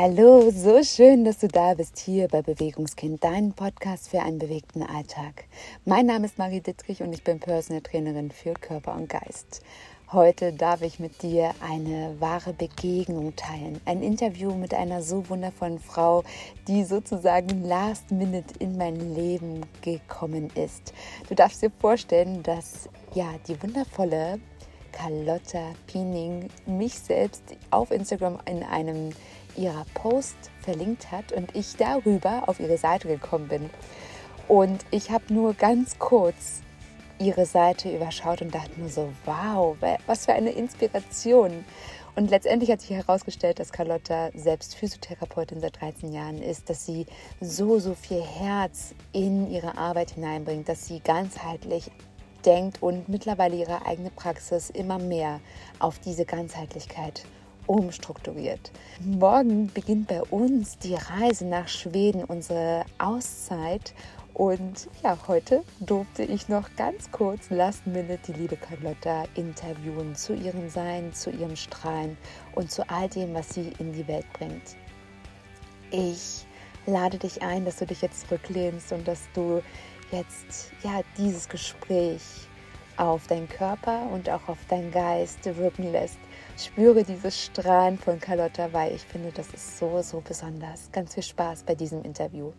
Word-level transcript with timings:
Hallo, 0.00 0.52
so 0.52 0.80
schön, 0.84 1.24
dass 1.24 1.38
du 1.38 1.48
da 1.48 1.74
bist 1.74 1.98
hier 1.98 2.28
bei 2.28 2.40
Bewegungskind, 2.40 3.24
dein 3.24 3.52
Podcast 3.52 4.08
für 4.08 4.20
einen 4.20 4.38
bewegten 4.38 4.84
Alltag. 4.84 5.46
Mein 5.84 6.06
Name 6.06 6.26
ist 6.26 6.38
Marie 6.38 6.60
Dittrich 6.60 7.02
und 7.02 7.12
ich 7.12 7.24
bin 7.24 7.40
Personal 7.40 7.82
Trainerin 7.82 8.30
für 8.30 8.54
Körper 8.54 8.94
und 8.94 9.08
Geist. 9.08 9.60
Heute 10.12 10.52
darf 10.52 10.82
ich 10.82 11.00
mit 11.00 11.20
dir 11.22 11.50
eine 11.68 12.14
wahre 12.20 12.52
Begegnung 12.52 13.34
teilen. 13.34 13.80
Ein 13.86 14.04
Interview 14.04 14.54
mit 14.54 14.72
einer 14.72 15.02
so 15.02 15.28
wundervollen 15.28 15.80
Frau, 15.80 16.22
die 16.68 16.84
sozusagen 16.84 17.64
last 17.64 18.12
minute 18.12 18.54
in 18.60 18.78
mein 18.78 19.16
Leben 19.16 19.66
gekommen 19.82 20.50
ist. 20.54 20.94
Du 21.28 21.34
darfst 21.34 21.60
dir 21.60 21.72
vorstellen, 21.80 22.44
dass 22.44 22.88
ja 23.14 23.34
die 23.48 23.60
wundervolle 23.60 24.38
Carlotta 24.92 25.74
Piening 25.86 26.50
mich 26.66 26.94
selbst 26.94 27.42
auf 27.70 27.90
Instagram 27.90 28.38
in 28.46 28.62
einem 28.62 29.10
ihrer 29.58 29.84
Post 29.94 30.36
verlinkt 30.62 31.10
hat 31.10 31.32
und 31.32 31.54
ich 31.54 31.76
darüber 31.76 32.48
auf 32.48 32.60
ihre 32.60 32.78
Seite 32.78 33.08
gekommen 33.08 33.48
bin. 33.48 33.70
Und 34.46 34.84
ich 34.90 35.10
habe 35.10 35.32
nur 35.32 35.54
ganz 35.54 35.98
kurz 35.98 36.62
ihre 37.18 37.46
Seite 37.46 37.94
überschaut 37.94 38.40
und 38.40 38.54
dachte 38.54 38.78
nur 38.78 38.88
so, 38.88 39.12
wow, 39.24 39.76
was 40.06 40.24
für 40.24 40.32
eine 40.32 40.50
Inspiration. 40.50 41.64
Und 42.14 42.30
letztendlich 42.30 42.70
hat 42.70 42.80
sich 42.80 42.90
herausgestellt, 42.90 43.60
dass 43.60 43.72
Carlotta 43.72 44.30
selbst 44.34 44.74
Physiotherapeutin 44.74 45.60
seit 45.60 45.80
13 45.80 46.12
Jahren 46.12 46.42
ist, 46.42 46.70
dass 46.70 46.86
sie 46.86 47.06
so, 47.40 47.78
so 47.78 47.94
viel 47.94 48.22
Herz 48.22 48.94
in 49.12 49.50
ihre 49.50 49.76
Arbeit 49.76 50.12
hineinbringt, 50.12 50.68
dass 50.68 50.86
sie 50.86 51.00
ganzheitlich 51.00 51.90
denkt 52.44 52.82
und 52.82 53.08
mittlerweile 53.08 53.56
ihre 53.56 53.84
eigene 53.86 54.10
Praxis 54.10 54.70
immer 54.70 54.98
mehr 54.98 55.40
auf 55.78 55.98
diese 55.98 56.24
Ganzheitlichkeit 56.24 57.24
umstrukturiert. 57.68 58.72
Morgen 59.00 59.70
beginnt 59.72 60.08
bei 60.08 60.22
uns 60.22 60.78
die 60.78 60.94
Reise 60.94 61.46
nach 61.46 61.68
Schweden, 61.68 62.24
unsere 62.24 62.84
Auszeit. 62.98 63.94
Und 64.34 64.88
ja, 65.02 65.18
heute 65.26 65.62
durfte 65.80 66.22
ich 66.22 66.48
noch 66.48 66.68
ganz 66.76 67.10
kurz 67.10 67.50
Last 67.50 67.86
Minute 67.86 68.18
die 68.26 68.32
liebe 68.32 68.56
Carlotta 68.56 69.24
interviewen 69.34 70.14
zu 70.14 70.34
ihrem 70.34 70.68
Sein, 70.68 71.12
zu 71.12 71.30
ihrem 71.30 71.56
Strahlen 71.56 72.16
und 72.54 72.70
zu 72.70 72.88
all 72.88 73.08
dem, 73.08 73.34
was 73.34 73.50
sie 73.50 73.72
in 73.78 73.92
die 73.92 74.06
Welt 74.06 74.26
bringt. 74.32 74.76
Ich 75.90 76.46
lade 76.86 77.18
dich 77.18 77.42
ein, 77.42 77.64
dass 77.64 77.76
du 77.76 77.86
dich 77.86 78.00
jetzt 78.00 78.28
zurücklehnst 78.28 78.92
und 78.92 79.06
dass 79.06 79.20
du 79.34 79.62
jetzt 80.10 80.70
ja 80.82 81.00
dieses 81.16 81.48
Gespräch 81.48 82.22
auf 82.96 83.26
deinen 83.26 83.48
Körper 83.48 84.08
und 84.12 84.28
auch 84.28 84.48
auf 84.48 84.58
deinen 84.68 84.90
Geist 84.90 85.44
wirken 85.56 85.92
lässt. 85.92 86.18
Spüre 86.58 87.04
dieses 87.04 87.44
Strahlen 87.44 87.98
von 87.98 88.18
Carlotta, 88.18 88.72
weil 88.72 88.92
ich 88.92 89.02
finde, 89.02 89.30
das 89.30 89.46
ist 89.54 89.78
so, 89.78 90.02
so 90.02 90.20
besonders. 90.20 90.90
Ganz 90.90 91.14
viel 91.14 91.22
Spaß 91.22 91.62
bei 91.62 91.76
diesem 91.76 92.02
Interview. 92.02 92.50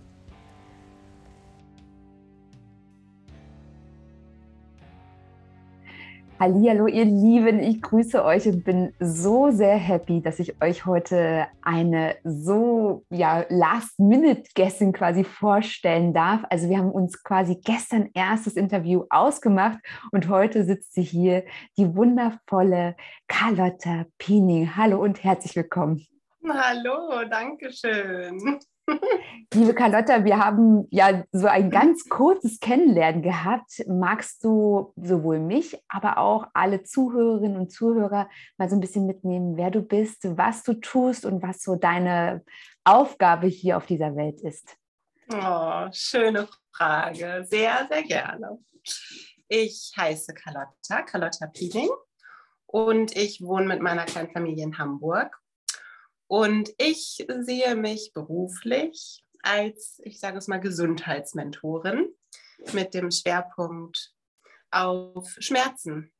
Hallo, 6.41 6.87
ihr 6.87 7.03
Lieben, 7.03 7.59
ich 7.59 7.81
grüße 7.81 8.23
euch 8.23 8.47
und 8.47 8.63
bin 8.63 8.93
so 9.01 9.51
sehr 9.51 9.75
happy, 9.75 10.21
dass 10.21 10.39
ich 10.39 10.61
euch 10.63 10.85
heute 10.85 11.47
eine 11.61 12.15
so 12.23 13.03
ja 13.09 13.43
Last-Minute-Gästin 13.49 14.93
quasi 14.93 15.25
vorstellen 15.25 16.13
darf. 16.13 16.45
Also 16.49 16.69
wir 16.69 16.77
haben 16.77 16.93
uns 16.93 17.21
quasi 17.23 17.59
gestern 17.61 18.09
erst 18.13 18.47
das 18.47 18.53
Interview 18.53 19.03
ausgemacht 19.09 19.79
und 20.13 20.29
heute 20.29 20.63
sitzt 20.63 20.93
sie 20.93 21.03
hier, 21.03 21.43
die 21.77 21.93
wundervolle 21.93 22.95
Carlotta 23.27 24.05
Piening. 24.17 24.77
Hallo 24.77 25.03
und 25.03 25.21
herzlich 25.21 25.57
willkommen. 25.57 26.07
Hallo, 26.47 27.25
danke 27.29 27.69
schön. 27.73 28.59
Liebe 29.53 29.73
Carlotta, 29.73 30.23
wir 30.23 30.37
haben 30.37 30.87
ja 30.91 31.23
so 31.31 31.47
ein 31.47 31.69
ganz 31.69 32.07
kurzes 32.07 32.59
Kennenlernen 32.59 33.21
gehabt. 33.21 33.83
Magst 33.87 34.43
du 34.43 34.93
sowohl 34.95 35.39
mich, 35.39 35.77
aber 35.87 36.17
auch 36.17 36.47
alle 36.53 36.83
Zuhörerinnen 36.83 37.57
und 37.57 37.71
Zuhörer 37.71 38.29
mal 38.57 38.69
so 38.69 38.75
ein 38.75 38.79
bisschen 38.79 39.05
mitnehmen, 39.05 39.57
wer 39.57 39.71
du 39.71 39.81
bist, 39.81 40.37
was 40.37 40.63
du 40.63 40.73
tust 40.73 41.25
und 41.25 41.41
was 41.41 41.61
so 41.61 41.75
deine 41.75 42.43
Aufgabe 42.83 43.47
hier 43.47 43.77
auf 43.77 43.85
dieser 43.85 44.15
Welt 44.15 44.41
ist? 44.41 44.75
Oh, 45.31 45.87
schöne 45.91 46.47
Frage. 46.71 47.45
Sehr, 47.47 47.87
sehr 47.89 48.03
gerne. 48.03 48.59
Ich 49.47 49.91
heiße 49.97 50.33
Carlotta, 50.33 51.01
Carlotta 51.03 51.47
Pieling 51.47 51.89
und 52.65 53.15
ich 53.15 53.41
wohne 53.41 53.65
mit 53.65 53.81
meiner 53.81 54.05
kleinen 54.05 54.31
Familie 54.31 54.63
in 54.63 54.77
Hamburg 54.77 55.35
und 56.29 56.69
ich 56.77 57.25
sehe 57.39 57.75
mich 57.75 58.11
beruflich 58.13 59.25
als, 59.41 59.99
ich 60.03 60.19
sage 60.19 60.37
es 60.37 60.47
mal, 60.47 60.59
Gesundheitsmentorin 60.59 62.07
mit 62.71 62.93
dem 62.93 63.09
Schwerpunkt 63.09 64.13
auf 64.69 65.35
Schmerzen. 65.39 66.11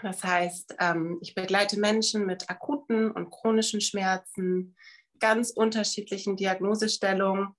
Das 0.00 0.24
heißt, 0.24 0.76
ähm, 0.80 1.18
ich 1.20 1.34
begleite 1.34 1.78
Menschen 1.78 2.24
mit 2.24 2.48
akuten 2.48 3.10
und 3.10 3.28
chronischen 3.28 3.82
Schmerzen, 3.82 4.74
ganz 5.20 5.50
unterschiedlichen 5.50 6.34
Diagnosestellungen, 6.38 7.54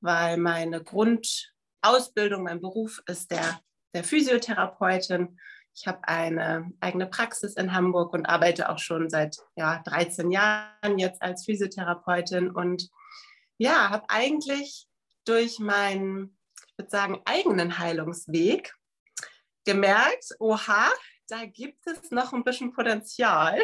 weil 0.00 0.38
meine 0.38 0.82
Grundausbildung, 0.82 2.42
mein 2.42 2.60
Beruf 2.60 3.00
ist 3.06 3.30
der, 3.30 3.60
der 3.94 4.02
Physiotherapeutin 4.02 5.38
ich 5.78 5.86
habe 5.86 6.00
eine 6.08 6.72
eigene 6.80 7.06
Praxis 7.06 7.54
in 7.54 7.72
Hamburg 7.72 8.12
und 8.12 8.26
arbeite 8.26 8.68
auch 8.68 8.78
schon 8.78 9.08
seit 9.08 9.36
ja, 9.54 9.80
13 9.84 10.32
Jahren 10.32 10.98
jetzt 10.98 11.22
als 11.22 11.44
Physiotherapeutin 11.44 12.50
und 12.50 12.88
ja, 13.58 13.90
habe 13.90 14.04
eigentlich 14.08 14.88
durch 15.24 15.60
meinen, 15.60 16.36
ich 16.66 16.78
würde 16.78 16.90
sagen, 16.90 17.22
eigenen 17.24 17.78
Heilungsweg 17.78 18.74
gemerkt, 19.64 20.34
oha, 20.40 20.90
da 21.28 21.44
gibt 21.44 21.86
es 21.86 22.10
noch 22.10 22.32
ein 22.32 22.44
bisschen 22.44 22.72
Potenzial, 22.72 23.60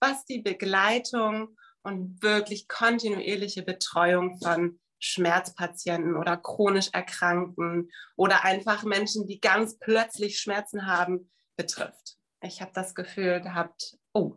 was 0.00 0.26
die 0.26 0.42
Begleitung 0.42 1.56
und 1.82 2.22
wirklich 2.22 2.68
kontinuierliche 2.68 3.62
Betreuung 3.62 4.38
von 4.42 4.78
Schmerzpatienten 5.04 6.16
oder 6.16 6.36
chronisch 6.36 6.88
Erkrankten 6.92 7.90
oder 8.16 8.44
einfach 8.44 8.84
Menschen, 8.84 9.26
die 9.26 9.40
ganz 9.40 9.78
plötzlich 9.78 10.38
Schmerzen 10.38 10.86
haben, 10.86 11.30
betrifft. 11.56 12.16
Ich 12.42 12.60
habe 12.60 12.72
das 12.74 12.94
Gefühl 12.94 13.40
gehabt, 13.40 13.96
oh, 14.12 14.36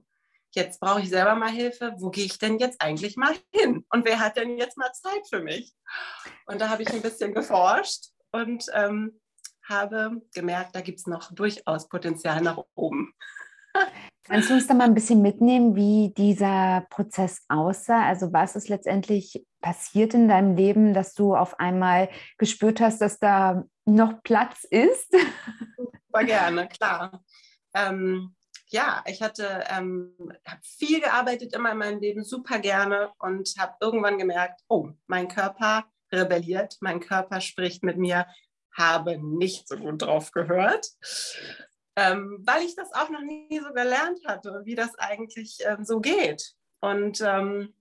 jetzt 0.51 0.79
brauche 0.79 1.01
ich 1.01 1.09
selber 1.09 1.35
mal 1.35 1.50
Hilfe. 1.50 1.94
Wo 1.97 2.09
gehe 2.09 2.25
ich 2.25 2.38
denn 2.38 2.59
jetzt 2.59 2.81
eigentlich 2.81 3.16
mal 3.16 3.35
hin? 3.51 3.85
Und 3.89 4.05
wer 4.05 4.19
hat 4.19 4.38
denn 4.38 4.57
jetzt 4.57 4.78
mal 4.78 4.91
Zeit 4.94 5.28
für 5.29 5.41
mich? 5.41 5.73
Und 6.45 6.59
da 6.59 6.69
habe 6.69 6.84
ich 6.84 6.89
ein 6.91 7.01
bisschen 7.01 7.34
geforscht 7.34 8.07
und 8.31 8.66
ähm, 8.73 9.19
habe 9.63 10.22
gemerkt, 10.34 10.75
da 10.75 10.81
gibt 10.81 10.99
es 10.99 11.07
noch 11.07 11.31
durchaus 11.31 11.88
Potenzial 11.88 12.41
nach 12.41 12.61
oben. 12.75 13.13
Kannst 14.23 14.49
du 14.49 14.55
uns 14.55 14.67
da 14.67 14.73
mal 14.73 14.84
ein 14.84 14.94
bisschen 14.94 15.22
mitnehmen, 15.22 15.75
wie 15.75 16.13
dieser 16.17 16.85
Prozess 16.89 17.44
aussah? 17.47 18.05
Also 18.05 18.34
was 18.34 18.57
ist 18.57 18.67
letztendlich 18.67 19.47
passiert 19.62 20.13
in 20.13 20.28
deinem 20.28 20.56
Leben, 20.56 20.94
dass 20.94 21.13
du 21.13 21.35
auf 21.35 21.59
einmal 21.59 22.09
gespürt 22.38 22.79
hast, 22.79 23.00
dass 23.01 23.19
da 23.19 23.63
noch 23.85 24.22
Platz 24.23 24.63
ist? 24.63 25.12
Super 25.78 26.23
gerne, 26.25 26.68
klar. 26.68 27.23
Ähm, 27.73 28.35
ja, 28.69 29.03
ich 29.06 29.22
hatte 29.22 29.63
ähm, 29.69 30.16
viel 30.62 31.00
gearbeitet 31.00 31.53
immer 31.53 31.72
in 31.72 31.78
meinem 31.78 32.00
Leben, 32.01 32.23
super 32.23 32.59
gerne 32.59 33.12
und 33.19 33.53
habe 33.57 33.75
irgendwann 33.79 34.17
gemerkt, 34.17 34.62
oh, 34.67 34.90
mein 35.07 35.29
Körper 35.29 35.85
rebelliert, 36.12 36.75
mein 36.81 37.00
Körper 37.00 37.40
spricht 37.40 37.84
mit 37.84 37.97
mir, 37.97 38.28
habe 38.75 39.17
nicht 39.17 39.69
so 39.69 39.78
gut 39.78 40.01
drauf 40.01 40.31
gehört 40.31 40.85
ähm, 41.97 42.44
weil 42.46 42.63
ich 42.63 42.75
das 42.75 42.94
auch 42.94 43.09
noch 43.09 43.22
nie 43.22 43.59
so 43.59 43.73
gelernt 43.73 44.19
hatte, 44.25 44.62
wie 44.66 44.75
das 44.75 44.94
eigentlich 45.00 45.57
ähm, 45.66 45.84
so 45.84 46.00
geht. 46.00 46.53
Und 46.79 47.22
ähm, 47.22 47.73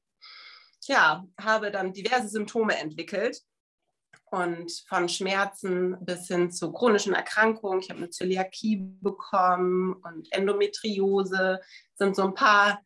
ja, 0.88 1.26
habe 1.40 1.70
dann 1.70 1.92
diverse 1.92 2.28
Symptome 2.28 2.78
entwickelt 2.78 3.40
und 4.30 4.70
von 4.88 5.08
Schmerzen 5.08 5.96
bis 6.04 6.28
hin 6.28 6.50
zu 6.50 6.72
chronischen 6.72 7.14
Erkrankungen. 7.14 7.80
Ich 7.80 7.90
habe 7.90 7.98
eine 7.98 8.10
Zöliakie 8.10 8.96
bekommen 9.00 9.94
und 9.94 10.32
Endometriose 10.32 11.60
sind 11.94 12.16
so 12.16 12.22
ein 12.22 12.34
paar 12.34 12.82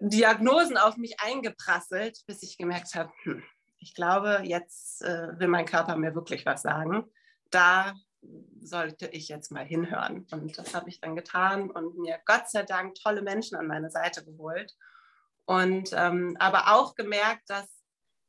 Diagnosen 0.00 0.76
auf 0.76 0.96
mich 0.96 1.20
eingeprasselt, 1.20 2.22
bis 2.26 2.42
ich 2.42 2.56
gemerkt 2.58 2.94
habe, 2.94 3.10
hm, 3.22 3.42
ich 3.80 3.94
glaube, 3.94 4.40
jetzt 4.44 5.02
äh, 5.02 5.38
will 5.38 5.48
mein 5.48 5.66
Körper 5.66 5.96
mir 5.96 6.14
wirklich 6.14 6.46
was 6.46 6.62
sagen. 6.62 7.04
Da 7.50 7.94
sollte 8.60 9.06
ich 9.06 9.28
jetzt 9.28 9.50
mal 9.50 9.64
hinhören. 9.64 10.26
Und 10.30 10.58
das 10.58 10.74
habe 10.74 10.88
ich 10.88 11.00
dann 11.00 11.16
getan 11.16 11.70
und 11.70 11.96
mir 11.98 12.18
Gott 12.26 12.48
sei 12.48 12.64
Dank 12.64 12.96
tolle 12.96 13.22
Menschen 13.22 13.56
an 13.56 13.66
meine 13.66 13.90
Seite 13.90 14.24
geholt. 14.24 14.74
Und 15.48 15.94
ähm, 15.94 16.36
aber 16.38 16.74
auch 16.74 16.94
gemerkt, 16.94 17.48
dass 17.48 17.66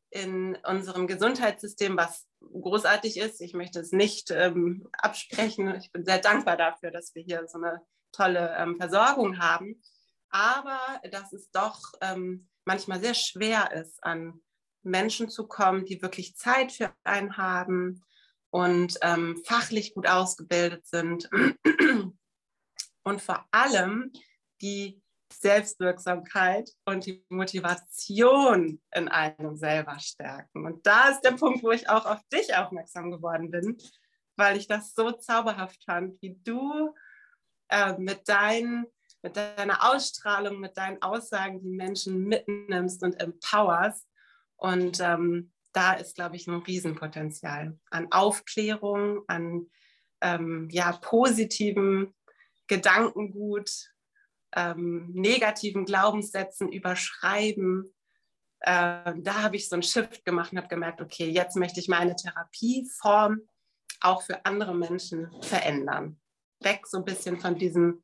in 0.10 0.57
unserem 0.66 1.06
Gesundheitssystem, 1.06 1.98
was 1.98 2.25
großartig 2.39 3.18
ist, 3.18 3.42
ich 3.42 3.54
möchte 3.54 3.81
es 3.81 3.92
nicht 3.92 4.31
ähm, 4.31 4.88
absprechen, 4.94 5.75
ich 5.75 5.92
bin 5.92 6.06
sehr 6.06 6.19
dankbar 6.19 6.56
dafür, 6.56 6.92
dass 6.92 7.13
wir 7.16 7.21
hier 7.21 7.45
so 7.45 7.57
eine 7.57 7.81
tolle 8.13 8.56
ähm, 8.57 8.77
Versorgung 8.77 9.38
haben, 9.38 9.81
aber 10.30 10.80
dass 11.12 11.33
es 11.33 11.51
doch 11.51 11.81
ähm, 12.00 12.48
manchmal 12.63 13.01
sehr 13.01 13.13
schwer 13.13 13.74
ist, 13.74 14.01
an 14.01 14.39
Menschen 14.81 15.30
zu 15.30 15.45
kommen, 15.45 15.86
die 15.86 16.01
wirklich 16.01 16.38
Zeit 16.38 16.71
für 16.71 16.94
einen 17.04 17.36
haben 17.36 18.01
und 18.50 18.98
ähm, 19.01 19.44
fachlich 19.45 19.94
gut 19.94 20.07
ausgebildet 20.07 20.88
sind. 20.88 21.30
Und 23.04 23.21
vor 23.21 23.45
allem 23.51 24.13
die 24.62 25.01
Selbstwirksamkeit 25.31 26.70
und 26.86 27.06
die 27.06 27.24
Motivation 27.30 28.81
in 28.94 29.08
einem 29.08 29.56
selber 29.56 30.00
stärken. 30.00 30.66
Und 30.66 30.86
da 30.86 31.10
ist 31.10 31.22
der 31.22 31.31
Punkt, 31.31 31.64
wo 31.64 31.72
ich 31.72 31.90
auch 31.90 32.06
auf 32.06 32.22
dich 32.34 32.56
aufmerksam 32.56 33.12
geworden 33.12 33.52
bin, 33.52 33.78
weil 34.36 34.58
ich 34.58 34.68
das 34.68 34.94
so 34.94 35.12
zauberhaft 35.12 35.84
fand, 35.84 36.22
wie 36.22 36.40
du 36.44 36.94
äh, 37.70 37.98
mit, 37.98 38.28
dein, 38.28 38.86
mit 39.22 39.38
deiner 39.38 39.92
Ausstrahlung, 39.92 40.60
mit 40.60 40.78
deinen 40.78 41.02
Aussagen 41.02 41.62
die 41.62 41.70
Menschen 41.70 42.24
mitnimmst 42.26 43.04
und 43.04 43.20
empowerst. 43.20 44.08
Und 44.56 45.00
ähm, 45.00 45.52
da 45.74 45.94
ist, 45.94 46.16
glaube 46.16 46.36
ich, 46.36 46.48
ein 46.48 46.62
Riesenpotenzial 46.62 47.78
an 47.92 48.12
Aufklärung, 48.12 49.24
an 49.28 49.68
ähm, 50.22 50.68
ja, 50.72 50.92
positiven 50.94 52.14
Gedankengut, 52.68 53.92
ähm, 54.56 55.10
negativen 55.13 55.86
Glaubenssätzen 55.86 56.72
überschreiben. 56.72 57.94
Äh, 58.62 59.13
da 59.18 59.42
habe 59.42 59.56
ich 59.56 59.69
so 59.69 59.75
einen 59.75 59.84
Shift 59.84 60.25
gemacht 60.25 60.51
und 60.51 60.57
habe 60.57 60.68
gemerkt, 60.68 61.01
okay, 61.01 61.30
jetzt 61.30 61.56
möchte 61.56 61.80
ich 61.80 61.88
meine 61.88 62.16
Therapieform 62.16 63.42
auch 64.01 64.22
für 64.22 64.46
andere 64.46 64.74
Menschen 64.74 65.30
verändern. 65.42 66.19
Weg 66.60 66.88
so 66.88 66.98
ein 66.98 67.06
bisschen 67.06 67.40
von 67.40 67.57
diesem, 67.57 68.04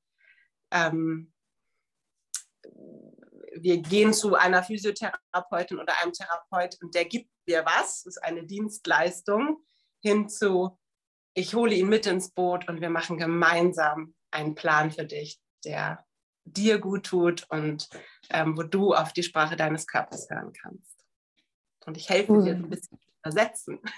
ähm, 0.71 1.33
wir 3.57 3.77
gehen 3.77 4.13
zu 4.13 4.35
einer 4.35 4.63
Physiotherapeutin 4.63 5.79
oder 5.79 5.93
einem 6.01 6.13
Therapeut 6.13 6.77
und 6.81 6.93
der 6.95 7.05
gibt 7.05 7.29
dir 7.47 7.65
was, 7.65 8.05
ist 8.05 8.21
eine 8.23 8.43
Dienstleistung, 8.45 9.63
hin 10.01 10.29
zu, 10.29 10.77
ich 11.33 11.55
hole 11.55 11.73
ihn 11.73 11.87
mit 11.87 12.05
ins 12.05 12.31
Boot 12.31 12.67
und 12.67 12.81
wir 12.81 12.89
machen 12.89 13.17
gemeinsam 13.17 14.15
einen 14.31 14.55
Plan 14.55 14.91
für 14.91 15.05
dich, 15.05 15.39
der 15.63 16.05
dir 16.45 16.79
gut 16.79 17.05
tut 17.07 17.45
und 17.49 17.89
ähm, 18.29 18.57
wo 18.57 18.63
du 18.63 18.93
auf 18.93 19.13
die 19.13 19.23
Sprache 19.23 19.55
deines 19.55 19.87
Körpers 19.87 20.29
hören 20.29 20.53
kannst. 20.53 20.95
Und 21.85 21.97
ich 21.97 22.09
helfe 22.09 22.41
dir 22.41 22.53
ein 22.53 22.69
bisschen 22.69 22.99
übersetzen. 23.21 23.79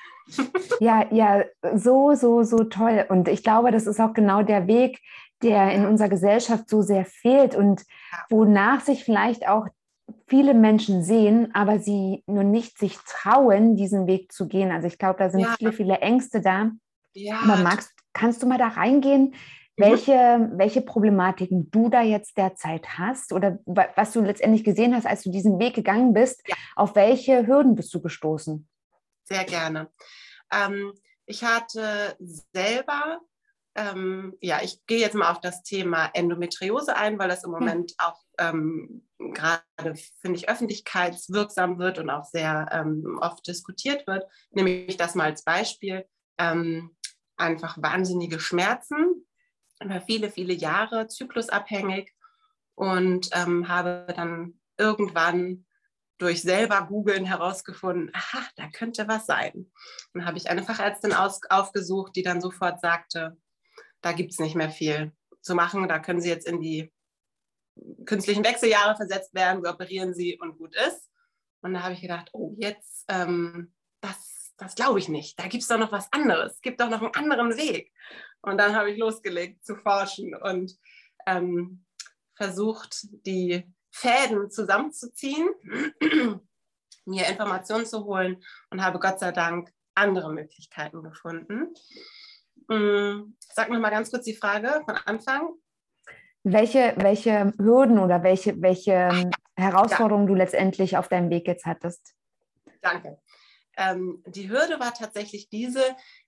Ja, 0.82 1.08
ja, 1.10 1.46
so, 1.74 2.14
so, 2.16 2.44
so 2.44 2.66
toll. 2.66 3.06
Und 3.08 3.30
ich 3.30 3.44
glaube, 3.44 3.72
das 3.72 3.88
ist 3.88 4.02
auch 4.02 4.14
genau 4.14 4.44
der 4.44 4.68
Weg, 4.68 5.00
der 5.42 5.72
in 5.72 5.86
unserer 5.86 6.10
Gesellschaft 6.10 6.70
so 6.70 6.82
sehr 6.82 7.06
fehlt 7.06 7.56
und 7.56 7.86
wonach 8.30 8.82
sich 8.82 9.06
vielleicht 9.06 9.48
auch 9.48 9.68
viele 10.28 10.54
Menschen 10.54 11.02
sehen, 11.02 11.56
aber 11.56 11.80
sie 11.80 12.24
nur 12.28 12.44
nicht 12.44 12.78
sich 12.78 12.98
trauen, 13.08 13.78
diesen 13.78 14.06
Weg 14.06 14.34
zu 14.34 14.50
gehen. 14.50 14.70
Also 14.70 14.88
ich 14.88 14.98
glaube, 14.98 15.20
da 15.20 15.30
sind 15.30 15.42
ja. 15.42 15.56
viele, 15.58 15.72
viele 15.72 15.98
Ängste 16.00 16.42
da. 16.42 16.72
Ja. 17.14 17.40
Aber 17.40 17.64
magst, 17.64 17.94
kannst 18.14 18.44
du 18.44 18.48
mal 18.48 18.58
da 18.58 18.68
reingehen. 18.68 19.34
Welche, 19.78 20.50
welche 20.54 20.82
Problematiken 20.82 21.70
du 21.70 21.90
da 21.90 22.02
jetzt 22.02 22.38
derzeit 22.38 22.98
hast 22.98 23.32
oder 23.32 23.60
was 23.66 24.12
du 24.12 24.22
letztendlich 24.22 24.64
gesehen 24.64 24.96
hast, 24.96 25.06
als 25.06 25.24
du 25.24 25.30
diesen 25.30 25.60
Weg 25.60 25.76
gegangen 25.76 26.14
bist. 26.14 26.42
Ja. 26.48 26.56
Auf 26.76 26.96
welche 26.96 27.46
Hürden 27.46 27.76
bist 27.76 27.94
du 27.94 28.02
gestoßen? 28.02 28.68
Sehr 29.24 29.44
gerne. 29.44 29.90
Ähm, 30.52 30.94
ich 31.26 31.44
hatte 31.44 32.16
selber, 32.20 33.20
ähm, 33.76 34.36
ja, 34.42 34.62
ich 34.64 34.84
gehe 34.88 35.00
jetzt 35.00 35.16
mal 35.16 35.32
auf 35.32 35.42
das 35.42 35.62
Thema 35.62 36.10
Endometriose 36.14 36.96
ein, 36.96 37.20
weil 37.20 37.30
das 37.30 37.44
im 37.44 37.52
Moment 37.52 37.94
ja. 38.00 38.08
auch 38.08 38.22
ähm, 38.40 39.08
gerade, 39.20 39.96
finde 40.22 40.40
ich, 40.40 40.50
öffentlichkeitswirksam 40.50 41.78
wird 41.78 42.00
und 42.00 42.10
auch 42.10 42.26
sehr 42.26 42.68
ähm, 42.72 43.20
oft 43.22 43.46
diskutiert 43.46 44.08
wird. 44.08 44.26
Nehme 44.52 44.72
ich 44.72 44.98
das 44.98 45.14
mal 45.14 45.26
als 45.26 45.44
Beispiel. 45.44 46.06
Ähm, 46.40 46.96
einfach 47.36 47.78
wahnsinnige 47.80 48.40
Schmerzen, 48.40 49.27
über 49.84 50.02
viele, 50.02 50.30
viele 50.30 50.54
Jahre 50.54 51.08
zyklusabhängig 51.08 52.14
und 52.76 53.30
ähm, 53.34 53.68
habe 53.68 54.08
dann 54.16 54.60
irgendwann 54.78 55.66
durch 56.18 56.42
selber 56.42 56.88
googeln 56.88 57.26
herausgefunden, 57.26 58.12
aha, 58.14 58.44
da 58.56 58.70
könnte 58.70 59.08
was 59.08 59.26
sein. 59.26 59.72
Dann 60.14 60.26
habe 60.26 60.38
ich 60.38 60.50
eine 60.50 60.64
Fachärztin 60.64 61.14
aus, 61.14 61.42
aufgesucht, 61.50 62.16
die 62.16 62.24
dann 62.24 62.42
sofort 62.42 62.82
sagte, 62.82 63.38
da 64.02 64.12
gibt 64.14 64.32
es 64.32 64.40
nicht 64.40 64.56
mehr 64.56 64.70
viel 64.70 65.12
zu 65.42 65.56
machen, 65.56 65.88
da 65.88 66.00
können 66.00 66.22
Sie 66.22 66.30
jetzt 66.30 66.48
in 66.48 66.60
die 66.60 66.92
künstlichen 68.06 68.44
Wechseljahre 68.44 68.96
versetzt 68.96 69.34
werden, 69.34 69.64
wir 69.64 69.72
operieren 69.72 70.14
Sie 70.14 70.40
und 70.40 70.58
gut 70.58 70.76
ist. 70.76 71.10
Und 71.62 71.74
da 71.74 71.84
habe 71.84 71.94
ich 71.94 72.02
gedacht, 72.02 72.30
oh, 72.34 72.56
jetzt, 72.58 73.06
ähm, 73.08 73.74
das, 74.02 74.54
das 74.58 74.76
glaube 74.76 75.00
ich 75.00 75.10
nicht, 75.10 75.40
da 75.40 75.48
gibt 75.48 75.64
es 75.64 75.68
doch 75.68 75.78
noch 75.78 75.92
was 75.92 76.12
anderes, 76.12 76.54
es 76.54 76.62
gibt 76.62 76.82
doch 76.82 76.90
noch 76.90 77.02
einen 77.02 77.14
anderen 77.14 77.58
Weg. 77.58 77.92
Und 78.42 78.58
dann 78.58 78.76
habe 78.76 78.92
ich 78.92 78.98
losgelegt 78.98 79.66
zu 79.66 79.76
forschen 79.76 80.36
und 80.36 80.78
ähm, 81.26 81.86
versucht, 82.36 83.08
die 83.26 83.74
Fäden 83.92 84.50
zusammenzuziehen, 84.52 85.50
mir 87.06 87.28
Informationen 87.28 87.86
zu 87.86 88.06
holen 88.06 88.44
und 88.70 88.84
habe 88.84 89.00
Gott 89.00 89.20
sei 89.20 89.32
Dank 89.32 89.72
andere 89.96 90.32
Möglichkeiten 90.32 91.02
gefunden. 91.02 91.74
Mm, 92.68 93.34
sag 93.40 93.70
noch 93.70 93.80
mal 93.80 93.90
ganz 93.90 94.12
kurz 94.12 94.26
die 94.26 94.36
Frage 94.36 94.82
von 94.86 94.96
Anfang. 95.06 95.54
Welche, 96.44 96.94
welche 96.98 97.54
Hürden 97.58 98.00
oder 98.00 98.24
welche, 98.24 98.62
welche 98.62 98.92
ähm, 98.92 99.32
Herausforderungen 99.56 100.28
ja. 100.28 100.34
du 100.34 100.36
letztendlich 100.36 100.96
auf 100.96 101.08
deinem 101.08 101.30
Weg 101.30 101.48
jetzt 101.48 101.66
hattest? 101.66 102.14
Danke. 102.82 103.20
Ähm, 103.76 104.24
die 104.28 104.50
Hürde 104.50 104.80
war 104.80 104.94
tatsächlich 104.94 105.50
diese, 105.50 105.84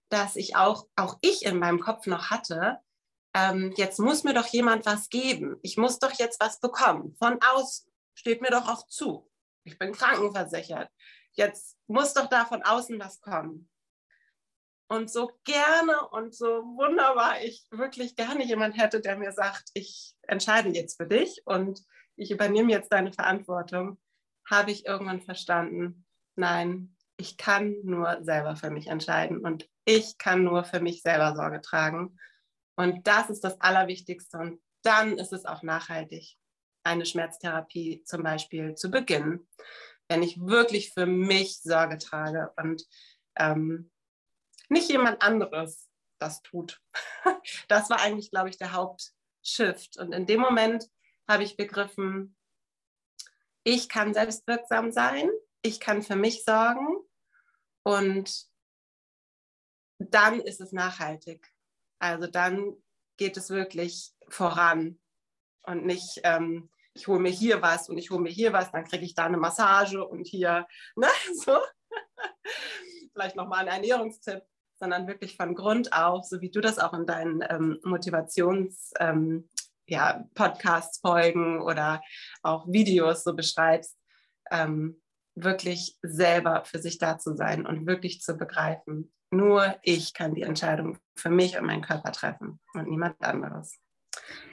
dass 0.09 0.35
ich 0.35 0.55
auch, 0.55 0.87
auch 0.95 1.17
ich 1.21 1.45
in 1.45 1.59
meinem 1.59 1.79
Kopf 1.79 2.07
noch 2.07 2.29
hatte, 2.29 2.79
ähm, 3.35 3.73
jetzt 3.77 3.99
muss 3.99 4.23
mir 4.23 4.33
doch 4.33 4.47
jemand 4.47 4.85
was 4.85 5.09
geben. 5.09 5.57
Ich 5.61 5.77
muss 5.77 5.99
doch 5.99 6.11
jetzt 6.13 6.41
was 6.41 6.59
bekommen. 6.59 7.15
Von 7.19 7.39
außen 7.41 7.91
steht 8.15 8.41
mir 8.41 8.49
doch 8.49 8.67
auch 8.67 8.87
zu. 8.87 9.29
Ich 9.63 9.77
bin 9.77 9.93
krankenversichert. 9.93 10.89
Jetzt 11.33 11.77
muss 11.87 12.13
doch 12.13 12.27
da 12.27 12.45
von 12.45 12.63
außen 12.63 12.99
was 12.99 13.21
kommen. 13.21 13.69
Und 14.91 15.11
so 15.11 15.31
gerne 15.43 16.09
und 16.09 16.33
so 16.33 16.47
wunderbar 16.47 17.41
ich 17.43 17.67
wirklich 17.69 18.15
gerne 18.15 18.43
jemand 18.43 18.75
hätte, 18.75 19.01
der 19.01 19.17
mir 19.17 19.31
sagt, 19.31 19.69
ich 19.75 20.15
entscheide 20.23 20.69
jetzt 20.69 20.97
für 20.97 21.05
dich 21.05 21.43
und 21.45 21.83
ich 22.15 22.31
übernehme 22.31 22.71
jetzt 22.71 22.91
deine 22.91 23.13
Verantwortung, 23.13 23.99
habe 24.49 24.71
ich 24.71 24.87
irgendwann 24.87 25.21
verstanden, 25.21 26.05
nein, 26.35 26.95
ich 27.17 27.37
kann 27.37 27.75
nur 27.83 28.23
selber 28.23 28.55
für 28.55 28.71
mich 28.71 28.87
entscheiden 28.87 29.39
und 29.39 29.69
ich 29.89 30.19
kann 30.19 30.43
nur 30.43 30.63
für 30.63 30.79
mich 30.79 31.01
selber 31.01 31.35
Sorge 31.35 31.61
tragen. 31.61 32.19
Und 32.75 33.07
das 33.07 33.31
ist 33.31 33.43
das 33.43 33.59
Allerwichtigste. 33.59 34.37
Und 34.37 34.61
dann 34.83 35.17
ist 35.17 35.33
es 35.33 35.45
auch 35.45 35.63
nachhaltig, 35.63 36.37
eine 36.83 37.07
Schmerztherapie 37.07 38.03
zum 38.05 38.21
Beispiel 38.21 38.75
zu 38.75 38.91
beginnen, 38.91 39.47
wenn 40.07 40.21
ich 40.21 40.39
wirklich 40.39 40.93
für 40.93 41.07
mich 41.07 41.59
Sorge 41.61 41.97
trage 41.97 42.53
und 42.57 42.85
ähm, 43.35 43.89
nicht 44.69 44.89
jemand 44.89 45.23
anderes 45.23 45.89
das 46.19 46.41
tut. 46.43 46.79
Das 47.67 47.89
war 47.89 47.99
eigentlich, 48.01 48.29
glaube 48.29 48.49
ich, 48.49 48.57
der 48.57 48.73
Hauptshift. 48.73 49.97
Und 49.97 50.13
in 50.13 50.27
dem 50.27 50.39
Moment 50.39 50.87
habe 51.27 51.43
ich 51.43 51.57
begriffen, 51.57 52.35
ich 53.63 53.89
kann 53.89 54.13
selbstwirksam 54.13 54.91
sein, 54.91 55.29
ich 55.61 55.79
kann 55.79 56.03
für 56.03 56.15
mich 56.15 56.43
sorgen 56.43 56.87
und 57.83 58.48
dann 59.99 60.39
ist 60.39 60.61
es 60.61 60.71
nachhaltig. 60.71 61.51
Also 61.99 62.27
dann 62.27 62.73
geht 63.17 63.37
es 63.37 63.49
wirklich 63.49 64.13
voran 64.29 64.99
und 65.63 65.85
nicht, 65.85 66.21
ähm, 66.23 66.69
ich 66.93 67.07
hole 67.07 67.19
mir 67.19 67.31
hier 67.31 67.61
was 67.61 67.89
und 67.89 67.97
ich 67.97 68.09
hole 68.09 68.21
mir 68.21 68.31
hier 68.31 68.53
was, 68.53 68.71
dann 68.71 68.85
kriege 68.85 69.05
ich 69.05 69.13
da 69.13 69.25
eine 69.25 69.37
Massage 69.37 70.05
und 70.05 70.25
hier, 70.25 70.67
ne, 70.95 71.07
so. 71.35 71.59
Vielleicht 73.13 73.35
nochmal 73.35 73.67
ein 73.67 73.75
Ernährungstipp, 73.75 74.43
sondern 74.75 75.07
wirklich 75.07 75.35
von 75.35 75.55
Grund 75.55 75.91
auf, 75.93 76.25
so 76.25 76.41
wie 76.41 76.49
du 76.49 76.61
das 76.61 76.79
auch 76.79 76.93
in 76.93 77.05
deinen 77.05 77.41
ähm, 77.49 77.79
Motivations- 77.83 78.91
ähm, 78.99 79.49
ja, 79.89 80.23
Podcasts 80.35 80.99
folgen 80.99 81.61
oder 81.61 82.01
auch 82.43 82.67
Videos 82.67 83.23
so 83.23 83.33
beschreibst, 83.33 83.97
ähm, 84.51 85.01
wirklich 85.43 85.97
selber 86.01 86.63
für 86.65 86.79
sich 86.79 86.97
da 86.97 87.17
zu 87.17 87.35
sein 87.35 87.65
und 87.65 87.85
wirklich 87.85 88.21
zu 88.21 88.37
begreifen, 88.37 89.13
nur 89.31 89.75
ich 89.83 90.13
kann 90.13 90.33
die 90.33 90.41
Entscheidung 90.41 90.97
für 91.15 91.29
mich 91.29 91.57
und 91.57 91.65
meinen 91.65 91.83
Körper 91.83 92.11
treffen 92.11 92.59
und 92.73 92.89
niemand 92.89 93.21
anderes. 93.21 93.79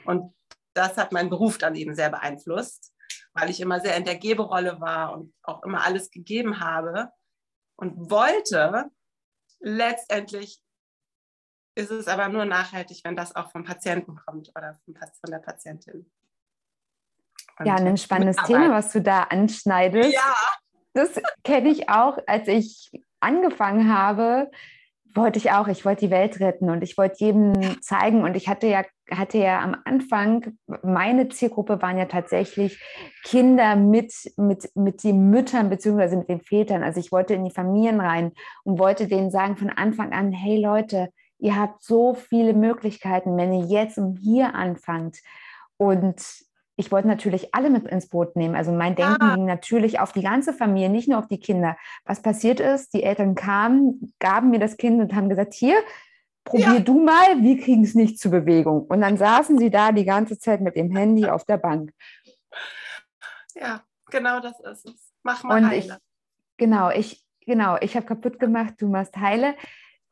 Und 0.05 0.35
das 0.73 0.97
hat 0.97 1.11
meinen 1.11 1.29
Beruf 1.29 1.57
dann 1.57 1.75
eben 1.75 1.95
sehr 1.95 2.09
beeinflusst, 2.09 2.93
weil 3.33 3.49
ich 3.49 3.59
immer 3.59 3.79
sehr 3.79 3.97
in 3.97 4.05
der 4.05 4.17
Geberolle 4.17 4.79
war 4.79 5.13
und 5.13 5.33
auch 5.43 5.63
immer 5.63 5.83
alles 5.83 6.11
gegeben 6.11 6.59
habe 6.59 7.11
und 7.75 8.11
wollte. 8.11 8.91
Letztendlich 9.59 10.61
ist 11.75 11.91
es 11.91 12.07
aber 12.07 12.29
nur 12.29 12.45
nachhaltig, 12.45 13.01
wenn 13.03 13.15
das 13.15 13.35
auch 13.35 13.51
vom 13.51 13.63
Patienten 13.63 14.15
kommt 14.15 14.49
oder 14.55 14.79
von 14.85 15.31
der 15.31 15.39
Patientin. 15.39 16.11
ja, 17.63 17.75
ein 17.75 17.97
spannendes 17.97 18.37
Thema, 18.45 18.71
was 18.71 18.91
du 18.91 19.01
da 19.01 19.23
anschneidest. 19.23 20.13
Ja. 20.13 20.35
Das 20.97 21.21
kenne 21.43 21.69
ich 21.69 21.89
auch, 21.89 22.17
als 22.25 22.47
ich 22.47 22.89
angefangen 23.19 23.95
habe, 23.95 24.49
wollte 25.13 25.37
ich 25.37 25.51
auch, 25.51 25.67
ich 25.67 25.85
wollte 25.85 26.07
die 26.07 26.11
Welt 26.11 26.39
retten 26.39 26.71
und 26.71 26.81
ich 26.81 26.97
wollte 26.97 27.23
jedem 27.23 27.53
zeigen 27.81 28.23
und 28.23 28.35
ich 28.35 28.49
hatte 28.49 28.65
ja, 28.65 28.83
hatte 29.11 29.37
ja 29.37 29.61
am 29.61 29.75
Anfang, 29.85 30.57
meine 30.81 31.29
Zielgruppe 31.29 31.83
waren 31.83 31.99
ja 31.99 32.05
tatsächlich 32.05 32.81
Kinder 33.23 33.75
mit, 33.75 34.11
mit, 34.37 34.75
mit 34.75 35.03
den 35.03 35.29
Müttern 35.29 35.69
beziehungsweise 35.69 36.17
mit 36.17 36.29
den 36.29 36.41
Vätern. 36.41 36.81
Also 36.81 36.99
ich 36.99 37.11
wollte 37.11 37.35
in 37.35 37.45
die 37.45 37.53
Familien 37.53 37.99
rein 37.99 38.31
und 38.63 38.79
wollte 38.79 39.07
denen 39.07 39.29
sagen 39.29 39.55
von 39.55 39.69
Anfang 39.69 40.13
an, 40.13 40.31
hey 40.31 40.59
Leute, 40.59 41.09
ihr 41.37 41.55
habt 41.55 41.83
so 41.83 42.15
viele 42.15 42.53
Möglichkeiten, 42.53 43.37
wenn 43.37 43.53
ihr 43.53 43.65
jetzt 43.65 43.99
und 43.99 44.17
hier 44.17 44.55
anfangt. 44.55 45.17
Und 45.77 46.23
ich 46.77 46.91
wollte 46.91 47.07
natürlich 47.07 47.53
alle 47.55 47.71
mit 47.71 47.87
ins 47.87 48.07
Boot 48.07 48.35
nehmen. 48.35 48.55
Also 48.55 48.71
mein 48.71 48.95
Denken 48.95 49.17
ja. 49.19 49.35
ging 49.35 49.45
natürlich 49.45 49.99
auf 49.99 50.13
die 50.13 50.21
ganze 50.21 50.53
Familie, 50.53 50.89
nicht 50.89 51.09
nur 51.09 51.17
auf 51.17 51.27
die 51.27 51.39
Kinder. 51.39 51.75
Was 52.05 52.21
passiert 52.21 52.59
ist, 52.59 52.93
die 52.93 53.01
Eltern 53.01 53.33
kamen, 53.33 54.13
gaben 54.19 54.51
mir 54.51 54.59
das 54.59 54.77
Kind 54.77 55.01
und 55.01 55.15
haben 55.15 55.27
gesagt, 55.27 55.55
hier, 55.55 55.75
probier 56.43 56.75
ja. 56.75 56.79
du 56.79 57.03
mal, 57.03 57.41
wir 57.41 57.59
kriegen 57.59 57.83
es 57.83 57.95
nicht 57.95 58.19
zur 58.19 58.31
Bewegung. 58.31 58.85
Und 58.85 59.01
dann 59.01 59.17
saßen 59.17 59.57
sie 59.57 59.71
da 59.71 59.91
die 59.91 60.05
ganze 60.05 60.37
Zeit 60.37 60.61
mit 60.61 60.75
dem 60.75 60.95
Handy 60.95 61.25
auf 61.27 61.45
der 61.45 61.57
Bank. 61.57 61.91
Ja, 63.55 63.81
genau 64.11 64.39
das 64.39 64.59
ist 64.59 64.85
es. 64.85 65.11
Mach 65.23 65.43
mal 65.43 65.57
und 65.57 65.69
Heile. 65.69 65.79
Ich, 65.79 65.91
genau, 66.57 66.91
ich, 66.91 67.25
genau, 67.45 67.77
ich 67.81 67.95
habe 67.95 68.05
kaputt 68.05 68.37
gemacht, 68.37 68.75
du 68.77 68.87
machst 68.87 69.17
Heile. 69.17 69.55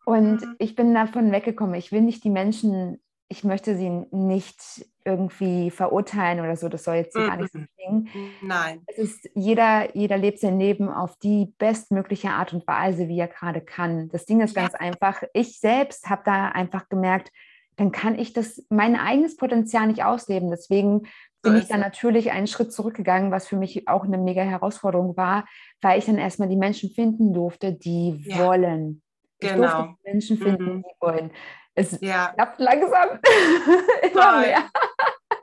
Und 0.03 0.41
mhm. 0.41 0.55
ich 0.57 0.75
bin 0.75 0.95
davon 0.95 1.31
weggekommen. 1.31 1.75
Ich 1.75 1.91
will 1.91 2.01
nicht 2.01 2.23
die 2.23 2.31
Menschen 2.31 2.99
ich 3.35 3.43
möchte 3.43 3.75
sie 3.75 3.89
nicht 4.11 4.87
irgendwie 5.03 5.69
verurteilen 5.69 6.39
oder 6.39 6.55
so, 6.55 6.69
das 6.69 6.85
soll 6.85 6.95
jetzt 6.95 7.15
gar 7.15 7.35
nicht 7.35 7.51
so 7.51 7.59
mhm. 7.59 7.67
klingen. 7.75 8.09
Nein. 8.41 8.81
Es 8.87 8.97
ist, 8.97 9.29
jeder, 9.35 9.93
jeder 9.93 10.17
lebt 10.17 10.39
sein 10.39 10.57
Leben 10.57 10.89
auf 10.89 11.17
die 11.17 11.53
bestmögliche 11.57 12.29
Art 12.29 12.53
und 12.53 12.65
Weise, 12.65 13.09
wie 13.09 13.19
er 13.19 13.27
gerade 13.27 13.59
kann. 13.59 14.07
Das 14.09 14.25
Ding 14.25 14.39
ist 14.39 14.55
ja. 14.55 14.61
ganz 14.61 14.75
einfach, 14.75 15.21
ich 15.33 15.59
selbst 15.59 16.09
habe 16.09 16.21
da 16.23 16.47
einfach 16.47 16.87
gemerkt, 16.87 17.29
dann 17.75 17.91
kann 17.91 18.17
ich 18.17 18.31
das, 18.31 18.65
mein 18.69 18.95
eigenes 18.95 19.35
Potenzial 19.35 19.87
nicht 19.87 20.05
ausleben. 20.05 20.49
Deswegen 20.49 21.01
bin 21.41 21.53
so 21.53 21.59
ich 21.59 21.67
dann 21.67 21.81
natürlich 21.81 22.31
einen 22.31 22.47
Schritt 22.47 22.71
zurückgegangen, 22.71 23.31
was 23.31 23.49
für 23.49 23.57
mich 23.57 23.89
auch 23.89 24.05
eine 24.05 24.17
mega 24.17 24.43
Herausforderung 24.43 25.17
war, 25.17 25.45
weil 25.81 25.99
ich 25.99 26.05
dann 26.05 26.17
erstmal 26.17 26.47
die 26.47 26.55
Menschen 26.55 26.89
finden 26.89 27.33
durfte, 27.33 27.73
die 27.73 28.23
ja. 28.25 28.39
wollen. 28.39 29.01
Ich 29.39 29.49
genau. 29.49 29.93
Menschen 30.05 30.37
finden, 30.37 30.75
mhm. 30.77 30.83
die 30.83 30.95
wollen. 31.01 31.31
Es 31.75 31.99
ja. 32.01 32.31
klappt 32.33 32.59
langsam 32.59 33.19
immer 34.01 34.39
mehr. 34.39 34.69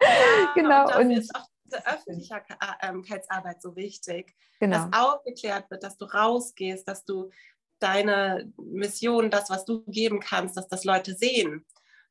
Ja, 0.00 0.52
genau. 0.54 0.98
Und, 0.98 1.06
und 1.06 1.10
ist 1.12 1.34
auch 1.34 1.46
die 1.66 1.76
Öffentlichkeitsarbeit 1.86 3.62
so 3.62 3.76
wichtig, 3.76 4.34
genau. 4.58 4.88
dass 4.88 4.98
aufgeklärt 4.98 5.70
wird, 5.70 5.82
dass 5.82 5.96
du 5.96 6.06
rausgehst, 6.06 6.88
dass 6.88 7.04
du 7.04 7.30
deine 7.78 8.50
Mission, 8.56 9.30
das, 9.30 9.50
was 9.50 9.64
du 9.64 9.82
geben 9.86 10.20
kannst, 10.20 10.56
dass 10.56 10.68
das 10.68 10.84
Leute 10.84 11.14
sehen. 11.14 11.64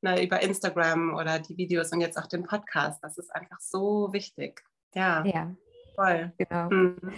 Ne, 0.04 0.24
über 0.24 0.42
Instagram 0.42 1.14
oder 1.14 1.38
die 1.38 1.56
Videos 1.58 1.92
und 1.92 2.02
jetzt 2.02 2.18
auch 2.18 2.26
den 2.26 2.44
Podcast. 2.44 3.04
Das 3.04 3.20
ist 3.20 3.30
einfach 3.36 3.60
so 3.60 4.12
wichtig. 4.12 4.64
Ja. 4.96 5.24
Ja. 5.24 5.56
Voll. 5.96 6.34
Genau. 6.40 6.70
Mhm. 6.72 7.14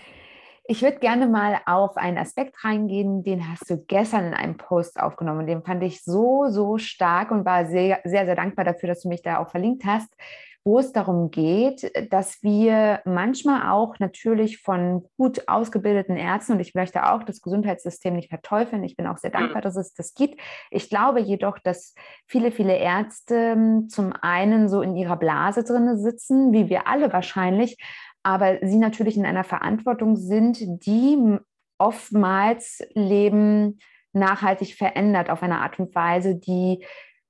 Ich 0.66 0.82
würde 0.82 1.00
gerne 1.00 1.28
mal 1.28 1.60
auf 1.66 1.98
einen 1.98 2.18
Aspekt 2.18 2.64
reingehen, 2.64 3.22
den 3.24 3.50
hast 3.50 3.70
du 3.70 3.78
gestern 3.78 4.28
in 4.28 4.34
einem 4.34 4.56
Post 4.56 4.98
aufgenommen. 4.98 5.46
Den 5.46 5.62
fand 5.62 5.84
ich 5.84 6.04
so, 6.04 6.48
so 6.48 6.78
stark 6.78 7.32
und 7.32 7.44
war 7.44 7.66
sehr, 7.66 8.00
sehr, 8.06 8.26
sehr 8.26 8.36
dankbar 8.36 8.64
dafür, 8.64 8.88
dass 8.88 9.02
du 9.02 9.10
mich 9.10 9.22
da 9.22 9.40
auch 9.40 9.50
verlinkt 9.50 9.84
hast, 9.84 10.16
wo 10.64 10.80
es 10.80 10.94
darum 10.94 11.32
geht, 11.32 11.92
dass 12.14 12.42
wir 12.42 13.02
manchmal 13.04 13.70
auch 13.72 14.00
natürlich 14.00 14.60
von 14.60 15.04
gut 15.18 15.50
ausgebildeten 15.50 16.16
Ärzten, 16.16 16.54
und 16.54 16.62
ich 16.62 16.74
möchte 16.74 17.12
auch 17.12 17.24
das 17.24 17.42
Gesundheitssystem 17.42 18.16
nicht 18.16 18.30
verteufeln, 18.30 18.86
ich 18.86 18.96
bin 18.96 19.08
auch 19.08 19.18
sehr 19.18 19.32
dankbar, 19.32 19.62
dass 19.62 19.76
es 19.76 19.94
das 19.94 20.14
gibt. 20.14 20.40
Ich 20.72 20.90
glaube 20.90 21.20
jedoch, 21.20 21.60
dass 21.60 21.94
viele, 22.26 22.54
viele 22.54 22.78
Ärzte 22.78 23.52
hm, 23.52 23.90
zum 23.90 24.14
einen 24.22 24.70
so 24.70 24.82
in 24.82 24.96
ihrer 24.96 25.18
Blase 25.18 25.66
drin 25.66 25.98
sitzen, 25.98 26.54
wie 26.54 26.70
wir 26.70 26.88
alle 26.88 27.12
wahrscheinlich, 27.12 27.76
aber 28.24 28.58
sie 28.62 28.78
natürlich 28.78 29.18
in 29.18 29.26
einer 29.26 29.44
Verantwortung 29.44 30.16
sind, 30.16 30.60
die 30.86 31.38
oftmals 31.78 32.82
Leben 32.94 33.80
nachhaltig 34.14 34.76
verändert 34.76 35.30
auf 35.30 35.44
eine 35.44 35.60
Art 35.60 35.80
und 35.80 35.94
Weise, 35.94 36.36
die 36.36 36.86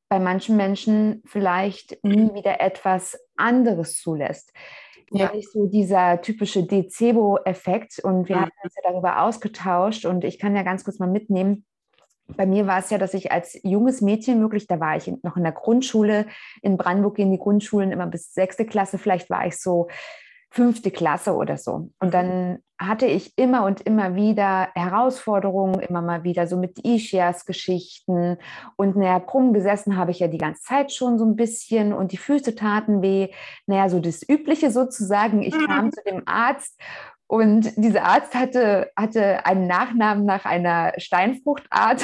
bei 0.09 0.19
manchen 0.19 0.55
Menschen 0.55 1.23
vielleicht 1.25 2.03
nie 2.03 2.33
wieder 2.35 2.61
etwas 2.61 3.17
anderes 3.35 3.99
zulässt. 3.99 4.53
Ja. 5.09 5.25
Nämlich 5.25 5.49
so 5.49 5.67
dieser 5.67 6.21
typische 6.21 6.63
Dezebo-Effekt. 6.63 7.99
Und 7.99 8.29
wir 8.29 8.35
mhm. 8.35 8.41
haben 8.41 8.51
uns 8.63 8.75
ja 8.75 8.91
darüber 8.91 9.23
ausgetauscht. 9.23 10.05
Und 10.05 10.23
ich 10.23 10.37
kann 10.37 10.55
ja 10.55 10.63
ganz 10.63 10.83
kurz 10.83 10.99
mal 10.99 11.09
mitnehmen. 11.09 11.65
Bei 12.27 12.45
mir 12.45 12.67
war 12.67 12.79
es 12.79 12.89
ja, 12.89 12.97
dass 12.97 13.13
ich 13.13 13.31
als 13.31 13.59
junges 13.63 14.01
Mädchen 14.01 14.39
wirklich, 14.39 14.67
da 14.67 14.79
war 14.79 14.95
ich 14.95 15.11
noch 15.23 15.35
in 15.35 15.43
der 15.43 15.51
Grundschule 15.51 16.27
in 16.61 16.77
Brandenburg, 16.77 17.19
in 17.19 17.31
die 17.31 17.39
Grundschulen 17.39 17.91
immer 17.91 18.07
bis 18.07 18.33
sechste 18.33 18.65
Klasse, 18.65 18.97
vielleicht 18.97 19.29
war 19.29 19.45
ich 19.45 19.57
so 19.57 19.87
fünfte 20.53 20.91
Klasse 20.91 21.33
oder 21.33 21.57
so. 21.57 21.89
Und 21.99 22.07
mhm. 22.07 22.11
dann 22.11 22.59
hatte 22.77 23.07
ich 23.07 23.33
immer 23.37 23.65
und 23.65 23.81
immer 23.81 24.13
wieder 24.13 24.69
Herausforderungen, 24.75 25.79
immer 25.79 26.03
mal 26.03 26.23
wieder 26.23 26.45
so 26.45 26.57
mit 26.57 26.77
Ischias-Geschichten. 26.85 28.37
Und 28.75 28.95
naja, 28.95 29.19
krumm 29.19 29.53
gesessen 29.53 29.97
habe 29.97 30.11
ich 30.11 30.19
ja 30.19 30.27
die 30.27 30.37
ganze 30.37 30.61
Zeit 30.61 30.91
schon 30.91 31.17
so 31.17 31.25
ein 31.25 31.35
bisschen 31.35 31.91
und 31.91 32.11
die 32.11 32.17
Füße 32.17 32.53
taten 32.53 33.01
weh. 33.01 33.29
Naja, 33.65 33.89
so 33.89 33.99
das 33.99 34.21
Übliche 34.27 34.69
sozusagen. 34.69 35.41
Ich 35.41 35.55
mhm. 35.55 35.65
kam 35.65 35.91
zu 35.91 36.01
dem 36.03 36.21
Arzt 36.27 36.79
und 37.33 37.73
dieser 37.77 38.03
Arzt 38.03 38.35
hatte, 38.35 38.91
hatte 38.95 39.43
einen 39.47 39.65
Nachnamen 39.65 40.23
nach 40.23 40.45
einer 40.45 40.93
Steinfruchtart. 40.97 42.03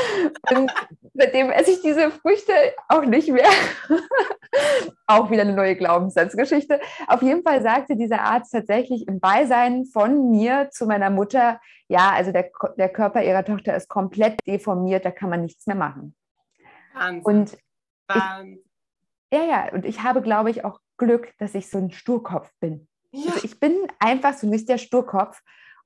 Und 0.54 0.72
seitdem 1.14 1.50
esse 1.50 1.72
ich 1.72 1.82
diese 1.82 2.12
Früchte 2.12 2.52
auch 2.86 3.04
nicht 3.04 3.28
mehr. 3.28 3.48
auch 5.08 5.32
wieder 5.32 5.42
eine 5.42 5.54
neue 5.54 5.74
Glaubenssatzgeschichte. 5.74 6.78
Auf 7.08 7.22
jeden 7.22 7.42
Fall 7.42 7.60
sagte 7.60 7.96
dieser 7.96 8.20
Arzt 8.20 8.52
tatsächlich 8.52 9.08
im 9.08 9.18
Beisein 9.18 9.84
von 9.84 10.30
mir 10.30 10.68
zu 10.70 10.86
meiner 10.86 11.10
Mutter, 11.10 11.60
ja, 11.88 12.12
also 12.12 12.30
der, 12.30 12.48
der 12.76 12.88
Körper 12.88 13.24
ihrer 13.24 13.44
Tochter 13.44 13.74
ist 13.74 13.88
komplett 13.88 14.38
deformiert, 14.46 15.04
da 15.04 15.10
kann 15.10 15.28
man 15.28 15.42
nichts 15.42 15.66
mehr 15.66 15.74
machen. 15.74 16.14
Wahnsinn. 16.94 17.24
Und. 17.24 17.52
Ich, 17.52 18.18
ja, 19.32 19.44
ja, 19.44 19.72
und 19.72 19.84
ich 19.84 20.04
habe, 20.04 20.22
glaube 20.22 20.50
ich, 20.50 20.64
auch 20.64 20.78
Glück, 20.98 21.32
dass 21.38 21.56
ich 21.56 21.68
so 21.68 21.78
ein 21.78 21.90
Sturkopf 21.90 22.52
bin. 22.60 22.86
Ja. 23.24 23.32
Also 23.32 23.44
ich 23.44 23.60
bin 23.60 23.74
einfach 23.98 24.34
so 24.34 24.46
nicht 24.46 24.68
der 24.68 24.78
Sturkopf. 24.78 25.40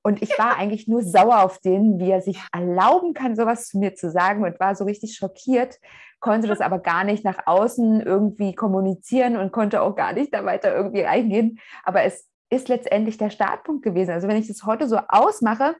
Und 0.05 0.21
ich 0.21 0.37
war 0.37 0.57
eigentlich 0.57 0.89
nur 0.89 1.01
sauer 1.01 1.43
auf 1.43 1.59
den, 1.59 1.97
wie 1.97 2.11
er 2.11 2.21
sich 2.21 2.37
erlauben 2.51 3.13
kann, 3.13 3.37
sowas 3.37 3.69
zu 3.69 3.79
mir 3.79 3.95
zu 3.95 4.11
sagen 4.11 4.43
und 4.43 4.59
war 4.59 4.75
so 4.75 4.83
richtig 4.83 5.15
schockiert, 5.15 5.79
konnte 6.19 6.47
das 6.47 6.59
aber 6.59 6.79
gar 6.79 7.05
nicht 7.05 7.23
nach 7.23 7.39
außen 7.45 8.01
irgendwie 8.01 8.53
kommunizieren 8.53 9.37
und 9.37 9.53
konnte 9.53 9.81
auch 9.81 9.95
gar 9.95 10.11
nicht 10.11 10.33
da 10.33 10.43
weiter 10.43 10.75
irgendwie 10.75 11.05
eingehen. 11.05 11.59
Aber 11.85 12.03
es 12.03 12.27
ist 12.49 12.67
letztendlich 12.67 13.17
der 13.17 13.29
Startpunkt 13.29 13.81
gewesen. 13.81 14.11
Also 14.11 14.27
wenn 14.27 14.35
ich 14.35 14.47
das 14.47 14.65
heute 14.65 14.89
so 14.89 14.97
ausmache, 15.07 15.77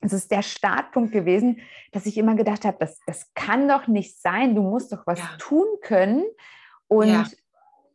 es 0.00 0.12
ist 0.12 0.30
der 0.30 0.42
Startpunkt 0.42 1.10
gewesen, 1.10 1.58
dass 1.90 2.06
ich 2.06 2.16
immer 2.16 2.36
gedacht 2.36 2.64
habe, 2.64 2.76
das, 2.78 3.00
das 3.08 3.34
kann 3.34 3.66
doch 3.66 3.88
nicht 3.88 4.20
sein, 4.20 4.54
du 4.54 4.62
musst 4.62 4.92
doch 4.92 5.04
was 5.04 5.18
ja. 5.18 5.30
tun 5.38 5.66
können. 5.82 6.22
Und 6.86 7.08
ja 7.08 7.24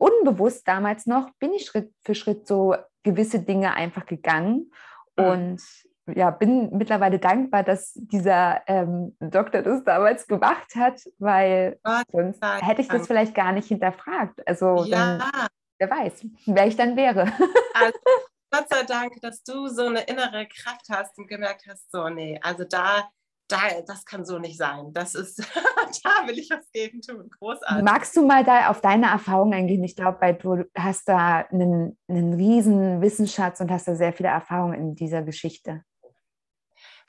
unbewusst 0.04 0.68
damals 0.68 1.06
noch 1.06 1.30
bin 1.38 1.52
ich 1.54 1.64
Schritt 1.64 1.92
für 2.02 2.14
Schritt 2.14 2.46
so 2.46 2.76
gewisse 3.02 3.40
Dinge 3.40 3.74
einfach 3.74 4.04
gegangen 4.06 4.70
mhm. 5.16 5.24
und 5.24 5.62
ja, 6.14 6.30
bin 6.30 6.76
mittlerweile 6.76 7.18
dankbar, 7.18 7.62
dass 7.62 7.94
dieser 7.94 8.62
ähm, 8.66 9.16
Doktor 9.20 9.62
das 9.62 9.84
damals 9.84 10.26
gemacht 10.26 10.74
hat, 10.76 11.00
weil 11.18 11.78
Gott 11.82 12.04
sonst 12.12 12.44
hätte 12.60 12.82
ich 12.82 12.88
das 12.88 13.06
vielleicht 13.06 13.34
gar 13.34 13.52
nicht 13.52 13.68
hinterfragt. 13.68 14.46
Also 14.46 14.84
ja. 14.84 15.16
dann, 15.16 15.48
wer 15.78 15.90
weiß, 15.90 16.26
wer 16.44 16.66
ich 16.66 16.76
dann 16.76 16.96
wäre. 16.96 17.32
Also, 17.76 17.98
Gott 18.52 18.68
sei 18.70 18.84
Dank, 18.84 19.20
dass 19.20 19.42
du 19.42 19.66
so 19.66 19.86
eine 19.86 20.02
innere 20.02 20.46
Kraft 20.46 20.86
hast 20.88 21.18
und 21.18 21.26
gemerkt 21.26 21.64
hast, 21.68 21.90
so, 21.90 22.08
nee, 22.08 22.38
also 22.40 22.62
da 22.62 23.10
da, 23.48 23.58
das 23.86 24.04
kann 24.04 24.24
so 24.24 24.38
nicht 24.38 24.58
sein. 24.58 24.92
Das 24.92 25.14
ist, 25.14 25.38
da 26.04 26.26
will 26.26 26.38
ich 26.38 26.50
was 26.50 26.70
gegen 26.72 27.00
tun. 27.00 27.28
Großartig. 27.38 27.84
Magst 27.84 28.16
du 28.16 28.26
mal 28.26 28.44
da 28.44 28.70
auf 28.70 28.80
deine 28.80 29.06
Erfahrung 29.06 29.52
eingehen? 29.52 29.84
Ich 29.84 29.96
glaube, 29.96 30.20
weil 30.20 30.34
du 30.34 30.64
hast 30.76 31.08
da 31.08 31.40
einen, 31.50 31.98
einen 32.08 32.34
riesen 32.34 33.00
Wissensschatz 33.00 33.60
und 33.60 33.70
hast 33.70 33.88
da 33.88 33.94
sehr 33.94 34.12
viele 34.12 34.30
Erfahrungen 34.30 34.74
in 34.74 34.94
dieser 34.94 35.22
Geschichte. 35.22 35.84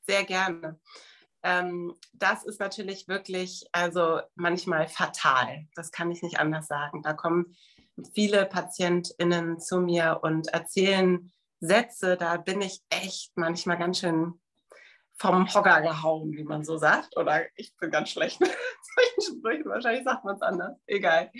Sehr 0.05 0.23
gerne. 0.23 0.79
Ähm, 1.43 1.95
das 2.13 2.43
ist 2.43 2.59
natürlich 2.59 3.07
wirklich, 3.07 3.67
also 3.71 4.19
manchmal 4.35 4.87
fatal. 4.87 5.67
Das 5.75 5.91
kann 5.91 6.11
ich 6.11 6.21
nicht 6.21 6.39
anders 6.39 6.67
sagen. 6.67 7.01
Da 7.01 7.13
kommen 7.13 7.55
viele 8.13 8.45
PatientInnen 8.45 9.59
zu 9.59 9.79
mir 9.79 10.19
und 10.21 10.47
erzählen 10.49 11.31
Sätze, 11.59 12.17
da 12.17 12.37
bin 12.37 12.61
ich 12.61 12.81
echt 12.89 13.31
manchmal 13.35 13.77
ganz 13.77 13.99
schön 13.99 14.39
vom 15.17 15.53
Hocker 15.53 15.81
gehauen, 15.81 16.31
wie 16.33 16.43
man 16.43 16.63
so 16.63 16.77
sagt. 16.77 17.15
Oder 17.17 17.45
ich 17.55 17.75
bin 17.77 17.91
ganz 17.91 18.09
schlecht 18.09 18.39
mit 18.39 18.49
solchen 19.19 19.37
Sprüchen. 19.39 19.69
Wahrscheinlich 19.69 20.03
sagt 20.03 20.25
man 20.25 20.35
es 20.35 20.41
anders. 20.41 20.77
Egal. 20.85 21.31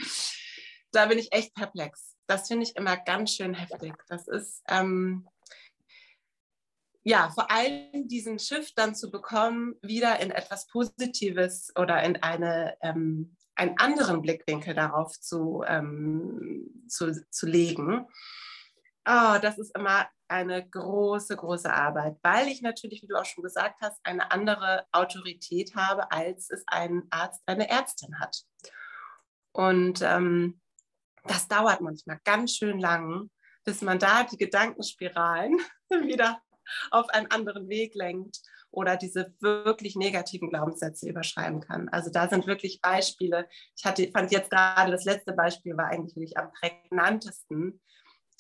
Da 0.92 1.06
bin 1.08 1.20
ich 1.20 1.32
echt 1.34 1.54
perplex. 1.54 2.16
das 2.28 2.48
finde 2.48 2.64
ich 2.64 2.76
immer 2.76 2.98
ganz 2.98 3.34
schön 3.34 3.54
heftig. 3.54 3.94
Das 4.08 4.28
ist, 4.28 4.64
ähm, 4.70 5.28
ja, 7.04 7.30
vor 7.30 7.52
allem 7.52 8.08
diesen 8.08 8.40
Shift 8.40 8.78
dann 8.78 8.96
zu 8.96 9.12
bekommen, 9.12 9.76
wieder 9.82 10.20
in 10.22 10.32
etwas 10.32 10.68
Positives 10.68 11.72
oder 11.76 12.02
in 12.02 12.24
eine, 12.24 12.76
ähm, 12.82 13.36
einen 13.56 13.78
anderen 13.78 14.22
Blickwinkel 14.22 14.74
darauf 14.74 15.20
zu, 15.20 15.64
ähm, 15.68 16.86
zu, 16.88 17.14
zu 17.30 17.46
legen. 17.46 18.08
Oh, 19.08 19.38
das 19.40 19.60
ist 19.60 19.78
immer 19.78 20.08
eine 20.28 20.68
große, 20.68 21.36
große 21.36 21.72
Arbeit, 21.72 22.18
weil 22.24 22.48
ich 22.48 22.62
natürlich, 22.62 23.02
wie 23.02 23.08
du 23.08 23.16
auch 23.16 23.26
schon 23.26 23.44
gesagt 23.44 23.82
hast, 23.82 24.00
eine 24.04 24.32
andere 24.32 24.86
Autorität 24.92 25.76
habe, 25.76 26.12
als 26.12 26.50
es 26.50 26.64
ein 26.68 27.04
Arzt, 27.10 27.42
eine 27.46 27.70
Ärztin 27.70 28.20
hat. 28.20 28.44
Und 29.52 30.02
ähm, 30.02 30.60
das 31.24 31.48
dauert 31.48 31.82
manchmal 31.82 32.20
ganz 32.24 32.56
schön 32.56 32.80
lang, 32.80 33.30
bis 33.64 33.82
man 33.82 34.00
da 34.00 34.24
die 34.24 34.38
Gedankenspiralen 34.38 35.60
wieder 35.90 36.42
auf 36.92 37.10
einen 37.10 37.30
anderen 37.32 37.70
Weg 37.70 37.96
lenkt 37.96 38.42
oder 38.72 38.98
diese 38.98 39.34
wirklich 39.40 39.96
negativen 39.96 40.50
Glaubenssätze 40.50 41.10
überschreiben 41.10 41.62
kann. 41.62 41.90
Also 41.90 42.12
da 42.12 42.28
sind 42.28 42.48
wirklich 42.48 42.82
Beispiele. 42.82 43.48
Ich 43.78 43.86
hatte, 43.86 44.10
fand 44.12 44.32
jetzt 44.32 44.52
gerade 44.52 44.92
das 44.92 45.06
letzte 45.06 45.34
Beispiel 45.34 45.78
war 45.78 45.88
eigentlich 45.88 46.16
wirklich 46.16 46.38
am 46.38 46.52
prägnantesten, 46.52 47.82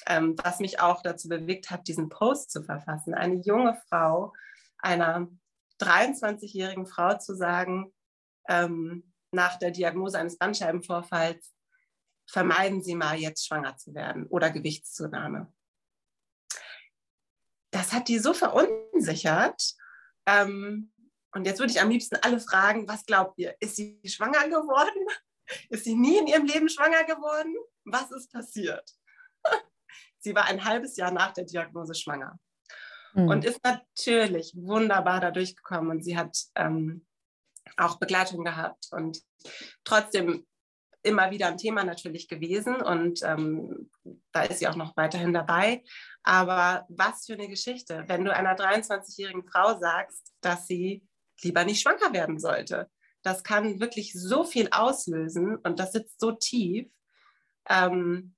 ähm, 0.07 0.35
was 0.43 0.59
mich 0.59 0.79
auch 0.79 1.01
dazu 1.01 1.29
bewegt 1.29 1.71
hat, 1.71 1.87
diesen 1.87 2.09
Post 2.09 2.51
zu 2.51 2.63
verfassen. 2.63 3.13
Eine 3.13 3.35
junge 3.35 3.79
Frau, 3.89 4.33
einer 4.77 5.27
23-jährigen 5.79 6.85
Frau 6.85 7.17
zu 7.17 7.35
sagen, 7.35 7.93
ähm, 8.47 9.13
nach 9.31 9.57
der 9.57 9.71
Diagnose 9.71 10.19
eines 10.19 10.37
Bandscheibenvorfalls, 10.37 11.53
vermeiden 12.27 12.81
Sie 12.81 12.95
mal 12.95 13.17
jetzt 13.17 13.45
schwanger 13.45 13.77
zu 13.77 13.93
werden 13.93 14.25
oder 14.27 14.49
Gewichtszunahme 14.49 15.53
das 17.75 17.91
hat 17.91 18.07
die 18.07 18.19
so 18.19 18.33
verunsichert. 18.33 19.75
Ähm, 20.25 20.91
und 21.33 21.45
jetzt 21.45 21.59
würde 21.59 21.73
ich 21.73 21.81
am 21.81 21.89
liebsten 21.89 22.15
alle 22.21 22.39
fragen, 22.39 22.87
was 22.87 23.05
glaubt 23.05 23.37
ihr? 23.37 23.55
Ist 23.59 23.75
sie 23.75 23.99
schwanger 24.05 24.47
geworden? 24.47 25.05
Ist 25.69 25.83
sie 25.83 25.95
nie 25.95 26.17
in 26.17 26.27
ihrem 26.27 26.45
Leben 26.45 26.69
schwanger 26.69 27.03
geworden? 27.03 27.53
Was 27.83 28.09
ist 28.11 28.31
passiert? 28.31 28.89
Sie 30.25 30.35
war 30.35 30.45
ein 30.45 30.65
halbes 30.65 30.97
Jahr 30.97 31.11
nach 31.11 31.31
der 31.31 31.45
Diagnose 31.45 31.93
schwanger 31.93 32.37
mhm. 33.13 33.29
und 33.29 33.45
ist 33.45 33.63
natürlich 33.63 34.53
wunderbar 34.57 35.21
da 35.21 35.31
durchgekommen 35.31 35.91
und 35.91 36.03
sie 36.03 36.17
hat 36.17 36.35
ähm, 36.55 37.05
auch 37.77 37.99
Begleitung 37.99 38.43
gehabt 38.43 38.87
und 38.91 39.21
trotzdem 39.83 40.45
immer 41.03 41.29
wieder 41.29 41.47
ein 41.47 41.57
Thema 41.57 41.83
natürlich 41.83 42.27
gewesen 42.27 42.77
und 42.77 43.21
ähm, 43.21 43.91
da 44.31 44.43
ist 44.43 44.59
sie 44.59 44.67
auch 44.67 44.75
noch 44.75 44.97
weiterhin 44.97 45.33
dabei. 45.33 45.83
Aber 46.23 46.85
was 46.89 47.25
für 47.27 47.33
eine 47.33 47.47
Geschichte, 47.47 48.03
wenn 48.07 48.25
du 48.25 48.33
einer 48.33 48.57
23-jährigen 48.57 49.47
Frau 49.47 49.77
sagst, 49.79 50.33
dass 50.41 50.65
sie 50.65 51.07
lieber 51.43 51.63
nicht 51.63 51.81
schwanger 51.81 52.11
werden 52.11 52.39
sollte. 52.39 52.89
Das 53.21 53.43
kann 53.43 53.79
wirklich 53.79 54.13
so 54.13 54.43
viel 54.43 54.69
auslösen 54.71 55.57
und 55.57 55.79
das 55.79 55.91
sitzt 55.91 56.19
so 56.19 56.31
tief, 56.31 56.87
ähm, 57.69 58.34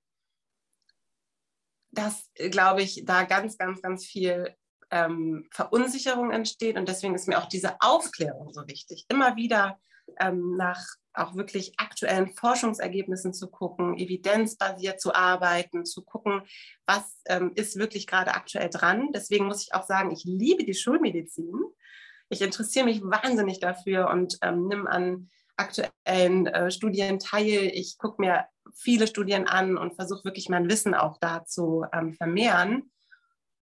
dass, 1.98 2.30
glaube 2.52 2.82
ich, 2.82 3.04
da 3.06 3.24
ganz, 3.24 3.58
ganz, 3.58 3.82
ganz 3.82 4.06
viel 4.06 4.56
ähm, 4.92 5.48
Verunsicherung 5.52 6.32
entsteht. 6.32 6.78
Und 6.78 6.88
deswegen 6.88 7.16
ist 7.16 7.28
mir 7.28 7.40
auch 7.40 7.48
diese 7.48 7.82
Aufklärung 7.82 8.54
so 8.54 8.68
wichtig. 8.68 9.06
Immer 9.10 9.36
wieder 9.36 9.80
ähm, 10.20 10.56
nach 10.56 10.82
auch 11.14 11.36
wirklich 11.36 11.74
aktuellen 11.78 12.30
Forschungsergebnissen 12.36 13.34
zu 13.34 13.50
gucken, 13.50 13.98
evidenzbasiert 13.98 15.02
zu 15.02 15.16
arbeiten, 15.16 15.84
zu 15.84 16.04
gucken, 16.04 16.44
was 16.86 17.20
ähm, 17.26 17.52
ist 17.56 17.78
wirklich 17.78 18.06
gerade 18.06 18.36
aktuell 18.36 18.70
dran. 18.70 19.10
Deswegen 19.14 19.48
muss 19.48 19.64
ich 19.64 19.74
auch 19.74 19.86
sagen, 19.86 20.12
ich 20.12 20.24
liebe 20.26 20.64
die 20.64 20.76
Schulmedizin. 20.76 21.54
Ich 22.30 22.42
interessiere 22.42 22.86
mich 22.86 23.02
wahnsinnig 23.02 23.60
dafür 23.60 24.10
und 24.10 24.38
ähm, 24.42 24.68
nimm 24.68 24.86
an 24.86 25.30
aktuellen 25.58 26.48
äh, 26.48 26.72
Studien 26.72 27.20
teil. 27.20 27.72
Ich 27.74 27.98
gucke 27.98 28.22
mir 28.22 28.46
viele 28.74 29.08
Studien 29.08 29.48
an 29.48 29.78
und 29.78 29.96
versuche 29.96 30.26
wirklich 30.26 30.50
mein 30.50 30.70
Wissen 30.70 30.94
auch 30.94 31.18
dazu 31.20 31.86
ähm, 31.92 32.14
vermehren 32.14 32.92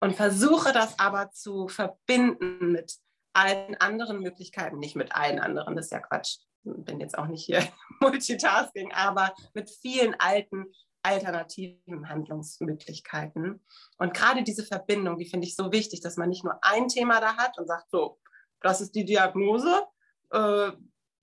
und 0.00 0.14
versuche 0.14 0.72
das 0.72 0.98
aber 0.98 1.30
zu 1.32 1.68
verbinden 1.68 2.72
mit 2.72 2.96
allen 3.32 3.76
anderen 3.76 4.20
Möglichkeiten, 4.20 4.78
nicht 4.78 4.96
mit 4.96 5.14
allen 5.14 5.38
anderen, 5.38 5.76
das 5.76 5.86
ist 5.86 5.92
ja 5.92 6.00
Quatsch, 6.00 6.38
bin 6.64 7.00
jetzt 7.00 7.16
auch 7.16 7.26
nicht 7.26 7.44
hier 7.44 7.62
Multitasking, 8.00 8.92
aber 8.92 9.34
mit 9.54 9.70
vielen 9.70 10.14
alten 10.18 10.66
alternativen 11.02 12.08
Handlungsmöglichkeiten. 12.10 13.64
Und 13.96 14.14
gerade 14.14 14.42
diese 14.42 14.64
Verbindung, 14.64 15.16
die 15.16 15.28
finde 15.28 15.46
ich 15.46 15.56
so 15.56 15.72
wichtig, 15.72 16.02
dass 16.02 16.18
man 16.18 16.28
nicht 16.28 16.44
nur 16.44 16.58
ein 16.62 16.88
Thema 16.88 17.20
da 17.20 17.36
hat 17.36 17.58
und 17.58 17.66
sagt, 17.66 17.90
so, 17.90 18.18
das 18.60 18.82
ist 18.82 18.94
die 18.94 19.06
Diagnose, 19.06 19.82
äh, 20.30 20.72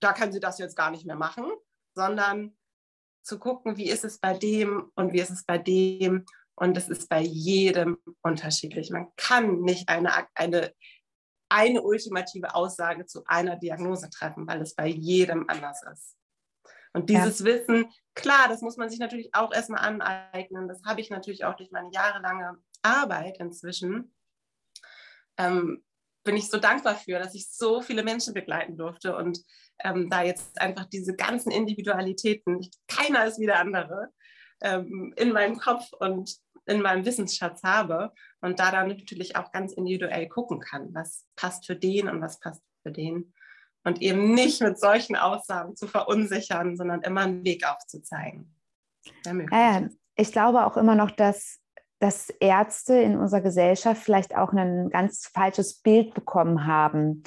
da 0.00 0.12
kann 0.12 0.32
sie 0.32 0.40
das 0.40 0.58
jetzt 0.58 0.76
gar 0.76 0.90
nicht 0.90 1.06
mehr 1.06 1.16
machen, 1.16 1.50
sondern 1.94 2.56
zu 3.22 3.38
gucken, 3.38 3.76
wie 3.76 3.90
ist 3.90 4.04
es 4.04 4.18
bei 4.18 4.34
dem 4.34 4.90
und 4.94 5.12
wie 5.12 5.20
ist 5.20 5.30
es 5.30 5.44
bei 5.44 5.58
dem. 5.58 6.24
Und 6.54 6.76
es 6.76 6.88
ist 6.88 7.08
bei 7.08 7.20
jedem 7.20 7.98
unterschiedlich. 8.20 8.90
Man 8.90 9.12
kann 9.16 9.60
nicht 9.60 9.88
eine, 9.88 10.26
eine 10.34 10.72
eine 11.48 11.82
ultimative 11.82 12.54
Aussage 12.54 13.06
zu 13.06 13.24
einer 13.26 13.56
Diagnose 13.56 14.10
treffen, 14.10 14.46
weil 14.46 14.60
es 14.60 14.74
bei 14.74 14.86
jedem 14.86 15.48
anders 15.48 15.82
ist. 15.92 16.16
Und 16.92 17.10
dieses 17.10 17.40
ja. 17.40 17.46
Wissen, 17.46 17.90
klar, 18.14 18.48
das 18.48 18.60
muss 18.60 18.76
man 18.76 18.90
sich 18.90 18.98
natürlich 18.98 19.34
auch 19.34 19.52
erstmal 19.52 19.80
aneignen. 19.80 20.68
Das 20.68 20.82
habe 20.84 21.00
ich 21.00 21.10
natürlich 21.10 21.44
auch 21.44 21.54
durch 21.56 21.70
meine 21.70 21.90
jahrelange 21.92 22.58
Arbeit 22.82 23.38
inzwischen. 23.38 24.14
Ähm, 25.36 25.84
bin 26.24 26.36
ich 26.36 26.50
so 26.50 26.58
dankbar 26.58 26.96
für, 26.96 27.18
dass 27.18 27.34
ich 27.34 27.50
so 27.50 27.80
viele 27.80 28.02
Menschen 28.02 28.34
begleiten 28.34 28.76
durfte 28.76 29.16
und 29.16 29.38
ähm, 29.84 30.10
da 30.10 30.22
jetzt 30.22 30.60
einfach 30.60 30.86
diese 30.86 31.14
ganzen 31.14 31.50
Individualitäten, 31.50 32.68
keiner 32.88 33.26
ist 33.26 33.38
wie 33.38 33.46
der 33.46 33.60
andere, 33.60 34.08
ähm, 34.60 35.12
in 35.16 35.32
meinem 35.32 35.58
Kopf 35.58 35.92
und 35.98 36.36
in 36.66 36.82
meinem 36.82 37.04
Wissensschatz 37.04 37.62
habe 37.62 38.12
und 38.40 38.58
da 38.60 38.70
dann 38.70 38.88
natürlich 38.88 39.36
auch 39.36 39.52
ganz 39.52 39.72
individuell 39.72 40.28
gucken 40.28 40.60
kann, 40.60 40.94
was 40.94 41.26
passt 41.34 41.66
für 41.66 41.76
den 41.76 42.08
und 42.08 42.20
was 42.20 42.38
passt 42.40 42.62
für 42.82 42.92
den. 42.92 43.32
Und 43.84 44.02
eben 44.02 44.34
nicht 44.34 44.60
mit 44.60 44.78
solchen 44.78 45.16
Aussagen 45.16 45.74
zu 45.76 45.86
verunsichern, 45.86 46.76
sondern 46.76 47.02
immer 47.02 47.22
einen 47.22 47.44
Weg 47.44 47.66
aufzuzeigen. 47.66 48.54
Ja, 49.24 49.88
ich 50.16 50.32
glaube 50.32 50.66
auch 50.66 50.76
immer 50.76 50.94
noch, 50.94 51.10
dass, 51.10 51.60
dass 51.98 52.28
Ärzte 52.28 52.96
in 52.96 53.16
unserer 53.16 53.40
Gesellschaft 53.40 54.02
vielleicht 54.02 54.36
auch 54.36 54.52
ein 54.52 54.90
ganz 54.90 55.30
falsches 55.32 55.80
Bild 55.80 56.12
bekommen 56.12 56.66
haben. 56.66 57.22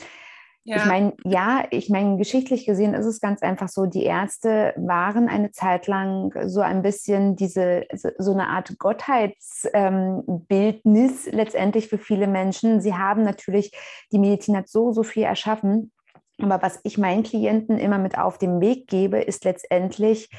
Ja. 0.63 0.77
Ich 0.77 0.85
meine, 0.85 1.13
ja, 1.23 1.65
ich 1.71 1.89
meine, 1.89 2.17
geschichtlich 2.17 2.67
gesehen 2.67 2.93
ist 2.93 3.07
es 3.07 3.19
ganz 3.19 3.41
einfach 3.41 3.67
so, 3.67 3.87
die 3.87 4.03
Ärzte 4.03 4.75
waren 4.77 5.27
eine 5.27 5.49
Zeit 5.51 5.87
lang 5.87 6.31
so 6.47 6.61
ein 6.61 6.83
bisschen 6.83 7.35
diese, 7.35 7.87
so 8.19 8.31
eine 8.31 8.47
Art 8.47 8.77
Gottheitsbildnis 8.77 11.27
ähm, 11.27 11.33
letztendlich 11.33 11.87
für 11.87 11.97
viele 11.97 12.27
Menschen. 12.27 12.79
Sie 12.79 12.93
haben 12.93 13.23
natürlich, 13.23 13.71
die 14.11 14.19
Medizin 14.19 14.55
hat 14.55 14.69
so, 14.69 14.91
so 14.91 15.01
viel 15.01 15.23
erschaffen. 15.23 15.91
Aber 16.39 16.61
was 16.61 16.79
ich 16.83 16.99
meinen 16.99 17.23
Klienten 17.23 17.79
immer 17.79 17.97
mit 17.97 18.17
auf 18.17 18.37
den 18.37 18.61
Weg 18.61 18.87
gebe, 18.87 19.19
ist 19.19 19.43
letztendlich, 19.45 20.29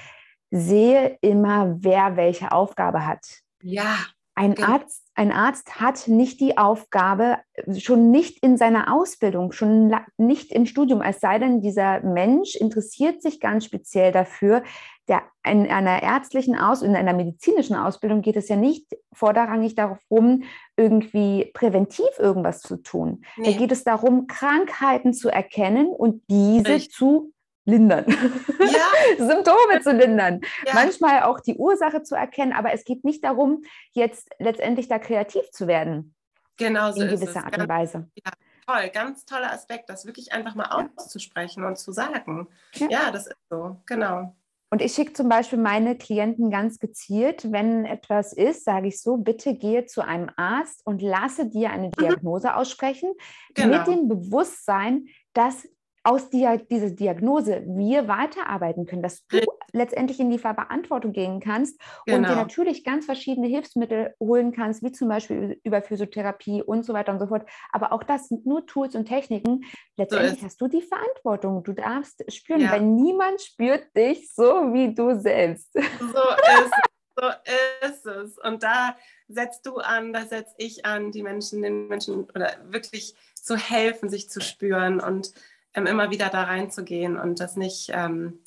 sehe 0.50 1.18
immer, 1.20 1.76
wer 1.80 2.16
welche 2.16 2.52
Aufgabe 2.52 3.06
hat. 3.06 3.26
Ja. 3.62 3.96
Ein 4.35 4.54
genau. 4.54 4.72
Arzt, 4.72 5.01
ein 5.14 5.31
Arzt 5.31 5.79
hat 5.79 6.09
nicht 6.09 6.40
die 6.40 6.57
Aufgabe, 6.57 7.37
schon 7.77 8.11
nicht 8.11 8.42
in 8.42 8.57
seiner 8.57 8.94
Ausbildung, 8.94 9.53
schon 9.53 9.94
nicht 10.16 10.53
im 10.53 10.64
Studium, 10.64 11.03
es 11.03 11.20
sei 11.20 11.38
denn, 11.38 11.61
dieser 11.61 12.01
Mensch 12.01 12.57
interessiert 12.57 13.20
sich 13.20 13.38
ganz 13.38 13.66
speziell 13.66 14.11
dafür. 14.11 14.62
Der, 15.09 15.22
in 15.44 15.68
einer 15.70 16.03
ärztlichen 16.03 16.57
Aus, 16.57 16.81
in 16.81 16.96
einer 16.96 17.12
medizinischen 17.12 17.77
Ausbildung 17.77 18.22
geht 18.22 18.37
es 18.37 18.48
ja 18.48 18.57
nicht 18.57 18.87
vorderrangig 19.12 19.75
darum, 19.75 20.44
irgendwie 20.77 21.51
präventiv 21.53 22.18
irgendwas 22.18 22.61
zu 22.61 22.77
tun. 22.77 23.22
Nee. 23.37 23.53
Da 23.53 23.59
geht 23.59 23.72
es 23.72 23.85
darum, 23.85 24.27
Krankheiten 24.29 25.12
zu 25.12 25.29
erkennen 25.29 25.88
und 25.88 26.22
diese 26.31 26.75
Richtig. 26.75 26.92
zu 26.92 27.33
lindern. 27.64 28.05
Ja. 28.09 29.16
Symptome 29.27 29.81
zu 29.83 29.92
lindern. 29.92 30.40
Ja. 30.66 30.75
Manchmal 30.75 31.22
auch 31.22 31.40
die 31.40 31.57
Ursache 31.57 32.03
zu 32.03 32.14
erkennen, 32.14 32.53
aber 32.53 32.72
es 32.72 32.85
geht 32.85 33.05
nicht 33.05 33.25
darum, 33.25 33.62
jetzt 33.92 34.31
letztendlich 34.38 34.88
da 34.88 34.98
kreativ 34.98 35.51
zu 35.51 35.66
werden. 35.66 36.14
Genau 36.57 36.92
so 36.92 37.03
in 37.03 37.09
gewisser 37.09 37.44
Art 37.44 37.59
und 37.59 37.68
Weise. 37.68 38.11
Ja, 38.14 38.33
toll, 38.66 38.90
ganz 38.90 39.25
toller 39.25 39.53
Aspekt, 39.53 39.88
das 39.88 40.07
wirklich 40.07 40.33
einfach 40.33 40.55
mal 40.55 40.66
auszusprechen 40.96 41.64
und 41.64 41.79
zu 41.79 41.92
sagen. 41.92 42.48
Ja, 42.75 43.11
das 43.11 43.27
ist 43.27 43.37
so, 43.51 43.81
genau. 43.87 44.35
Und 44.72 44.81
ich 44.81 44.94
schicke 44.94 45.12
zum 45.12 45.29
Beispiel 45.29 45.59
meine 45.59 45.98
Klienten 45.98 46.51
ganz 46.51 46.79
gezielt, 46.79 47.53
wenn 47.53 47.85
etwas 47.85 48.33
ist, 48.33 48.64
sage 48.64 48.88
ich 48.88 49.03
so, 49.03 49.18
bitte 49.18 49.55
gehe 49.55 49.85
zu 49.85 50.01
einem 50.01 50.31
Arzt 50.37 50.81
und 50.87 51.03
lasse 51.03 51.46
dir 51.46 51.70
eine 51.70 51.88
mhm. 51.88 51.92
Diagnose 52.01 52.57
aussprechen, 52.57 53.12
genau. 53.53 53.77
mit 53.77 53.87
dem 53.87 54.09
Bewusstsein, 54.09 55.09
dass 55.35 55.68
aus 56.04 56.30
dieser, 56.30 56.58
dieser 56.58 56.90
Diagnose 56.90 57.62
wir 57.66 58.08
weiterarbeiten 58.08 58.86
können, 58.86 59.02
dass 59.02 59.26
du 59.28 59.38
letztendlich 59.72 60.18
in 60.20 60.30
die 60.30 60.38
Verantwortung 60.38 61.12
gehen 61.12 61.40
kannst 61.40 61.80
genau. 62.06 62.18
und 62.18 62.22
dir 62.24 62.28
genau. 62.30 62.42
natürlich 62.42 62.84
ganz 62.84 63.06
verschiedene 63.06 63.46
Hilfsmittel 63.46 64.14
holen 64.20 64.52
kannst, 64.52 64.82
wie 64.82 64.92
zum 64.92 65.08
Beispiel 65.08 65.60
über 65.62 65.80
Physiotherapie 65.80 66.62
und 66.62 66.84
so 66.84 66.92
weiter 66.92 67.12
und 67.12 67.20
so 67.20 67.26
fort. 67.26 67.48
Aber 67.72 67.92
auch 67.92 68.02
das 68.02 68.28
sind 68.28 68.46
nur 68.46 68.66
Tools 68.66 68.94
und 68.94 69.06
Techniken. 69.06 69.64
Letztendlich 69.96 70.40
so 70.40 70.46
hast 70.46 70.60
du 70.60 70.68
die 70.68 70.82
Verantwortung. 70.82 71.62
Du 71.62 71.72
darfst 71.72 72.24
spüren, 72.32 72.60
ja. 72.60 72.72
weil 72.72 72.82
niemand 72.82 73.40
spürt 73.40 73.96
dich 73.96 74.32
so 74.32 74.72
wie 74.72 74.94
du 74.94 75.18
selbst. 75.18 75.72
So 75.72 75.78
ist 75.78 76.72
so 77.16 77.28
ist 77.86 78.06
es. 78.06 78.38
Und 78.38 78.62
da 78.62 78.96
setzt 79.28 79.66
du 79.66 79.76
an, 79.76 80.12
da 80.12 80.22
setze 80.26 80.54
ich 80.58 80.84
an, 80.84 81.12
die 81.12 81.22
Menschen, 81.22 81.62
den 81.62 81.88
Menschen 81.88 82.24
oder 82.30 82.56
wirklich 82.64 83.14
zu 83.34 83.56
helfen, 83.56 84.08
sich 84.08 84.30
zu 84.30 84.40
spüren 84.40 85.00
und 85.00 85.32
immer 85.74 86.11
wieder 86.11 86.28
da 86.28 86.44
reinzugehen 86.44 87.18
und 87.18 87.40
das 87.40 87.56
nicht 87.56 87.90
ähm, 87.92 88.40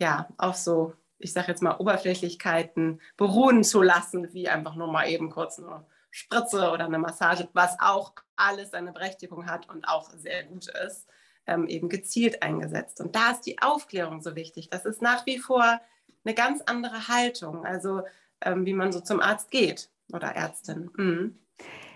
ja, 0.00 0.28
auf 0.38 0.56
so, 0.56 0.94
ich 1.18 1.32
sage 1.32 1.48
jetzt 1.48 1.62
mal, 1.62 1.76
Oberflächlichkeiten 1.76 3.00
beruhen 3.16 3.62
zu 3.62 3.82
lassen, 3.82 4.32
wie 4.32 4.48
einfach 4.48 4.74
nur 4.74 4.90
mal 4.90 5.08
eben 5.08 5.30
kurz 5.30 5.58
eine 5.58 5.84
Spritze 6.10 6.70
oder 6.72 6.86
eine 6.86 6.98
Massage, 6.98 7.48
was 7.52 7.76
auch 7.78 8.14
alles 8.36 8.70
seine 8.70 8.92
Berechtigung 8.92 9.46
hat 9.46 9.68
und 9.68 9.86
auch 9.86 10.10
sehr 10.10 10.44
gut 10.44 10.68
ist, 10.86 11.06
ähm, 11.46 11.68
eben 11.68 11.88
gezielt 11.88 12.42
eingesetzt. 12.42 13.00
Und 13.00 13.14
da 13.14 13.32
ist 13.32 13.42
die 13.42 13.60
Aufklärung 13.60 14.22
so 14.22 14.34
wichtig. 14.34 14.70
Das 14.70 14.84
ist 14.84 15.02
nach 15.02 15.26
wie 15.26 15.38
vor 15.38 15.80
eine 16.24 16.34
ganz 16.34 16.62
andere 16.62 17.08
Haltung, 17.08 17.64
also 17.64 18.02
ähm, 18.40 18.66
wie 18.66 18.74
man 18.74 18.92
so 18.92 19.00
zum 19.00 19.20
Arzt 19.20 19.50
geht 19.50 19.90
oder 20.12 20.34
Ärztin. 20.34 20.90
Mhm. 20.96 21.38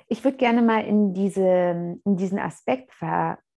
Ich 0.07 0.23
würde 0.23 0.37
gerne 0.37 0.61
mal 0.61 0.85
in, 0.85 1.14
diese, 1.14 1.99
in 2.05 2.16
diesen 2.16 2.38
Aspekt 2.38 2.92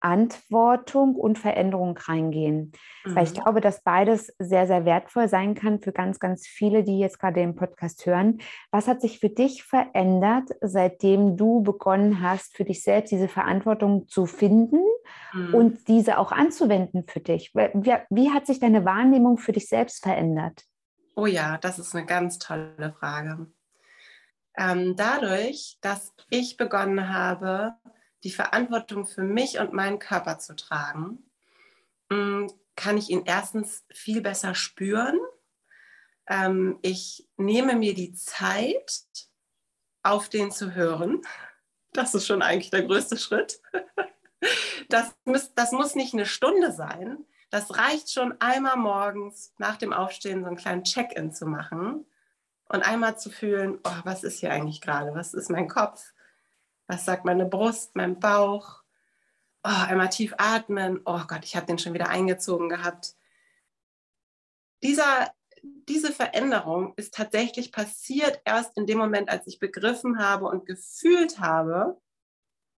Verantwortung 0.00 1.14
und 1.14 1.38
Veränderung 1.38 1.96
reingehen, 1.96 2.72
mhm. 3.04 3.16
weil 3.16 3.24
ich 3.24 3.30
mhm. 3.30 3.42
glaube, 3.42 3.60
dass 3.60 3.82
beides 3.82 4.32
sehr, 4.38 4.66
sehr 4.66 4.84
wertvoll 4.84 5.28
sein 5.28 5.54
kann 5.54 5.80
für 5.80 5.92
ganz, 5.92 6.18
ganz 6.18 6.46
viele, 6.46 6.84
die 6.84 6.98
jetzt 6.98 7.18
gerade 7.18 7.40
den 7.40 7.56
Podcast 7.56 8.04
hören. 8.06 8.38
Was 8.70 8.88
hat 8.88 9.00
sich 9.00 9.18
für 9.18 9.30
dich 9.30 9.64
verändert, 9.64 10.50
seitdem 10.60 11.36
du 11.36 11.62
begonnen 11.62 12.20
hast, 12.20 12.56
für 12.56 12.64
dich 12.64 12.82
selbst 12.82 13.10
diese 13.10 13.28
Verantwortung 13.28 14.08
zu 14.08 14.26
finden 14.26 14.80
mhm. 15.32 15.54
und 15.54 15.88
diese 15.88 16.18
auch 16.18 16.32
anzuwenden 16.32 17.04
für 17.06 17.20
dich? 17.20 17.52
Wie, 17.54 17.94
wie 18.10 18.30
hat 18.30 18.46
sich 18.46 18.60
deine 18.60 18.84
Wahrnehmung 18.84 19.38
für 19.38 19.52
dich 19.52 19.68
selbst 19.68 20.02
verändert? 20.02 20.62
Oh 21.16 21.26
ja, 21.26 21.58
das 21.58 21.78
ist 21.78 21.94
eine 21.94 22.04
ganz 22.04 22.38
tolle 22.38 22.94
Frage. 22.98 23.46
Ähm, 24.58 24.96
dadurch, 24.96 25.78
dass 25.80 26.14
ich 26.30 26.56
begonnen 26.56 27.12
habe, 27.12 27.74
die 28.26 28.32
Verantwortung 28.32 29.06
für 29.06 29.22
mich 29.22 29.60
und 29.60 29.72
meinen 29.72 30.00
Körper 30.00 30.40
zu 30.40 30.56
tragen, 30.56 31.22
mm, 32.10 32.48
kann 32.74 32.98
ich 32.98 33.08
ihn 33.08 33.22
erstens 33.24 33.84
viel 33.92 34.20
besser 34.20 34.56
spüren. 34.56 35.16
Ähm, 36.26 36.80
ich 36.82 37.28
nehme 37.36 37.76
mir 37.76 37.94
die 37.94 38.14
Zeit, 38.14 39.06
auf 40.02 40.28
den 40.28 40.50
zu 40.50 40.74
hören. 40.74 41.22
Das 41.92 42.16
ist 42.16 42.26
schon 42.26 42.42
eigentlich 42.42 42.70
der 42.70 42.82
größte 42.82 43.16
Schritt. 43.16 43.60
Das, 44.90 45.16
muss, 45.24 45.54
das 45.54 45.72
muss 45.72 45.96
nicht 45.96 46.12
eine 46.12 46.26
Stunde 46.26 46.70
sein. 46.70 47.24
Das 47.50 47.76
reicht 47.78 48.12
schon 48.12 48.38
einmal 48.38 48.76
morgens 48.76 49.52
nach 49.56 49.76
dem 49.76 49.92
Aufstehen 49.92 50.42
so 50.42 50.46
einen 50.46 50.58
kleinen 50.58 50.84
Check-in 50.84 51.32
zu 51.32 51.46
machen 51.46 52.04
und 52.68 52.82
einmal 52.82 53.18
zu 53.18 53.30
fühlen, 53.30 53.80
oh, 53.82 54.00
was 54.04 54.22
ist 54.22 54.38
hier 54.38 54.52
eigentlich 54.52 54.82
gerade? 54.82 55.14
Was 55.14 55.34
ist 55.34 55.50
mein 55.50 55.68
Kopf? 55.68 56.12
Was 56.88 57.04
sagt 57.04 57.24
meine 57.24 57.46
Brust, 57.46 57.96
mein 57.96 58.20
Bauch? 58.20 58.82
Oh, 59.64 59.84
einmal 59.88 60.10
tief 60.10 60.34
atmen. 60.38 61.00
Oh 61.04 61.22
Gott, 61.26 61.44
ich 61.44 61.56
habe 61.56 61.66
den 61.66 61.78
schon 61.78 61.94
wieder 61.94 62.08
eingezogen 62.08 62.68
gehabt. 62.68 63.16
Dieser, 64.82 65.32
diese 65.62 66.12
Veränderung 66.12 66.94
ist 66.96 67.14
tatsächlich 67.14 67.72
passiert 67.72 68.40
erst 68.44 68.76
in 68.76 68.86
dem 68.86 68.98
Moment, 68.98 69.28
als 69.28 69.46
ich 69.48 69.58
begriffen 69.58 70.18
habe 70.18 70.46
und 70.46 70.66
gefühlt 70.66 71.40
habe, 71.40 72.00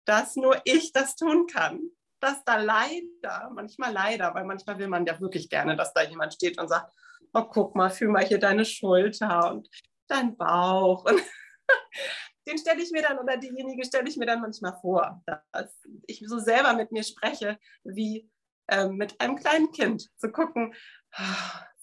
dass 0.06 0.36
nur 0.36 0.60
ich 0.64 0.92
das 0.92 1.16
tun 1.16 1.46
kann. 1.46 1.80
Dass 2.20 2.42
da 2.44 2.56
leider, 2.56 3.50
manchmal 3.54 3.92
leider, 3.92 4.34
weil 4.34 4.44
manchmal 4.44 4.78
will 4.78 4.88
man 4.88 5.04
ja 5.04 5.20
wirklich 5.20 5.50
gerne, 5.50 5.76
dass 5.76 5.92
da 5.92 6.02
jemand 6.02 6.32
steht 6.34 6.58
und 6.58 6.68
sagt, 6.68 6.92
oh, 7.34 7.44
guck 7.44 7.74
mal, 7.76 7.90
fühl 7.90 8.08
mal 8.08 8.24
hier 8.24 8.38
deine 8.38 8.64
Schulter 8.64 9.50
und 9.50 9.68
dein 10.06 10.36
Bauch. 10.36 11.04
Und 11.04 11.20
den 12.48 12.58
stelle 12.58 12.82
ich 12.82 12.90
mir 12.90 13.02
dann 13.02 13.18
oder 13.18 13.37
diejenige 13.37 13.84
stelle 13.84 14.08
ich 14.08 14.16
mir 14.16 14.26
dann 14.26 14.40
manchmal 14.40 14.76
vor, 14.80 15.22
dass 15.26 15.78
ich 16.06 16.24
so 16.26 16.38
selber 16.38 16.72
mit 16.74 16.90
mir 16.90 17.04
spreche, 17.04 17.58
wie 17.84 18.28
äh, 18.68 18.88
mit 18.88 19.20
einem 19.20 19.37
kleinen 19.37 19.70
Kind, 19.70 20.08
zu 20.16 20.32
gucken, 20.32 20.74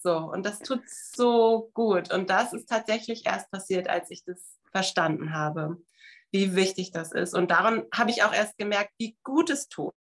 so, 0.06 0.18
und 0.18 0.46
das 0.46 0.60
tut 0.60 0.82
so 0.88 1.70
gut. 1.74 2.12
Und 2.12 2.30
das 2.30 2.52
ist 2.52 2.68
tatsächlich 2.68 3.26
erst 3.26 3.50
passiert, 3.50 3.88
als 3.88 4.10
ich 4.10 4.24
das 4.24 4.56
verstanden 4.70 5.34
habe, 5.34 5.82
wie 6.30 6.54
wichtig 6.54 6.92
das 6.92 7.12
ist. 7.12 7.34
Und 7.34 7.50
daran 7.50 7.84
habe 7.92 8.10
ich 8.10 8.22
auch 8.22 8.32
erst 8.32 8.56
gemerkt, 8.56 8.92
wie 8.98 9.16
gut 9.24 9.50
es 9.50 9.68
tut, 9.68 9.94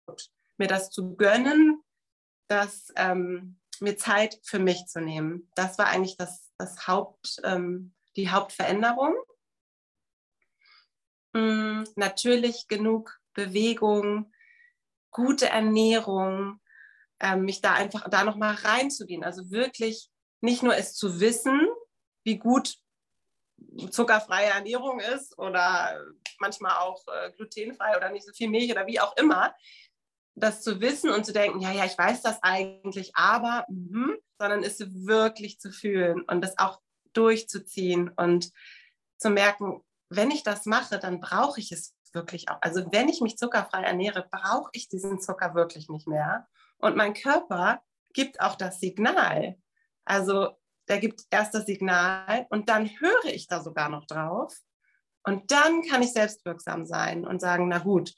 mir 0.58 0.68
das 0.68 0.92
zu 0.92 1.16
gönnen, 1.16 1.82
dass 2.48 2.92
ähm, 2.96 3.60
mir 3.80 3.98
Zeit 3.98 4.40
für 4.44 4.60
mich 4.60 4.86
zu 4.86 5.02
nehmen. 5.02 5.50
Das 5.56 5.78
war 5.80 5.88
eigentlich 5.88 6.18
das, 6.18 6.52
das 6.60 6.88
Haupt, 6.88 7.38
ähm, 7.44 7.94
die 8.16 8.30
Hauptveränderung. 8.30 9.16
Mm, 11.36 11.84
natürlich 11.98 12.70
genug 12.70 13.20
Bewegung, 13.34 14.32
gute 15.12 15.50
Ernährung, 15.50 16.62
ähm, 17.20 17.42
mich 17.42 17.60
da 17.60 17.74
einfach 17.74 18.10
da 18.10 18.24
noch 18.24 18.38
mal 18.38 18.56
reinzugehen. 18.56 19.26
Also 19.26 19.52
wirklich 19.52 20.10
nicht 20.40 20.64
nur 20.64 20.78
es 20.78 20.94
zu 20.94 21.20
wissen, 21.20 21.60
wie 22.24 22.38
gut 22.38 22.76
zuckerfreie 23.92 24.48
Ernährung 24.48 25.02
ist 25.02 25.38
oder 25.38 26.00
manchmal 26.40 26.78
auch 26.78 27.04
äh, 27.08 27.32
glutenfrei 27.34 27.98
oder 27.98 28.12
nicht 28.12 28.26
so 28.26 28.32
viel 28.32 28.50
Milch 28.50 28.72
oder 28.72 28.88
wie 28.88 29.02
auch 29.02 29.18
immer, 29.18 29.54
das 30.36 30.62
zu 30.62 30.80
wissen 30.80 31.10
und 31.10 31.26
zu 31.26 31.34
denken, 31.34 31.60
ja, 31.60 31.74
ja, 31.74 31.84
ich 31.84 31.98
weiß 31.98 32.22
das 32.22 32.42
eigentlich, 32.44 33.14
aber, 33.14 33.66
mh, 33.68 34.16
sondern 34.40 34.64
es 34.64 34.80
wirklich 35.06 35.60
zu 35.60 35.72
fühlen 35.72 36.22
und 36.22 36.42
das 36.42 36.58
auch 36.58 36.80
durchzuziehen 37.12 38.10
und 38.16 38.52
zu 39.18 39.30
merken, 39.30 39.82
wenn 40.10 40.32
ich 40.32 40.44
das 40.44 40.66
mache, 40.66 41.00
dann 41.00 41.20
brauche 41.20 41.60
ich 41.60 41.72
es 41.72 41.96
wirklich 42.14 42.50
auch. 42.50 42.58
Also 42.62 42.92
wenn 42.92 43.10
ich 43.10 43.22
mich 43.22 43.38
zuckerfrei 43.38 43.84
ernähre, 43.84 44.28
brauche 44.32 44.70
ich 44.74 44.88
diesen 44.88 45.20
Zucker 45.20 45.54
wirklich 45.56 45.90
nicht 45.90 46.08
mehr. 46.08 46.48
Und 46.78 46.96
mein 46.96 47.14
Körper 47.14 47.82
gibt 48.14 48.40
auch 48.40 48.56
das 48.56 48.80
Signal. 48.80 49.58
Also 50.06 50.58
der 50.88 51.00
gibt 51.00 51.24
erst 51.30 51.54
das 51.54 51.66
Signal 51.66 52.46
und 52.50 52.70
dann 52.70 52.90
höre 53.00 53.26
ich 53.26 53.48
da 53.48 53.62
sogar 53.62 53.90
noch 53.90 54.06
drauf. 54.06 54.56
Und 55.24 55.52
dann 55.52 55.82
kann 55.82 56.04
ich 56.04 56.14
selbstwirksam 56.14 56.86
sein 56.86 57.26
und 57.26 57.42
sagen, 57.42 57.68
na 57.68 57.80
gut, 57.80 58.14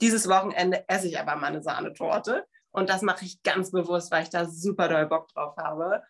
dieses 0.00 0.28
Wochenende 0.28 0.88
esse 0.88 1.08
ich 1.08 1.18
aber 1.18 1.36
meine 1.36 1.62
Sahnetorte. 1.62 2.46
Und 2.70 2.88
das 2.88 3.02
mache 3.02 3.26
ich 3.26 3.42
ganz 3.42 3.70
bewusst, 3.70 4.10
weil 4.10 4.22
ich 4.22 4.30
da 4.30 4.46
super 4.46 4.88
doll 4.88 5.06
Bock 5.06 5.28
drauf 5.28 5.54
habe. 5.58 6.02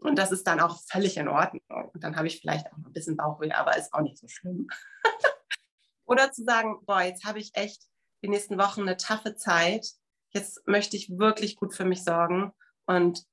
Und 0.00 0.16
das 0.16 0.32
ist 0.32 0.46
dann 0.46 0.60
auch 0.60 0.80
völlig 0.90 1.16
in 1.16 1.28
Ordnung. 1.28 1.62
Und 1.92 2.02
dann 2.02 2.16
habe 2.16 2.26
ich 2.26 2.40
vielleicht 2.40 2.66
auch 2.66 2.76
ein 2.76 2.92
bisschen 2.92 3.16
Bauchweh, 3.16 3.52
aber 3.52 3.76
ist 3.76 3.92
auch 3.92 4.00
nicht 4.00 4.18
so 4.18 4.28
schlimm. 4.28 4.68
Oder 6.06 6.32
zu 6.32 6.44
sagen, 6.44 6.78
boah, 6.86 7.02
jetzt 7.02 7.24
habe 7.24 7.38
ich 7.38 7.54
echt 7.54 7.82
die 8.22 8.28
nächsten 8.28 8.58
Wochen 8.58 8.82
eine 8.82 8.96
taffe 8.96 9.36
Zeit. 9.36 9.86
Jetzt 10.30 10.66
möchte 10.66 10.96
ich 10.96 11.18
wirklich 11.18 11.56
gut 11.56 11.74
für 11.74 11.84
mich 11.84 12.04
sorgen. 12.04 12.52
Und 12.86 13.24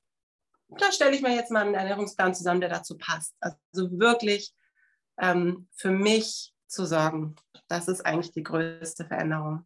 da 0.69 0.91
stelle 0.91 1.15
ich 1.15 1.21
mir 1.21 1.36
jetzt 1.36 1.51
mal 1.51 1.65
einen 1.65 1.75
Ernährungsplan 1.75 2.36
zusammen, 2.36 2.62
der 2.62 2.69
dazu 2.69 2.97
passt. 2.97 3.36
Also 3.39 3.97
wirklich 3.99 4.54
ähm, 5.17 5.67
für 5.73 5.91
mich 5.91 6.54
zu 6.67 6.86
sorgen. 6.86 7.36
Das 7.67 7.88
ist 7.88 8.06
eigentlich 8.06 8.32
die 8.32 8.43
größte 8.43 9.06
Veränderung. 9.06 9.65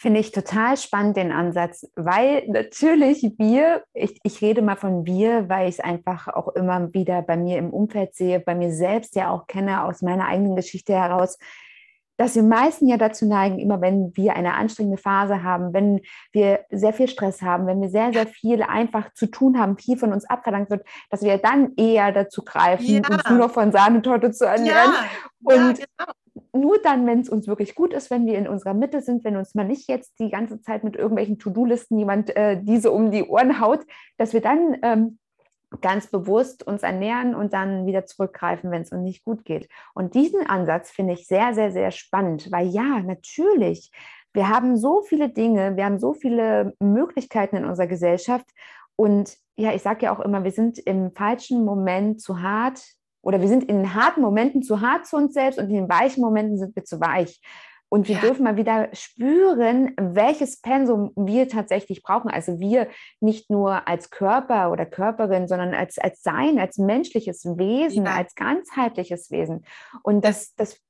Finde 0.00 0.20
ich 0.20 0.30
total 0.30 0.76
spannend, 0.76 1.16
den 1.16 1.32
Ansatz, 1.32 1.84
weil 1.96 2.46
natürlich 2.46 3.32
wir, 3.36 3.82
ich, 3.94 4.16
ich 4.22 4.40
rede 4.40 4.62
mal 4.62 4.76
von 4.76 5.04
wir, 5.06 5.48
weil 5.48 5.68
ich 5.68 5.80
es 5.80 5.84
einfach 5.84 6.28
auch 6.28 6.54
immer 6.54 6.94
wieder 6.94 7.20
bei 7.22 7.36
mir 7.36 7.58
im 7.58 7.70
Umfeld 7.70 8.14
sehe, 8.14 8.38
bei 8.38 8.54
mir 8.54 8.72
selbst 8.72 9.16
ja 9.16 9.28
auch 9.32 9.48
kenne 9.48 9.82
aus 9.82 10.00
meiner 10.00 10.28
eigenen 10.28 10.54
Geschichte 10.54 10.94
heraus, 10.94 11.36
dass 12.16 12.36
wir 12.36 12.44
meisten 12.44 12.86
ja 12.86 12.96
dazu 12.96 13.26
neigen, 13.26 13.58
immer 13.58 13.80
wenn 13.80 14.16
wir 14.16 14.36
eine 14.36 14.54
anstrengende 14.54 14.98
Phase 14.98 15.42
haben, 15.42 15.72
wenn 15.74 16.00
wir 16.30 16.60
sehr 16.70 16.92
viel 16.92 17.08
Stress 17.08 17.42
haben, 17.42 17.66
wenn 17.66 17.80
wir 17.80 17.88
sehr, 17.88 18.12
sehr 18.12 18.28
viel 18.28 18.62
einfach 18.62 19.12
zu 19.14 19.26
tun 19.26 19.58
haben, 19.58 19.78
viel 19.78 19.98
von 19.98 20.12
uns 20.12 20.24
abverlangt 20.30 20.70
wird, 20.70 20.86
dass 21.10 21.22
wir 21.22 21.38
dann 21.38 21.74
eher 21.76 22.12
dazu 22.12 22.44
greifen, 22.44 23.02
ja. 23.02 23.08
uns 23.10 23.28
nur 23.28 23.38
noch 23.38 23.50
von 23.50 23.72
Sahnetorte 23.72 24.30
zu 24.30 24.44
ernähren. 24.44 24.92
Ja. 24.92 25.56
Und 25.56 25.78
ja, 25.80 25.84
genau 25.96 26.12
nur 26.52 26.78
dann, 26.82 27.06
wenn 27.06 27.20
es 27.20 27.28
uns 27.28 27.46
wirklich 27.46 27.74
gut 27.74 27.92
ist, 27.92 28.10
wenn 28.10 28.26
wir 28.26 28.38
in 28.38 28.48
unserer 28.48 28.74
Mitte 28.74 29.00
sind, 29.00 29.24
wenn 29.24 29.36
uns 29.36 29.54
mal 29.54 29.64
nicht 29.64 29.88
jetzt 29.88 30.18
die 30.18 30.30
ganze 30.30 30.60
Zeit 30.60 30.84
mit 30.84 30.96
irgendwelchen 30.96 31.38
To-Do-Listen 31.38 31.98
jemand 31.98 32.34
äh, 32.36 32.60
diese 32.62 32.90
um 32.90 33.10
die 33.10 33.24
Ohren 33.24 33.60
haut, 33.60 33.80
dass 34.16 34.32
wir 34.32 34.40
dann 34.40 34.76
ähm, 34.82 35.18
ganz 35.80 36.06
bewusst 36.06 36.66
uns 36.66 36.82
ernähren 36.82 37.34
und 37.34 37.52
dann 37.52 37.86
wieder 37.86 38.06
zurückgreifen, 38.06 38.70
wenn 38.70 38.82
es 38.82 38.92
uns 38.92 39.02
nicht 39.02 39.24
gut 39.24 39.44
geht. 39.44 39.68
Und 39.94 40.14
diesen 40.14 40.46
Ansatz 40.46 40.90
finde 40.90 41.14
ich 41.14 41.26
sehr, 41.26 41.54
sehr, 41.54 41.70
sehr 41.70 41.90
spannend, 41.90 42.50
weil 42.50 42.68
ja, 42.68 43.00
natürlich, 43.00 43.90
wir 44.32 44.48
haben 44.48 44.76
so 44.76 45.02
viele 45.02 45.28
Dinge, 45.28 45.76
wir 45.76 45.84
haben 45.84 45.98
so 45.98 46.14
viele 46.14 46.74
Möglichkeiten 46.80 47.56
in 47.56 47.64
unserer 47.64 47.86
Gesellschaft 47.86 48.46
und 48.96 49.36
ja, 49.56 49.74
ich 49.74 49.82
sage 49.82 50.06
ja 50.06 50.16
auch 50.16 50.20
immer, 50.20 50.44
wir 50.44 50.52
sind 50.52 50.78
im 50.78 51.12
falschen 51.12 51.64
Moment 51.64 52.20
zu 52.20 52.40
hart 52.42 52.80
oder 53.28 53.42
wir 53.42 53.48
sind 53.48 53.64
in 53.64 53.92
harten 53.92 54.22
Momenten 54.22 54.62
zu 54.62 54.80
hart 54.80 55.04
zu 55.04 55.18
uns 55.18 55.34
selbst 55.34 55.58
und 55.58 55.66
in 55.68 55.74
den 55.74 55.88
weichen 55.90 56.22
Momenten 56.22 56.56
sind 56.56 56.74
wir 56.74 56.84
zu 56.86 56.98
weich. 56.98 57.42
Und 57.90 58.08
wir 58.08 58.14
ja. 58.14 58.22
dürfen 58.22 58.42
mal 58.44 58.56
wieder 58.56 58.88
spüren, 58.94 59.92
welches 60.00 60.62
Pensum 60.62 61.12
wir 61.14 61.46
tatsächlich 61.46 62.02
brauchen. 62.02 62.30
Also 62.30 62.58
wir 62.58 62.88
nicht 63.20 63.50
nur 63.50 63.86
als 63.86 64.08
Körper 64.08 64.72
oder 64.72 64.86
Körperin, 64.86 65.46
sondern 65.46 65.74
als, 65.74 65.98
als 65.98 66.22
Sein, 66.22 66.58
als 66.58 66.78
menschliches 66.78 67.44
Wesen, 67.44 68.06
ja. 68.06 68.14
als 68.14 68.34
ganzheitliches 68.34 69.30
Wesen. 69.30 69.66
Und 70.02 70.24
das, 70.24 70.54
das, 70.54 70.80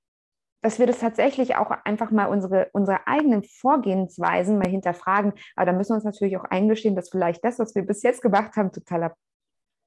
dass 0.62 0.78
wir 0.78 0.86
das 0.86 1.00
tatsächlich 1.00 1.56
auch 1.56 1.72
einfach 1.84 2.12
mal 2.12 2.26
unsere, 2.26 2.68
unsere 2.72 3.08
eigenen 3.08 3.42
Vorgehensweisen 3.42 4.58
mal 4.58 4.68
hinterfragen. 4.68 5.32
Aber 5.56 5.66
da 5.66 5.72
müssen 5.72 5.90
wir 5.90 5.96
uns 5.96 6.04
natürlich 6.04 6.36
auch 6.36 6.44
eingestehen, 6.44 6.94
dass 6.94 7.10
vielleicht 7.10 7.44
das, 7.44 7.58
was 7.58 7.74
wir 7.74 7.82
bis 7.82 8.04
jetzt 8.04 8.22
gemacht 8.22 8.54
haben, 8.54 8.70
totaler 8.70 9.16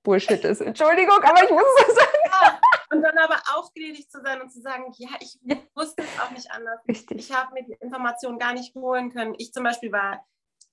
Bullshit 0.03 0.43
ist. 0.43 0.61
Entschuldigung, 0.61 1.17
aber 1.21 1.43
ich 1.43 1.49
muss 1.49 1.63
es 1.87 1.95
sagen. 1.95 2.57
Und 2.91 3.01
dann 3.03 3.17
aber 3.17 3.41
auch 3.55 3.73
gnädig 3.73 4.09
zu 4.09 4.21
sein 4.21 4.41
und 4.41 4.51
zu 4.51 4.61
sagen, 4.61 4.91
ja, 4.97 5.09
ich 5.19 5.39
wusste 5.75 6.03
es 6.03 6.21
auch 6.21 6.31
nicht 6.31 6.51
anders. 6.51 6.79
Richtig. 6.87 7.17
Ich 7.17 7.31
habe 7.33 7.53
mir 7.53 7.63
die 7.63 7.77
Informationen 7.79 8.37
gar 8.37 8.53
nicht 8.53 8.75
holen 8.75 9.11
können. 9.11 9.35
Ich 9.37 9.53
zum 9.53 9.63
Beispiel 9.63 9.91
war 9.91 10.25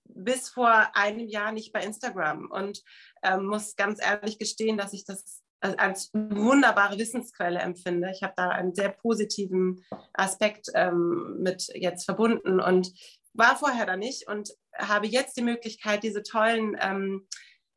bis 0.05 0.49
vor 0.49 0.89
einem 0.95 1.29
Jahr 1.29 1.53
nicht 1.53 1.73
bei 1.73 1.83
Instagram 1.85 2.51
und 2.51 2.83
ähm, 3.23 3.47
muss 3.47 3.77
ganz 3.77 4.03
ehrlich 4.03 4.39
gestehen, 4.39 4.79
dass 4.79 4.93
ich 4.93 5.05
das 5.05 5.43
als 5.61 6.11
wunderbare 6.13 6.99
Wissensquelle 6.99 7.59
empfinde. 7.59 8.11
Ich 8.13 8.23
habe 8.23 8.35
da 8.37 8.51
einen 8.51 8.75
sehr 8.75 8.91
positiven 8.91 9.85
Aspekt 10.13 10.69
ähm, 10.75 11.39
mit 11.41 11.69
jetzt 11.75 12.05
verbunden 12.05 12.61
und 12.61 12.93
war 13.33 13.57
vorher 13.57 13.87
da 13.87 13.97
nicht 13.97 14.29
und 14.29 14.51
habe 14.77 15.07
jetzt 15.07 15.37
die 15.37 15.43
Möglichkeit, 15.43 16.03
diese 16.03 16.23
tollen 16.23 16.77
ähm, 16.81 17.27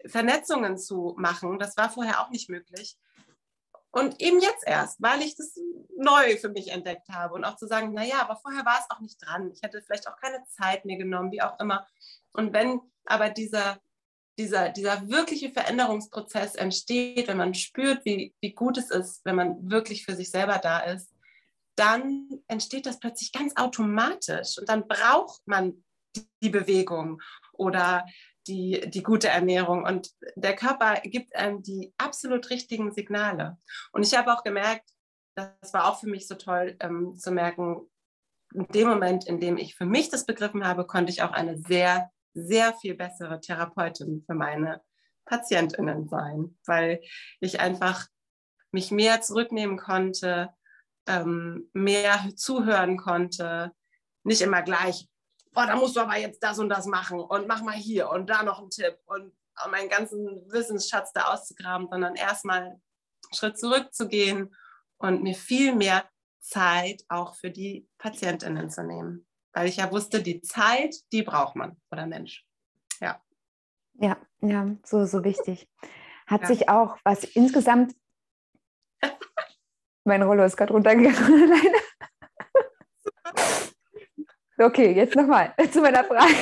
Vernetzungen 0.06 0.78
zu 0.78 1.16
machen. 1.18 1.60
Das 1.60 1.78
war 1.78 1.90
vorher 1.90 2.22
auch 2.22 2.30
nicht 2.30 2.50
möglich. 2.50 2.98
Und 3.92 4.22
eben 4.22 4.40
jetzt 4.40 4.66
erst, 4.66 5.02
weil 5.02 5.22
ich 5.22 5.36
das 5.36 5.60
neu 5.98 6.38
für 6.38 6.50
mich 6.50 6.72
entdeckt 6.72 7.10
habe 7.10 7.34
und 7.34 7.44
auch 7.44 7.58
zu 7.58 7.68
sagen, 7.68 7.94
naja, 7.94 8.22
aber 8.22 8.38
vorher 8.38 8.66
war 8.66 8.80
es 8.80 8.90
auch 8.90 9.02
nicht 9.02 9.18
dran. 9.24 9.52
Ich 9.54 9.62
hätte 9.62 9.82
vielleicht 9.82 10.08
auch 10.08 10.16
keine 10.16 10.44
Zeit 10.46 10.86
mir 10.86 10.98
genommen, 10.98 11.32
wie 11.32 11.42
auch 11.42 11.60
immer. 11.60 11.86
Und 12.32 12.54
wenn 12.54 12.80
aber 13.06 13.30
dieser, 13.30 13.80
dieser, 14.40 14.70
dieser 14.70 15.10
wirkliche 15.10 15.52
Veränderungsprozess 15.52 16.56
entsteht, 16.56 17.28
wenn 17.28 17.38
man 17.38 17.54
spürt, 17.54 18.06
wie, 18.06 18.34
wie 18.40 18.54
gut 18.54 18.78
es 18.78 18.90
ist, 18.92 19.26
wenn 19.26 19.36
man 19.36 19.70
wirklich 19.70 20.06
für 20.06 20.16
sich 20.16 20.32
selber 20.32 20.58
da 20.58 20.80
ist, 20.80 21.12
dann 21.76 22.30
entsteht 22.48 22.86
das 22.86 23.00
plötzlich 23.00 23.34
ganz 23.34 23.56
automatisch 23.58 24.58
und 24.58 24.70
dann 24.70 24.88
braucht 24.88 25.42
man 25.46 25.84
die 26.42 26.50
Bewegung 26.50 27.22
oder 27.54 28.06
die, 28.48 28.82
die 28.90 29.04
gute 29.04 29.30
Ernährung. 29.30 29.84
Und 29.84 30.12
der 30.36 30.56
Körper 30.56 30.96
gibt 31.04 31.36
einem 31.36 31.62
die 31.62 31.94
absolut 31.98 32.50
richtigen 32.50 32.92
Signale. 32.92 33.58
Und 33.92 34.04
ich 34.06 34.18
habe 34.18 34.34
auch 34.34 34.44
gemerkt, 34.44 34.90
das 35.36 35.74
war 35.74 35.88
auch 35.88 36.00
für 36.00 36.08
mich 36.08 36.28
so 36.28 36.36
toll 36.36 36.76
ähm, 36.80 37.18
zu 37.18 37.32
merken, 37.32 37.90
in 38.54 38.68
dem 38.68 38.88
Moment, 38.90 39.26
in 39.28 39.40
dem 39.40 39.58
ich 39.58 39.76
für 39.76 39.86
mich 39.86 40.10
das 40.10 40.26
begriffen 40.26 40.66
habe, 40.66 40.86
konnte 40.86 41.12
ich 41.12 41.22
auch 41.22 41.32
eine 41.32 41.58
sehr, 41.58 42.12
sehr 42.34 42.74
viel 42.74 42.96
bessere 42.96 43.40
Therapeutin 43.40 44.24
für 44.26 44.34
meine 44.34 44.82
Patientinnen 45.26 46.10
sein, 46.10 46.58
weil 46.66 47.02
ich 47.40 47.60
einfach 47.60 48.08
mich 48.72 48.92
mehr 48.92 49.22
zurücknehmen 49.22 49.78
konnte, 49.78 50.50
ähm, 51.08 51.70
mehr 51.74 52.20
zuhören 52.36 52.98
konnte, 52.98 53.72
nicht 54.24 54.42
immer 54.42 54.62
gleich 54.62 55.08
oh, 55.56 55.64
da 55.66 55.76
musst 55.76 55.96
du 55.96 56.02
aber 56.02 56.18
jetzt 56.18 56.44
das 56.44 56.60
und 56.60 56.70
das 56.70 56.86
machen 56.86 57.20
und 57.20 57.48
mach 57.48 57.62
mal 57.62 57.76
hier 57.76 58.10
und 58.10 58.30
da 58.30 58.44
noch 58.44 58.60
einen 58.60 58.70
Tipp 58.70 58.98
und 59.06 59.34
meinen 59.70 59.90
ganzen 59.90 60.42
Wissensschatz 60.52 61.14
da 61.14 61.34
auszugraben, 61.34 61.88
sondern 61.90 62.16
erstmal 62.16 62.62
einen 62.62 62.82
Schritt 63.34 63.60
zurückzugehen 63.60 64.56
und 64.98 65.24
mir 65.24 65.36
viel 65.36 65.76
mehr 65.76 66.06
Zeit 66.40 67.04
auch 67.10 67.36
für 67.36 67.52
die 67.52 67.88
Patientinnen 67.98 68.70
zu 68.70 68.84
nehmen. 68.84 69.28
Weil 69.54 69.68
ich 69.68 69.78
ja 69.78 69.92
wusste, 69.92 70.22
die 70.22 70.42
Zeit, 70.42 70.96
die 71.12 71.24
braucht 71.24 71.56
man 71.56 71.78
oder 71.92 72.08
Mensch. 72.08 72.46
Ja. 73.00 73.22
Ja, 73.94 74.18
ja, 74.42 74.76
so, 74.84 75.06
so 75.06 75.24
wichtig. 75.24 75.70
Hat 76.26 76.42
ja. 76.42 76.48
sich 76.48 76.70
auch 76.70 76.98
was 77.04 77.24
insgesamt. 77.24 77.94
mein 80.06 80.24
Rollo 80.24 80.44
ist 80.46 80.58
gerade 80.58 80.74
runtergegangen. 80.74 81.52
Okay, 84.62 84.94
jetzt 84.94 85.16
nochmal 85.16 85.54
zu 85.72 85.82
meiner 85.82 86.04
Frage. 86.04 86.34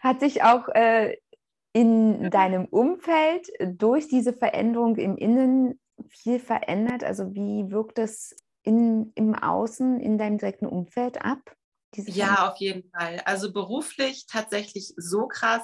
Hat 0.00 0.20
sich 0.20 0.42
auch 0.42 0.68
äh, 0.68 1.16
in 1.72 2.30
deinem 2.30 2.66
Umfeld 2.66 3.48
durch 3.60 4.08
diese 4.08 4.32
Veränderung 4.32 4.96
im 4.96 5.16
Innen 5.16 5.80
viel 6.08 6.38
verändert? 6.38 7.04
Also 7.04 7.34
wie 7.34 7.70
wirkt 7.70 7.98
es 7.98 8.36
in, 8.62 9.12
im 9.14 9.34
Außen, 9.34 10.00
in 10.00 10.18
deinem 10.18 10.38
direkten 10.38 10.66
Umfeld 10.66 11.24
ab? 11.24 11.54
ja, 11.94 12.48
auf 12.48 12.58
jeden 12.58 12.90
Fall. 12.90 13.22
Also 13.24 13.52
beruflich 13.52 14.26
tatsächlich 14.26 14.92
so 14.96 15.26
krass, 15.26 15.62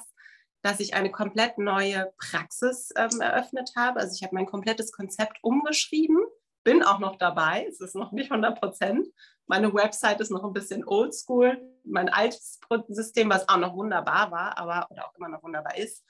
dass 0.63 0.81
ich 0.81 0.95
eine 0.95 1.11
komplett 1.11 1.59
neue 1.59 2.13
Praxis 2.17 2.91
ähm, 2.97 3.21
eröffnet 3.21 3.73
habe. 3.77 4.01
Also 4.01 4.15
ich 4.15 4.23
habe 4.23 4.35
mein 4.35 4.47
komplettes 4.47 4.91
Konzept 4.93 5.39
umgeschrieben, 5.43 6.17
bin 6.65 6.83
auch 6.83 6.99
noch 6.99 7.17
dabei, 7.17 7.67
es 7.69 7.81
ist 7.81 7.95
noch 7.95 8.13
nicht 8.13 8.31
100 8.31 8.59
Prozent, 8.59 9.07
meine 9.47 9.73
Website 9.75 10.21
ist 10.21 10.31
noch 10.31 10.45
ein 10.45 10.53
bisschen 10.53 10.87
oldschool. 10.87 11.61
Mein 11.85 12.09
altes 12.09 12.61
System, 12.89 13.29
was 13.29 13.49
auch 13.49 13.59
noch 13.59 13.75
wunderbar 13.75 14.31
war, 14.31 14.57
aber 14.57 14.87
oder 14.91 15.07
auch 15.07 15.15
immer 15.17 15.29
noch 15.29 15.43
wunderbar 15.43 15.77
ist. 15.77 16.05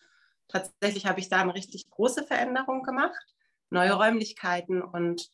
Tatsächlich 0.48 1.06
habe 1.06 1.20
ich 1.20 1.28
da 1.28 1.40
eine 1.40 1.54
richtig 1.54 1.90
große 1.90 2.24
Veränderung 2.24 2.82
gemacht. 2.82 3.24
Neue 3.70 3.92
Räumlichkeiten 3.92 4.82
und 4.82 5.30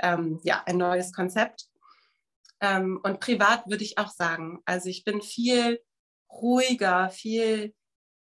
ähm, 0.00 0.40
ja, 0.42 0.62
ein 0.64 0.78
neues 0.78 1.12
Konzept. 1.12 1.68
Ähm, 2.60 2.98
und 3.02 3.20
privat 3.20 3.66
würde 3.68 3.84
ich 3.84 3.98
auch 3.98 4.10
sagen, 4.10 4.62
also 4.64 4.88
ich 4.88 5.04
bin 5.04 5.20
viel 5.20 5.80
ruhiger, 6.30 7.10
viel, 7.10 7.74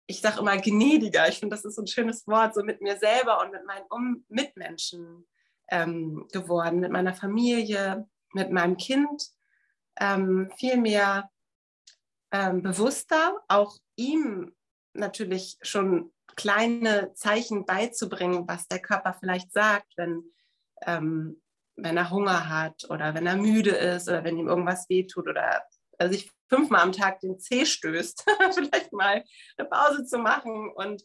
ich 0.07 0.21
sage 0.21 0.39
immer 0.39 0.57
gnädiger. 0.57 1.27
Ich 1.27 1.39
finde, 1.39 1.55
das 1.55 1.65
ist 1.65 1.75
so 1.75 1.81
ein 1.81 1.88
schönes 1.88 2.25
Wort, 2.25 2.55
so 2.55 2.63
mit 2.63 2.81
mir 2.81 2.97
selber 2.97 3.41
und 3.41 3.51
mit 3.51 3.65
meinen 3.65 3.86
um 3.89 4.23
Mitmenschen 4.29 5.27
ähm, 5.69 6.28
geworden, 6.32 6.80
mit 6.80 6.91
meiner 6.91 7.13
Familie, 7.13 8.08
mit 8.34 8.52
meinem 8.52 8.78
Kind 8.78 9.30
ähm, 9.99 10.52
viel 10.58 10.78
mehr 10.78 11.30
ähm, 12.32 12.62
bewusster, 12.62 13.41
auch 13.47 13.78
ihm 13.95 14.54
natürlich 14.93 15.58
schon 15.62 16.12
kleine 16.36 17.13
Zeichen 17.13 17.65
beizubringen, 17.65 18.47
was 18.47 18.67
der 18.67 18.80
Körper 18.80 19.15
vielleicht 19.19 19.52
sagt, 19.52 19.93
wenn, 19.97 20.23
ähm, 20.86 21.41
wenn 21.76 21.97
er 21.97 22.10
Hunger 22.10 22.49
hat 22.49 22.89
oder 22.89 23.13
wenn 23.13 23.28
er 23.28 23.38
müde 23.38 23.71
ist 23.71 24.08
oder 24.08 24.23
wenn 24.23 24.38
ihm 24.38 24.47
irgendwas 24.47 24.89
wehtut 24.89 25.28
oder 25.28 25.63
er 25.99 26.12
sich 26.12 26.32
fünfmal 26.49 26.82
am 26.82 26.91
Tag 26.91 27.19
den 27.19 27.39
Zeh 27.39 27.65
stößt, 27.65 28.26
vielleicht 28.54 28.93
mal 28.93 29.23
eine 29.58 29.69
Pause 29.69 30.06
zu 30.06 30.17
machen 30.17 30.71
und 30.76 31.04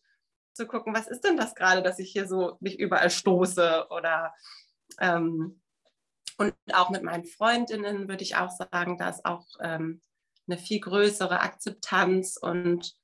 zu 0.58 0.66
gucken, 0.66 0.94
was 0.94 1.06
ist 1.06 1.24
denn 1.24 1.36
das 1.36 1.54
gerade, 1.54 1.82
dass 1.82 1.98
ich 1.98 2.10
hier 2.10 2.26
so 2.26 2.56
mich 2.60 2.78
überall 2.78 3.10
stoße 3.10 3.86
oder 3.90 4.34
ähm, 5.00 5.60
und 6.36 6.54
auch 6.72 6.90
mit 6.90 7.02
meinen 7.02 7.24
Freundinnen 7.24 8.08
würde 8.08 8.22
ich 8.22 8.36
auch 8.36 8.50
sagen, 8.50 8.98
da 8.98 9.08
ist 9.08 9.24
auch 9.24 9.46
ähm, 9.60 10.00
eine 10.46 10.58
viel 10.58 10.80
größere 10.80 11.40
Akzeptanz 11.40 12.36
und 12.36 12.94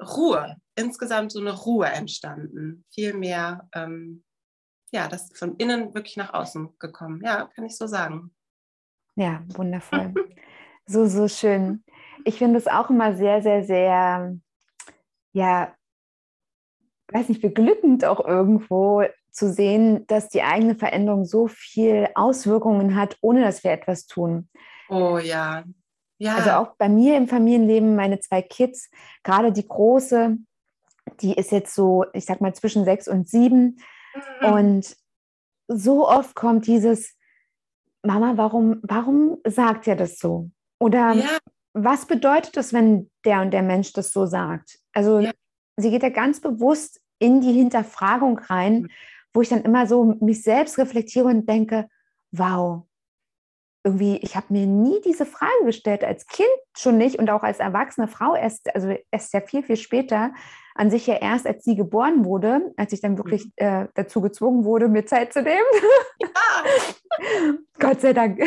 Ruhe, 0.00 0.56
insgesamt 0.74 1.32
so 1.32 1.40
eine 1.40 1.52
Ruhe 1.52 1.86
entstanden. 1.86 2.84
Viel 2.92 3.14
mehr, 3.14 3.68
ähm, 3.74 4.24
ja, 4.92 5.08
das 5.08 5.30
von 5.34 5.56
innen 5.56 5.94
wirklich 5.94 6.16
nach 6.16 6.34
außen 6.34 6.78
gekommen. 6.78 7.22
Ja, 7.24 7.46
kann 7.54 7.64
ich 7.64 7.76
so 7.76 7.86
sagen. 7.86 8.34
Ja, 9.14 9.42
wundervoll. 9.48 10.12
so, 10.86 11.06
so 11.06 11.28
schön. 11.28 11.82
Ich 12.24 12.36
finde 12.36 12.58
es 12.58 12.66
auch 12.66 12.90
immer 12.90 13.16
sehr, 13.16 13.42
sehr, 13.42 13.64
sehr, 13.64 14.38
ja, 15.32 15.75
weiß 17.12 17.28
nicht, 17.28 17.42
beglückend 17.42 18.04
auch 18.04 18.24
irgendwo, 18.26 19.04
zu 19.36 19.52
sehen, 19.52 20.06
dass 20.06 20.30
die 20.30 20.42
eigene 20.42 20.74
Veränderung 20.74 21.26
so 21.26 21.46
viel 21.46 22.08
Auswirkungen 22.14 22.96
hat, 22.96 23.18
ohne 23.20 23.42
dass 23.42 23.62
wir 23.62 23.70
etwas 23.70 24.06
tun. 24.06 24.48
Oh 24.88 25.18
ja. 25.18 25.64
Ja. 26.18 26.36
Also 26.36 26.50
auch 26.52 26.76
bei 26.78 26.88
mir 26.88 27.16
im 27.18 27.28
Familienleben, 27.28 27.94
meine 27.94 28.18
zwei 28.20 28.40
Kids, 28.40 28.90
gerade 29.22 29.52
die 29.52 29.68
große, 29.68 30.38
die 31.20 31.34
ist 31.34 31.52
jetzt 31.52 31.74
so, 31.74 32.06
ich 32.14 32.24
sag 32.24 32.40
mal, 32.40 32.54
zwischen 32.54 32.86
sechs 32.86 33.06
und 33.06 33.28
sieben. 33.28 33.78
Mhm. 34.40 34.52
Und 34.52 34.96
so 35.68 36.08
oft 36.08 36.34
kommt 36.34 36.66
dieses, 36.66 37.14
Mama, 38.02 38.34
warum, 38.36 38.80
warum 38.82 39.38
sagt 39.44 39.86
er 39.86 39.96
das 39.96 40.18
so? 40.18 40.50
Oder 40.78 41.12
ja. 41.12 41.38
was 41.74 42.06
bedeutet 42.06 42.56
es, 42.56 42.72
wenn 42.72 43.10
der 43.26 43.42
und 43.42 43.50
der 43.50 43.62
Mensch 43.62 43.92
das 43.92 44.12
so 44.12 44.24
sagt? 44.24 44.78
Also 44.92 45.20
ja. 45.20 45.32
Sie 45.76 45.90
geht 45.90 46.02
ja 46.02 46.08
ganz 46.08 46.40
bewusst 46.40 47.00
in 47.18 47.40
die 47.40 47.52
Hinterfragung 47.52 48.38
rein. 48.38 48.82
Mhm 48.82 48.90
wo 49.36 49.42
ich 49.42 49.50
dann 49.50 49.62
immer 49.62 49.86
so 49.86 50.16
mich 50.20 50.42
selbst 50.42 50.78
reflektiere 50.78 51.26
und 51.26 51.46
denke, 51.46 51.88
wow, 52.32 52.84
irgendwie, 53.84 54.16
ich 54.16 54.34
habe 54.34 54.46
mir 54.48 54.66
nie 54.66 55.00
diese 55.04 55.26
Frage 55.26 55.66
gestellt, 55.66 56.02
als 56.02 56.26
Kind 56.26 56.48
schon 56.76 56.96
nicht 56.96 57.18
und 57.18 57.30
auch 57.30 57.42
als 57.42 57.60
erwachsene 57.60 58.08
Frau 58.08 58.34
erst, 58.34 58.74
also 58.74 58.96
erst 59.10 59.34
ja 59.34 59.42
viel, 59.42 59.62
viel 59.62 59.76
später, 59.76 60.32
an 60.74 60.90
sich 60.90 61.06
ja 61.06 61.16
erst, 61.16 61.46
als 61.46 61.64
sie 61.64 61.76
geboren 61.76 62.24
wurde, 62.24 62.72
als 62.78 62.94
ich 62.94 63.00
dann 63.02 63.18
wirklich 63.18 63.44
mhm. 63.44 63.50
äh, 63.56 63.88
dazu 63.94 64.22
gezwungen 64.22 64.64
wurde, 64.64 64.88
mir 64.88 65.04
Zeit 65.04 65.34
zu 65.34 65.42
nehmen. 65.42 65.66
Ja. 66.18 67.54
Gott 67.78 68.00
sei 68.00 68.14
Dank. 68.14 68.40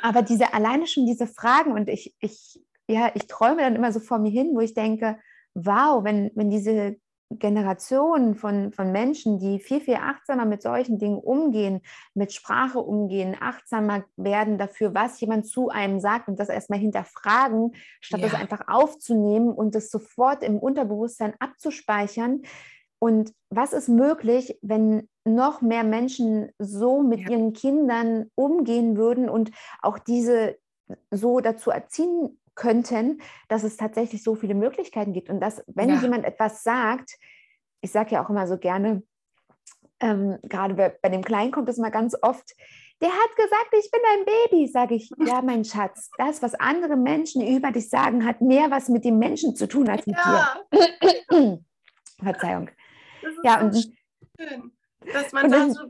Aber 0.00 0.22
diese 0.22 0.54
alleine 0.54 0.86
schon 0.86 1.06
diese 1.06 1.26
Fragen 1.26 1.72
und 1.72 1.88
ich, 1.88 2.14
ich, 2.20 2.64
ja, 2.86 3.10
ich 3.14 3.26
träume 3.26 3.62
dann 3.62 3.74
immer 3.74 3.92
so 3.92 3.98
vor 3.98 4.20
mir 4.20 4.30
hin, 4.30 4.52
wo 4.54 4.60
ich 4.60 4.74
denke, 4.74 5.18
wow, 5.54 6.04
wenn, 6.04 6.30
wenn 6.34 6.50
diese 6.50 6.96
Generationen 7.30 8.34
von, 8.34 8.72
von 8.72 8.90
Menschen, 8.90 9.38
die 9.38 9.60
viel, 9.60 9.80
viel 9.80 9.94
achtsamer 9.94 10.44
mit 10.44 10.62
solchen 10.62 10.98
Dingen 10.98 11.18
umgehen, 11.18 11.80
mit 12.12 12.32
Sprache 12.32 12.80
umgehen, 12.80 13.36
achtsamer 13.38 14.04
werden 14.16 14.58
dafür, 14.58 14.94
was 14.94 15.20
jemand 15.20 15.46
zu 15.46 15.68
einem 15.68 16.00
sagt 16.00 16.28
und 16.28 16.40
das 16.40 16.48
erstmal 16.48 16.80
hinterfragen, 16.80 17.72
statt 18.00 18.20
ja. 18.20 18.28
das 18.28 18.38
einfach 18.38 18.66
aufzunehmen 18.66 19.52
und 19.52 19.76
das 19.76 19.90
sofort 19.90 20.42
im 20.42 20.58
Unterbewusstsein 20.58 21.34
abzuspeichern. 21.38 22.42
Und 22.98 23.32
was 23.48 23.72
ist 23.72 23.88
möglich, 23.88 24.58
wenn 24.60 25.08
noch 25.24 25.62
mehr 25.62 25.84
Menschen 25.84 26.50
so 26.58 27.02
mit 27.02 27.20
ja. 27.20 27.30
ihren 27.30 27.52
Kindern 27.52 28.26
umgehen 28.34 28.96
würden 28.96 29.28
und 29.28 29.52
auch 29.82 29.98
diese 30.00 30.58
so 31.12 31.38
dazu 31.38 31.70
erziehen 31.70 32.39
könnten, 32.54 33.20
dass 33.48 33.62
es 33.62 33.76
tatsächlich 33.76 34.22
so 34.22 34.34
viele 34.34 34.54
Möglichkeiten 34.54 35.12
gibt 35.12 35.30
und 35.30 35.40
dass, 35.40 35.62
wenn 35.66 35.88
ja. 35.88 36.00
jemand 36.00 36.24
etwas 36.24 36.62
sagt, 36.62 37.18
ich 37.80 37.90
sage 37.90 38.14
ja 38.14 38.24
auch 38.24 38.30
immer 38.30 38.46
so 38.46 38.58
gerne, 38.58 39.02
ähm, 40.00 40.38
gerade 40.42 40.74
bei, 40.74 40.98
bei 41.02 41.08
dem 41.08 41.22
Kleinen 41.24 41.52
kommt 41.52 41.68
es 41.68 41.78
mal 41.78 41.90
ganz 41.90 42.16
oft, 42.20 42.54
der 43.00 43.08
hat 43.08 43.36
gesagt, 43.36 43.74
ich 43.78 43.90
bin 43.90 44.00
ein 44.12 44.24
Baby, 44.24 44.66
sage 44.68 44.94
ich, 44.94 45.10
ja, 45.26 45.40
mein 45.42 45.64
Schatz, 45.64 46.10
das, 46.18 46.42
was 46.42 46.54
andere 46.54 46.96
Menschen 46.96 47.46
über 47.46 47.70
dich 47.72 47.88
sagen, 47.88 48.26
hat 48.26 48.40
mehr 48.40 48.70
was 48.70 48.88
mit 48.88 49.04
dem 49.04 49.18
Menschen 49.18 49.56
zu 49.56 49.66
tun 49.66 49.88
als 49.88 50.06
mit 50.06 50.16
ja. 50.16 50.56
dir. 50.70 51.58
Verzeihung. 52.22 52.70
ja, 53.42 53.60
und 53.62 53.74
schön, 54.38 54.72
dass 55.12 55.32
man 55.32 55.50
da 55.50 55.70
so 55.70 55.86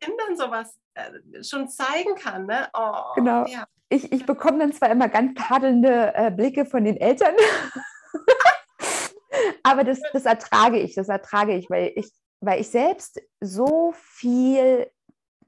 Kindern 0.00 0.36
sowas 0.36 0.76
äh, 0.94 1.44
schon 1.44 1.68
zeigen 1.68 2.16
kann. 2.16 2.46
Ne? 2.46 2.68
Oh, 2.74 3.14
genau. 3.14 3.46
Ja 3.46 3.64
ich, 3.88 4.12
ich 4.12 4.26
bekomme 4.26 4.58
dann 4.58 4.72
zwar 4.72 4.90
immer 4.90 5.08
ganz 5.08 5.34
tadelnde 5.34 6.12
äh, 6.14 6.30
Blicke 6.30 6.66
von 6.66 6.84
den 6.84 6.96
Eltern, 6.96 7.34
aber 9.62 9.84
das, 9.84 10.00
das 10.12 10.24
ertrage 10.24 10.78
ich, 10.78 10.94
das 10.94 11.08
ertrage 11.08 11.54
ich, 11.54 11.70
weil 11.70 11.92
ich, 11.96 12.10
weil 12.40 12.60
ich 12.60 12.68
selbst 12.68 13.20
so 13.40 13.92
viel 13.96 14.90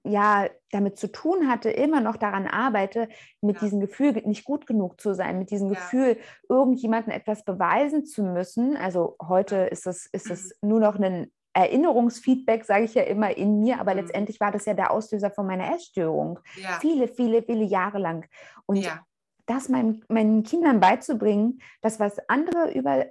ja, 0.02 0.48
damit 0.70 0.98
zu 0.98 1.12
tun 1.12 1.48
hatte, 1.48 1.70
immer 1.70 2.00
noch 2.00 2.16
daran 2.16 2.46
arbeite, 2.46 3.08
mit 3.42 3.56
ja. 3.56 3.62
diesem 3.62 3.80
Gefühl 3.80 4.12
nicht 4.24 4.44
gut 4.44 4.66
genug 4.66 5.00
zu 5.00 5.14
sein, 5.14 5.38
mit 5.38 5.50
diesem 5.50 5.68
ja. 5.68 5.74
Gefühl, 5.74 6.16
irgendjemandem 6.48 7.12
etwas 7.12 7.44
beweisen 7.44 8.06
zu 8.06 8.22
müssen. 8.22 8.76
Also 8.76 9.16
heute 9.22 9.56
ist 9.56 9.86
es, 9.86 10.06
ist 10.06 10.30
es 10.30 10.56
mhm. 10.62 10.68
nur 10.68 10.80
noch 10.80 10.98
ein 10.98 11.30
Erinnerungsfeedback, 11.52 12.64
sage 12.64 12.84
ich 12.84 12.94
ja 12.94 13.02
immer, 13.02 13.36
in 13.36 13.60
mir, 13.60 13.80
aber 13.80 13.92
mhm. 13.92 14.00
letztendlich 14.00 14.40
war 14.40 14.52
das 14.52 14.66
ja 14.66 14.74
der 14.74 14.90
Auslöser 14.90 15.30
von 15.30 15.46
meiner 15.46 15.74
Essstörung. 15.74 16.38
Ja. 16.56 16.78
Viele, 16.80 17.08
viele, 17.08 17.42
viele 17.42 17.64
Jahre 17.64 17.98
lang. 17.98 18.26
Und 18.66 18.76
ja. 18.76 19.04
das 19.46 19.68
meinen, 19.68 20.04
meinen 20.08 20.42
Kindern 20.42 20.80
beizubringen, 20.80 21.60
dass 21.80 21.98
was 21.98 22.18
andere 22.28 22.72
über, 22.72 23.06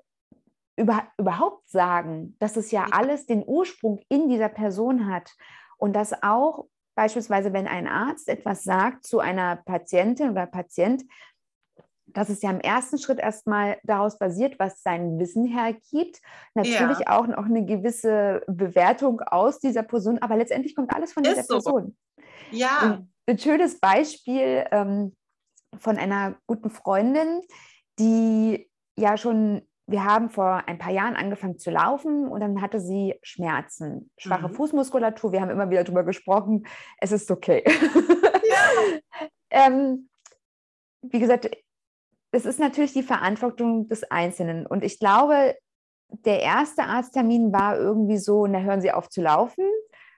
über, 0.78 1.04
überhaupt 1.18 1.70
sagen, 1.70 2.36
dass 2.40 2.56
es 2.56 2.72
ja, 2.72 2.86
ja 2.88 2.94
alles 2.94 3.26
den 3.26 3.44
Ursprung 3.46 4.00
in 4.08 4.30
dieser 4.30 4.50
Person 4.50 5.14
hat. 5.14 5.32
Und 5.78 5.94
dass 5.94 6.24
auch 6.24 6.68
beispielsweise, 6.96 7.54
wenn 7.54 7.68
ein 7.68 7.88
Arzt 7.88 8.30
etwas 8.30 8.64
sagt 8.64 9.06
zu 9.06 9.20
einer 9.20 9.58
Patientin 9.58 10.30
oder 10.30 10.46
Patient, 10.46 11.04
dass 12.14 12.30
es 12.30 12.42
ja 12.42 12.52
im 12.52 12.60
ersten 12.60 12.98
Schritt 12.98 13.20
erstmal 13.20 13.78
daraus 13.84 14.18
basiert, 14.18 14.60
was 14.60 14.82
sein 14.82 15.20
Wissen 15.20 15.46
hergibt. 15.46 16.22
Natürlich 16.54 17.00
ja. 17.00 17.18
auch 17.18 17.28
noch 17.28 17.46
eine 17.46 17.66
gewisse 17.66 18.42
Bewertung 18.48 19.22
aus 19.22 19.60
dieser 19.60 19.84
Person, 19.84 20.20
aber 20.20 20.38
letztendlich 20.38 20.76
kommt 20.76 20.94
alles 20.94 21.14
von 21.14 21.24
Ist 21.24 21.32
dieser 21.32 21.44
so. 21.44 21.58
Person. 21.60 21.98
Ja. 22.52 22.80
Und 22.84 23.10
ein 23.28 23.38
schönes 23.38 23.80
Beispiel 23.80 24.66
ähm, 24.72 25.16
von 25.78 25.98
einer 25.98 26.36
guten 26.48 26.70
Freundin, 26.70 27.42
die 28.00 28.70
ja 28.98 29.18
schon, 29.18 29.62
wir 29.88 30.04
haben 30.04 30.30
vor 30.30 30.64
ein 30.68 30.78
paar 30.78 30.92
Jahren 30.92 31.16
angefangen 31.16 31.58
zu 31.58 31.72
laufen 31.72 32.28
und 32.28 32.40
dann 32.40 32.62
hatte 32.62 32.80
sie 32.80 33.16
Schmerzen, 33.22 34.12
schwache 34.18 34.48
mhm. 34.48 34.54
Fußmuskulatur. 34.54 35.32
Wir 35.32 35.42
haben 35.42 35.50
immer 35.50 35.70
wieder 35.70 35.84
darüber 35.84 36.04
gesprochen, 36.04 36.66
es 37.00 37.12
ist 37.12 37.30
okay. 37.32 37.64
Ja. 38.50 39.28
ähm, 39.68 40.10
wie 41.02 41.20
gesagt, 41.20 41.50
es 42.32 42.46
ist 42.46 42.60
natürlich 42.60 42.94
die 42.94 43.04
Verantwortung 43.04 43.88
des 43.88 44.10
Einzelnen. 44.10 44.66
Und 44.66 44.84
ich 44.84 45.00
glaube, 45.00 45.56
der 46.10 46.42
erste 46.42 46.84
Arzttermin 46.84 47.52
war 47.54 47.78
irgendwie 47.78 48.18
so, 48.18 48.48
na 48.48 48.60
hören 48.60 48.82
Sie 48.82 48.92
auf 48.92 49.10
zu 49.10 49.22
laufen. 49.22 49.66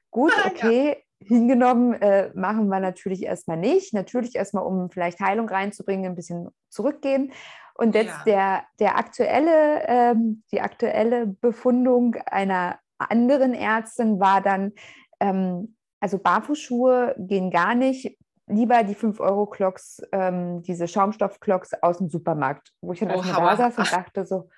Gut, 0.09 0.33
ah, 0.43 0.47
okay, 0.47 0.89
ja. 0.89 1.27
hingenommen 1.27 1.93
äh, 1.93 2.31
machen 2.33 2.67
wir 2.67 2.79
natürlich 2.79 3.23
erstmal 3.23 3.57
nicht. 3.57 3.93
Natürlich 3.93 4.35
erstmal, 4.35 4.65
um 4.65 4.89
vielleicht 4.89 5.19
Heilung 5.19 5.47
reinzubringen, 5.47 6.11
ein 6.11 6.15
bisschen 6.15 6.49
zurückgehen. 6.69 7.31
Und 7.75 7.95
jetzt 7.95 8.09
ja. 8.09 8.23
der, 8.25 8.63
der 8.79 8.97
aktuelle, 8.97 9.87
ähm, 9.87 10.43
die 10.51 10.61
aktuelle 10.61 11.27
Befundung 11.27 12.15
einer 12.25 12.79
anderen 12.97 13.53
Ärztin 13.53 14.19
war 14.19 14.41
dann, 14.41 14.73
ähm, 15.19 15.75
also 15.99 16.17
Barfußschuhe 16.17 17.15
gehen 17.17 17.51
gar 17.51 17.73
nicht, 17.75 18.17
lieber 18.47 18.83
die 18.83 18.95
5-Euro-Clocks, 18.95 20.01
ähm, 20.11 20.61
diese 20.63 20.87
Schaumstoff-Clocks 20.87 21.73
aus 21.81 21.97
dem 21.99 22.09
Supermarkt, 22.09 22.71
wo 22.81 22.93
ich 22.93 22.99
dann 22.99 23.11
oh, 23.11 23.15
erstmal 23.15 23.57
da 23.57 23.71
saß 23.71 23.77
und 23.77 23.91
dachte 23.91 24.25
so, 24.25 24.49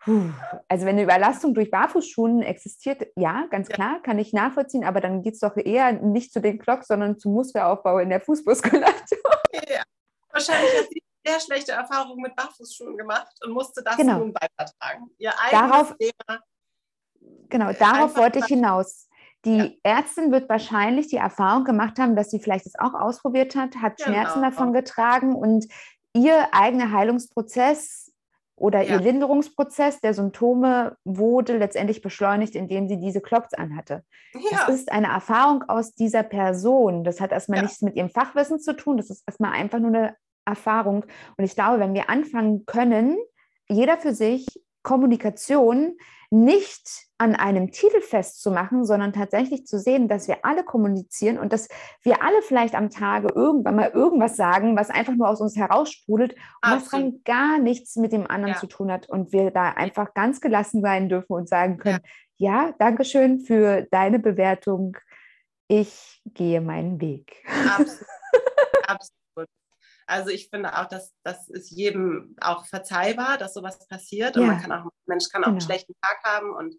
puh. 0.00 0.30
also 0.68 0.86
wenn 0.86 0.96
eine 0.96 1.04
Überlastung 1.04 1.54
durch 1.54 1.70
Barfußschuhen 1.70 2.42
existiert, 2.42 3.06
ja, 3.16 3.46
ganz 3.50 3.68
klar, 3.68 4.00
kann 4.02 4.18
ich 4.18 4.32
nachvollziehen, 4.32 4.84
aber 4.84 5.00
dann 5.00 5.22
geht 5.22 5.34
es 5.34 5.40
doch 5.40 5.56
eher 5.56 5.92
nicht 5.92 6.32
zu 6.32 6.40
den 6.40 6.58
Clocks, 6.58 6.88
sondern 6.88 7.18
zum 7.18 7.34
Muskelaufbau 7.34 7.98
in 7.98 8.10
der 8.10 8.20
Fußmuskulatur. 8.20 8.94
Ja, 9.68 9.82
wahrscheinlich 10.30 10.70
hat 10.78 10.88
sie 10.90 11.02
sehr 11.26 11.40
schlechte 11.40 11.72
Erfahrungen 11.72 12.20
mit 12.20 12.36
Barfußschuhen 12.36 12.96
gemacht 12.96 13.32
und 13.44 13.52
musste 13.52 13.82
das 13.82 13.96
genau. 13.96 14.18
nun 14.18 14.34
weitertragen. 14.34 15.10
Ihr 15.18 15.32
darauf, 15.50 15.96
Thema. 15.96 16.40
Genau, 17.48 17.72
darauf 17.72 18.16
wollte 18.16 18.40
ich 18.40 18.44
hinaus 18.46 19.07
die 19.44 19.58
ja. 19.58 19.68
Ärztin 19.82 20.32
wird 20.32 20.48
wahrscheinlich 20.48 21.08
die 21.08 21.16
Erfahrung 21.16 21.64
gemacht 21.64 21.98
haben, 21.98 22.16
dass 22.16 22.30
sie 22.30 22.40
vielleicht 22.40 22.66
es 22.66 22.78
auch 22.78 22.94
ausprobiert 22.94 23.54
hat, 23.54 23.76
hat 23.76 23.96
genau. 23.96 24.10
Schmerzen 24.10 24.42
davon 24.42 24.72
getragen 24.72 25.34
und 25.34 25.66
ihr 26.14 26.48
eigener 26.52 26.92
Heilungsprozess 26.92 28.12
oder 28.56 28.82
ja. 28.82 28.94
ihr 28.94 29.00
Linderungsprozess 29.00 30.00
der 30.00 30.14
Symptome 30.14 30.96
wurde 31.04 31.56
letztendlich 31.58 32.02
beschleunigt, 32.02 32.56
indem 32.56 32.88
sie 32.88 32.98
diese 32.98 33.20
Clocks 33.20 33.54
anhatte. 33.54 34.02
Ja. 34.34 34.66
Das 34.66 34.68
ist 34.68 34.90
eine 34.90 35.08
Erfahrung 35.08 35.64
aus 35.68 35.94
dieser 35.94 36.24
Person. 36.24 37.04
Das 37.04 37.20
hat 37.20 37.32
erstmal 37.32 37.58
ja. 37.58 37.62
nichts 37.64 37.82
mit 37.82 37.96
ihrem 37.96 38.10
Fachwissen 38.10 38.58
zu 38.58 38.74
tun. 38.74 38.96
Das 38.96 39.10
ist 39.10 39.22
erstmal 39.26 39.52
einfach 39.52 39.78
nur 39.78 39.94
eine 39.94 40.16
Erfahrung. 40.44 41.04
Und 41.36 41.44
ich 41.44 41.54
glaube, 41.54 41.78
wenn 41.78 41.94
wir 41.94 42.10
anfangen 42.10 42.66
können, 42.66 43.16
jeder 43.68 43.98
für 43.98 44.14
sich 44.14 44.46
Kommunikation 44.82 45.96
nicht 46.30 47.07
an 47.18 47.34
einem 47.34 47.72
Titel 47.72 48.00
festzumachen, 48.00 48.84
sondern 48.84 49.12
tatsächlich 49.12 49.66
zu 49.66 49.78
sehen, 49.80 50.06
dass 50.06 50.28
wir 50.28 50.44
alle 50.44 50.62
kommunizieren 50.62 51.36
und 51.38 51.52
dass 51.52 51.68
wir 52.02 52.22
alle 52.22 52.40
vielleicht 52.42 52.76
am 52.76 52.90
Tage 52.90 53.28
irgendwann 53.34 53.74
mal 53.74 53.90
irgendwas 53.90 54.36
sagen, 54.36 54.76
was 54.76 54.88
einfach 54.88 55.14
nur 55.14 55.28
aus 55.28 55.40
uns 55.40 55.56
heraussprudelt 55.56 56.34
und 56.34 56.70
was 56.70 56.92
rein 56.92 57.20
gar 57.24 57.58
nichts 57.58 57.96
mit 57.96 58.12
dem 58.12 58.28
anderen 58.28 58.54
ja. 58.54 58.60
zu 58.60 58.68
tun 58.68 58.92
hat 58.92 59.08
und 59.08 59.32
wir 59.32 59.50
da 59.50 59.70
einfach 59.70 60.14
ganz 60.14 60.40
gelassen 60.40 60.80
sein 60.80 61.08
dürfen 61.08 61.32
und 61.32 61.48
sagen 61.48 61.78
können, 61.78 62.00
ja, 62.36 62.66
ja 62.66 62.74
danke 62.78 63.04
schön 63.04 63.40
für 63.40 63.82
deine 63.90 64.20
Bewertung. 64.20 64.96
Ich 65.66 66.22
gehe 66.24 66.60
meinen 66.60 67.00
Weg. 67.00 67.44
Absolut. 67.66 68.06
Absolut. 68.86 69.18
Also 70.06 70.30
ich 70.30 70.48
finde 70.48 70.78
auch, 70.78 70.86
dass 70.86 71.12
das 71.24 71.48
ist 71.48 71.70
jedem 71.70 72.36
auch 72.40 72.64
verzeihbar, 72.64 73.38
dass 73.38 73.54
sowas 73.54 73.86
passiert. 73.88 74.36
Und 74.36 74.44
ja. 74.44 74.52
man 74.52 74.60
kann 74.62 74.72
auch, 74.72 74.90
Mensch 75.06 75.28
kann 75.30 75.42
auch 75.42 75.46
genau. 75.48 75.58
einen 75.58 75.60
schlechten 75.60 75.94
Tag 76.00 76.22
haben 76.24 76.54
und 76.54 76.76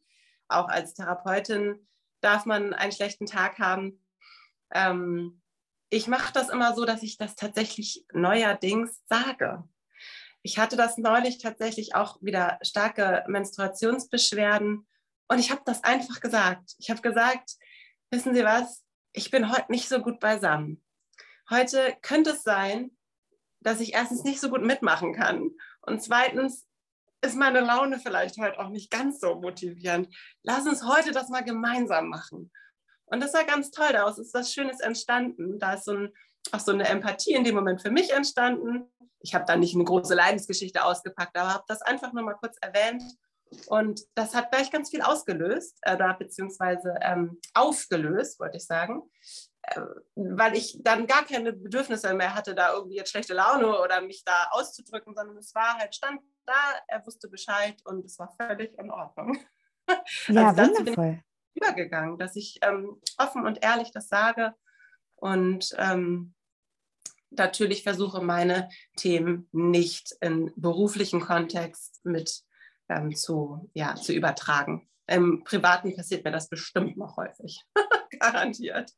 auch 0.49 0.67
als 0.67 0.93
Therapeutin 0.93 1.87
darf 2.21 2.45
man 2.45 2.73
einen 2.73 2.91
schlechten 2.91 3.25
Tag 3.25 3.59
haben. 3.59 4.03
Ähm, 4.73 5.41
ich 5.89 6.07
mache 6.07 6.33
das 6.33 6.49
immer 6.49 6.75
so, 6.75 6.85
dass 6.85 7.01
ich 7.03 7.17
das 7.17 7.35
tatsächlich 7.35 8.05
neuerdings 8.13 9.01
sage. 9.07 9.63
Ich 10.41 10.57
hatte 10.57 10.77
das 10.77 10.97
neulich 10.97 11.39
tatsächlich 11.39 11.95
auch 11.95 12.21
wieder 12.21 12.59
starke 12.61 13.23
Menstruationsbeschwerden 13.27 14.87
und 15.27 15.39
ich 15.39 15.51
habe 15.51 15.61
das 15.65 15.83
einfach 15.83 16.21
gesagt. 16.21 16.75
Ich 16.77 16.89
habe 16.89 17.01
gesagt, 17.01 17.51
wissen 18.11 18.33
Sie 18.33 18.43
was, 18.43 18.83
ich 19.13 19.31
bin 19.31 19.51
heute 19.51 19.71
nicht 19.71 19.89
so 19.89 20.01
gut 20.01 20.19
beisammen. 20.19 20.83
Heute 21.49 21.97
könnte 22.01 22.31
es 22.31 22.43
sein, 22.43 22.91
dass 23.59 23.81
ich 23.81 23.93
erstens 23.93 24.23
nicht 24.23 24.39
so 24.39 24.49
gut 24.49 24.61
mitmachen 24.61 25.13
kann 25.13 25.51
und 25.81 26.01
zweitens 26.01 26.68
ist 27.21 27.35
meine 27.35 27.59
Laune 27.59 27.99
vielleicht 27.99 28.37
heute 28.37 28.59
auch 28.59 28.69
nicht 28.69 28.91
ganz 28.91 29.19
so 29.19 29.35
motivierend. 29.35 30.13
Lass 30.43 30.65
uns 30.65 30.85
heute 30.85 31.11
das 31.11 31.29
mal 31.29 31.43
gemeinsam 31.43 32.07
machen. 32.07 32.51
Und 33.05 33.21
das 33.21 33.31
sah 33.31 33.43
ganz 33.43 33.71
toll 33.71 33.95
aus. 33.97 34.17
Es 34.17 34.27
ist 34.27 34.33
was 34.33 34.53
Schönes 34.53 34.79
entstanden. 34.79 35.59
Da 35.59 35.73
ist 35.73 35.85
so 35.85 35.93
ein, 35.93 36.13
auch 36.51 36.59
so 36.59 36.71
eine 36.71 36.87
Empathie 36.87 37.33
in 37.33 37.43
dem 37.43 37.55
Moment 37.55 37.81
für 37.81 37.91
mich 37.91 38.11
entstanden. 38.11 38.91
Ich 39.21 39.33
habe 39.35 39.45
da 39.45 39.55
nicht 39.55 39.75
eine 39.75 39.83
große 39.83 40.13
Leidensgeschichte 40.13 40.83
ausgepackt, 40.83 41.35
aber 41.37 41.53
habe 41.53 41.65
das 41.67 41.81
einfach 41.81 42.13
nur 42.13 42.23
mal 42.23 42.35
kurz 42.35 42.57
erwähnt. 42.61 43.03
Und 43.67 44.01
das 44.15 44.35
hat 44.35 44.51
gleich 44.51 44.71
ganz 44.71 44.91
viel 44.91 45.01
ausgelöst, 45.01 45.79
äh, 45.81 45.97
beziehungsweise 46.17 46.93
ähm, 47.01 47.39
aufgelöst, 47.55 48.39
wollte 48.39 48.57
ich 48.57 48.65
sagen, 48.65 49.01
äh, 49.63 49.81
weil 50.15 50.55
ich 50.55 50.77
dann 50.83 51.07
gar 51.07 51.25
keine 51.25 51.53
Bedürfnisse 51.53 52.13
mehr 52.13 52.35
hatte, 52.35 52.53
da 52.53 52.73
irgendwie 52.73 52.97
jetzt 52.97 53.09
schlechte 53.09 53.33
Laune 53.33 53.79
oder 53.79 54.01
mich 54.01 54.23
da 54.23 54.49
auszudrücken, 54.51 55.15
sondern 55.15 55.37
es 55.37 55.53
war 55.55 55.79
halt, 55.79 55.95
stand 55.95 56.21
da, 56.49 56.79
er 56.87 57.05
wusste 57.05 57.29
Bescheid 57.29 57.79
und 57.85 58.05
es 58.05 58.17
war 58.19 58.33
völlig 58.35 58.77
in 58.77 58.91
Ordnung. 58.91 59.37
Ja, 60.27 60.49
also 60.49 60.63
wundervoll. 60.63 61.23
übergegangen, 61.55 62.17
dass 62.17 62.35
ich 62.35 62.59
ähm, 62.61 63.01
offen 63.17 63.45
und 63.45 63.63
ehrlich 63.63 63.91
das 63.91 64.07
sage 64.07 64.53
und 65.15 65.75
ähm, 65.77 66.33
natürlich 67.31 67.83
versuche, 67.83 68.21
meine 68.21 68.69
Themen 68.97 69.47
nicht 69.51 70.15
in 70.21 70.51
beruflichen 70.55 71.21
Kontext 71.21 72.01
mit 72.03 72.43
ähm, 72.89 73.15
zu, 73.15 73.69
ja, 73.73 73.95
zu 73.95 74.13
übertragen. 74.13 74.89
Im 75.07 75.43
Privaten 75.43 75.95
passiert 75.95 76.23
mir 76.23 76.31
das 76.31 76.49
bestimmt 76.49 76.97
noch 76.97 77.17
häufig, 77.17 77.63
garantiert. 78.19 78.91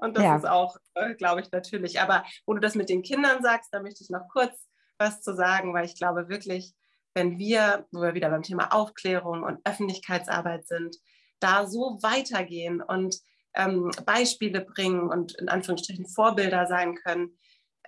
Und 0.00 0.16
das 0.16 0.24
ja. 0.24 0.36
ist 0.36 0.46
auch, 0.46 0.76
äh, 0.94 1.14
glaube 1.14 1.40
ich, 1.40 1.50
natürlich. 1.50 2.00
Aber 2.00 2.24
wo 2.46 2.54
du 2.54 2.60
das 2.60 2.74
mit 2.74 2.88
den 2.88 3.02
Kindern 3.02 3.42
sagst, 3.42 3.72
da 3.72 3.80
möchte 3.80 4.02
ich 4.02 4.10
noch 4.10 4.28
kurz 4.28 4.67
was 4.98 5.22
zu 5.22 5.34
sagen, 5.34 5.74
weil 5.74 5.84
ich 5.84 5.96
glaube 5.96 6.28
wirklich, 6.28 6.74
wenn 7.14 7.38
wir, 7.38 7.86
wo 7.90 8.02
wir 8.02 8.14
wieder 8.14 8.30
beim 8.30 8.42
Thema 8.42 8.72
Aufklärung 8.72 9.42
und 9.42 9.60
Öffentlichkeitsarbeit 9.64 10.66
sind, 10.66 10.96
da 11.40 11.66
so 11.66 11.98
weitergehen 12.02 12.82
und 12.82 13.16
ähm, 13.54 13.90
Beispiele 14.04 14.60
bringen 14.60 15.08
und 15.08 15.32
in 15.38 15.48
Anführungsstrichen 15.48 16.06
Vorbilder 16.06 16.66
sein 16.66 16.96
können, 16.96 17.38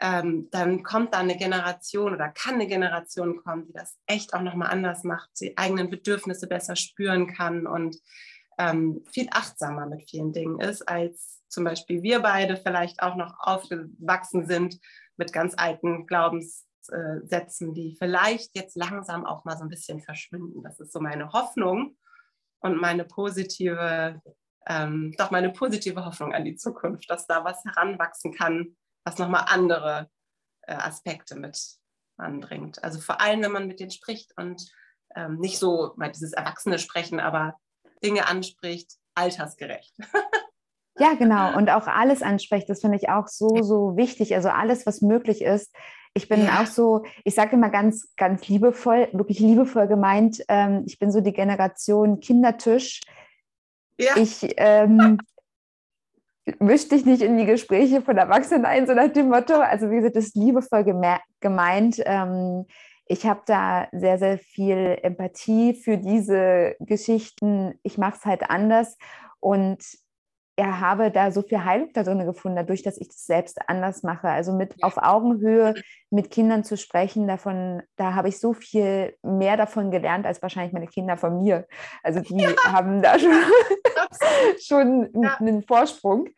ähm, 0.00 0.48
dann 0.50 0.82
kommt 0.82 1.14
da 1.14 1.18
eine 1.18 1.36
Generation 1.36 2.14
oder 2.14 2.30
kann 2.30 2.54
eine 2.54 2.66
Generation 2.66 3.36
kommen, 3.36 3.66
die 3.66 3.72
das 3.72 3.98
echt 4.06 4.32
auch 4.32 4.40
nochmal 4.40 4.70
anders 4.70 5.04
macht, 5.04 5.28
die 5.40 5.58
eigenen 5.58 5.90
Bedürfnisse 5.90 6.46
besser 6.46 6.74
spüren 6.74 7.26
kann 7.26 7.66
und 7.66 7.96
ähm, 8.58 9.04
viel 9.12 9.28
achtsamer 9.30 9.86
mit 9.86 10.08
vielen 10.08 10.32
Dingen 10.32 10.58
ist, 10.58 10.88
als 10.88 11.42
zum 11.48 11.64
Beispiel 11.64 12.02
wir 12.02 12.20
beide 12.20 12.56
vielleicht 12.56 13.02
auch 13.02 13.16
noch 13.16 13.34
aufgewachsen 13.40 14.46
sind 14.46 14.78
mit 15.16 15.32
ganz 15.32 15.54
alten 15.56 16.06
Glaubenssätzen, 16.90 17.74
die 17.74 17.96
vielleicht 17.98 18.56
jetzt 18.56 18.76
langsam 18.76 19.24
auch 19.26 19.44
mal 19.44 19.56
so 19.56 19.64
ein 19.64 19.68
bisschen 19.68 20.00
verschwinden. 20.00 20.62
Das 20.62 20.78
ist 20.80 20.92
so 20.92 21.00
meine 21.00 21.32
Hoffnung 21.32 21.96
und 22.60 22.80
meine 22.80 23.04
positive, 23.04 24.20
ähm, 24.66 25.14
doch 25.16 25.30
meine 25.30 25.50
positive 25.50 26.04
Hoffnung 26.04 26.34
an 26.34 26.44
die 26.44 26.56
Zukunft, 26.56 27.08
dass 27.10 27.26
da 27.26 27.44
was 27.44 27.64
heranwachsen 27.64 28.32
kann, 28.32 28.76
was 29.04 29.18
nochmal 29.18 29.44
andere 29.48 30.10
äh, 30.62 30.74
Aspekte 30.74 31.36
mit 31.36 31.58
anbringt. 32.16 32.82
Also 32.84 33.00
vor 33.00 33.20
allem, 33.20 33.42
wenn 33.42 33.52
man 33.52 33.66
mit 33.66 33.80
denen 33.80 33.90
spricht 33.90 34.36
und 34.36 34.70
ähm, 35.16 35.38
nicht 35.38 35.58
so 35.58 35.92
mal 35.96 36.12
dieses 36.12 36.32
Erwachsene 36.32 36.78
sprechen, 36.78 37.18
aber 37.18 37.58
Dinge 38.04 38.28
anspricht, 38.28 38.92
altersgerecht. 39.14 39.94
Ja, 40.98 41.14
genau. 41.14 41.56
Und 41.56 41.70
auch 41.70 41.86
alles 41.86 42.22
anspricht, 42.22 42.68
das 42.68 42.82
finde 42.82 42.98
ich 42.98 43.08
auch 43.08 43.26
so, 43.26 43.62
so 43.62 43.96
wichtig. 43.96 44.34
Also 44.34 44.50
alles, 44.50 44.84
was 44.86 45.00
möglich 45.00 45.42
ist. 45.42 45.74
Ich 46.14 46.28
bin 46.28 46.44
ja. 46.44 46.60
auch 46.60 46.66
so, 46.66 47.04
ich 47.24 47.34
sage 47.34 47.54
immer 47.54 47.70
ganz, 47.70 48.14
ganz 48.16 48.48
liebevoll, 48.48 49.08
wirklich 49.12 49.38
liebevoll 49.38 49.86
gemeint, 49.86 50.42
ähm, 50.48 50.82
ich 50.86 50.98
bin 50.98 51.12
so 51.12 51.20
die 51.20 51.32
Generation 51.32 52.20
Kindertisch. 52.20 53.00
Ja. 53.96 54.16
Ich 54.16 54.54
ähm, 54.56 55.18
misch 56.58 56.88
dich 56.88 57.04
nicht 57.04 57.22
in 57.22 57.36
die 57.36 57.46
Gespräche 57.46 58.02
von 58.02 58.16
Erwachsenen 58.16 58.64
ein, 58.64 58.86
so 58.86 58.94
nach 58.94 59.12
dem 59.12 59.28
Motto. 59.28 59.54
Also 59.54 59.90
wie 59.90 59.96
gesagt, 59.96 60.16
das 60.16 60.26
ist 60.26 60.36
liebevoll 60.36 60.84
gemeint. 61.40 62.02
Ähm, 62.04 62.66
ich 63.06 63.26
habe 63.26 63.42
da 63.46 63.88
sehr, 63.92 64.18
sehr 64.18 64.38
viel 64.38 64.98
Empathie 65.02 65.74
für 65.74 65.98
diese 65.98 66.76
Geschichten. 66.80 67.78
Ich 67.82 67.98
mache 67.98 68.16
es 68.18 68.24
halt 68.24 68.50
anders 68.50 68.96
und 69.40 69.84
ja, 70.60 70.78
habe 70.78 71.10
da 71.10 71.30
so 71.30 71.40
viel 71.40 71.64
Heilung 71.64 71.90
da 71.94 72.02
drin 72.02 72.26
gefunden, 72.26 72.56
dadurch, 72.56 72.82
dass 72.82 72.98
ich 72.98 73.08
das 73.08 73.24
selbst 73.24 73.58
anders 73.66 74.02
mache. 74.02 74.28
Also 74.28 74.52
mit 74.52 74.74
auf 74.82 74.98
Augenhöhe 74.98 75.74
mit 76.10 76.30
Kindern 76.30 76.64
zu 76.64 76.76
sprechen, 76.76 77.26
davon, 77.26 77.82
da 77.96 78.14
habe 78.14 78.28
ich 78.28 78.38
so 78.38 78.52
viel 78.52 79.16
mehr 79.22 79.56
davon 79.56 79.90
gelernt 79.90 80.26
als 80.26 80.42
wahrscheinlich 80.42 80.74
meine 80.74 80.86
Kinder 80.86 81.16
von 81.16 81.42
mir. 81.42 81.66
Also 82.02 82.20
die 82.20 82.42
ja. 82.42 82.50
haben 82.66 83.00
da 83.00 83.18
schon, 83.18 83.32
schon 84.60 85.22
ja. 85.22 85.36
einen 85.38 85.62
Vorsprung. 85.62 86.28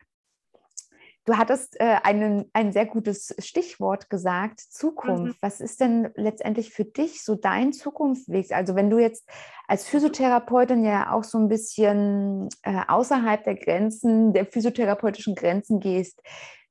Du 1.25 1.37
hattest 1.37 1.79
äh, 1.79 1.99
einen, 2.03 2.49
ein 2.51 2.73
sehr 2.73 2.85
gutes 2.85 3.33
Stichwort 3.39 4.09
gesagt, 4.09 4.59
Zukunft. 4.59 5.35
Mhm. 5.35 5.37
Was 5.39 5.61
ist 5.61 5.79
denn 5.79 6.11
letztendlich 6.15 6.73
für 6.73 6.83
dich 6.83 7.23
so 7.23 7.35
dein 7.35 7.71
Zukunftsweg? 7.71 8.51
Also 8.51 8.75
wenn 8.75 8.89
du 8.89 8.99
jetzt 8.99 9.27
als 9.67 9.87
Physiotherapeutin 9.87 10.83
ja 10.83 11.13
auch 11.13 11.23
so 11.23 11.37
ein 11.37 11.47
bisschen 11.47 12.49
äh, 12.63 12.81
außerhalb 12.87 13.41
der 13.43 13.55
Grenzen, 13.55 14.33
der 14.33 14.45
physiotherapeutischen 14.45 15.35
Grenzen 15.35 15.79
gehst, 15.79 16.21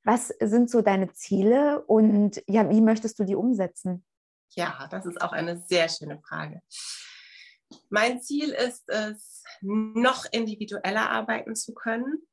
was 0.04 0.28
sind 0.40 0.68
so 0.68 0.82
deine 0.82 1.12
Ziele 1.12 1.82
und 1.86 2.42
ja, 2.46 2.68
wie 2.68 2.80
möchtest 2.80 3.18
du 3.18 3.24
die 3.24 3.36
umsetzen? 3.36 4.04
Ja, 4.50 4.86
das 4.90 5.06
ist 5.06 5.22
auch 5.22 5.32
eine 5.32 5.58
sehr 5.58 5.88
schöne 5.88 6.20
Frage. 6.20 6.60
Mein 7.88 8.20
Ziel 8.20 8.50
ist 8.50 8.86
es, 8.88 9.42
noch 9.62 10.26
individueller 10.30 11.08
arbeiten 11.08 11.54
zu 11.54 11.72
können, 11.72 12.26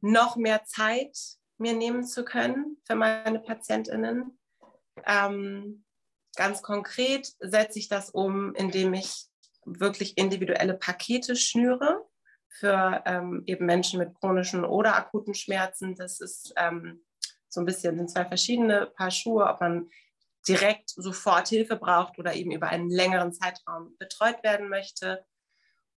noch 0.00 0.36
mehr 0.36 0.64
Zeit 0.64 1.37
mir 1.58 1.74
nehmen 1.74 2.04
zu 2.04 2.24
können 2.24 2.78
für 2.84 2.94
meine 2.94 3.40
Patientinnen. 3.40 4.38
Ähm, 5.06 5.84
ganz 6.36 6.62
konkret 6.62 7.32
setze 7.40 7.78
ich 7.78 7.88
das 7.88 8.10
um, 8.10 8.54
indem 8.54 8.94
ich 8.94 9.26
wirklich 9.64 10.16
individuelle 10.16 10.74
Pakete 10.74 11.36
schnüre 11.36 12.04
für 12.48 13.02
ähm, 13.06 13.42
eben 13.46 13.66
Menschen 13.66 13.98
mit 13.98 14.14
chronischen 14.14 14.64
oder 14.64 14.96
akuten 14.96 15.34
Schmerzen. 15.34 15.94
Das 15.94 16.20
ist 16.20 16.52
ähm, 16.56 17.04
so 17.48 17.60
ein 17.60 17.66
bisschen 17.66 17.96
sind 17.96 18.10
zwei 18.10 18.24
verschiedene 18.24 18.86
Paar 18.86 19.10
Schuhe, 19.10 19.46
ob 19.46 19.60
man 19.60 19.90
direkt 20.46 20.90
sofort 20.90 21.48
Hilfe 21.48 21.76
braucht 21.76 22.18
oder 22.18 22.34
eben 22.34 22.52
über 22.52 22.68
einen 22.68 22.90
längeren 22.90 23.32
Zeitraum 23.32 23.96
betreut 23.98 24.42
werden 24.42 24.68
möchte. 24.68 25.24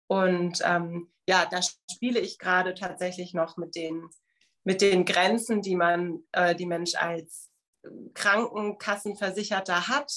Und 0.07 0.61
ähm, 0.63 1.11
ja, 1.27 1.45
da 1.45 1.59
spiele 1.61 2.19
ich 2.19 2.39
gerade 2.39 2.73
tatsächlich 2.73 3.33
noch 3.33 3.57
mit 3.57 3.75
den 3.75 4.09
mit 4.69 4.81
den 4.81 5.03
Grenzen, 5.03 5.63
die 5.63 5.75
man, 5.75 6.19
äh, 6.31 6.53
die 6.53 6.67
Mensch 6.67 6.93
als 6.93 7.49
Krankenkassenversicherter 8.13 9.87
hat. 9.87 10.13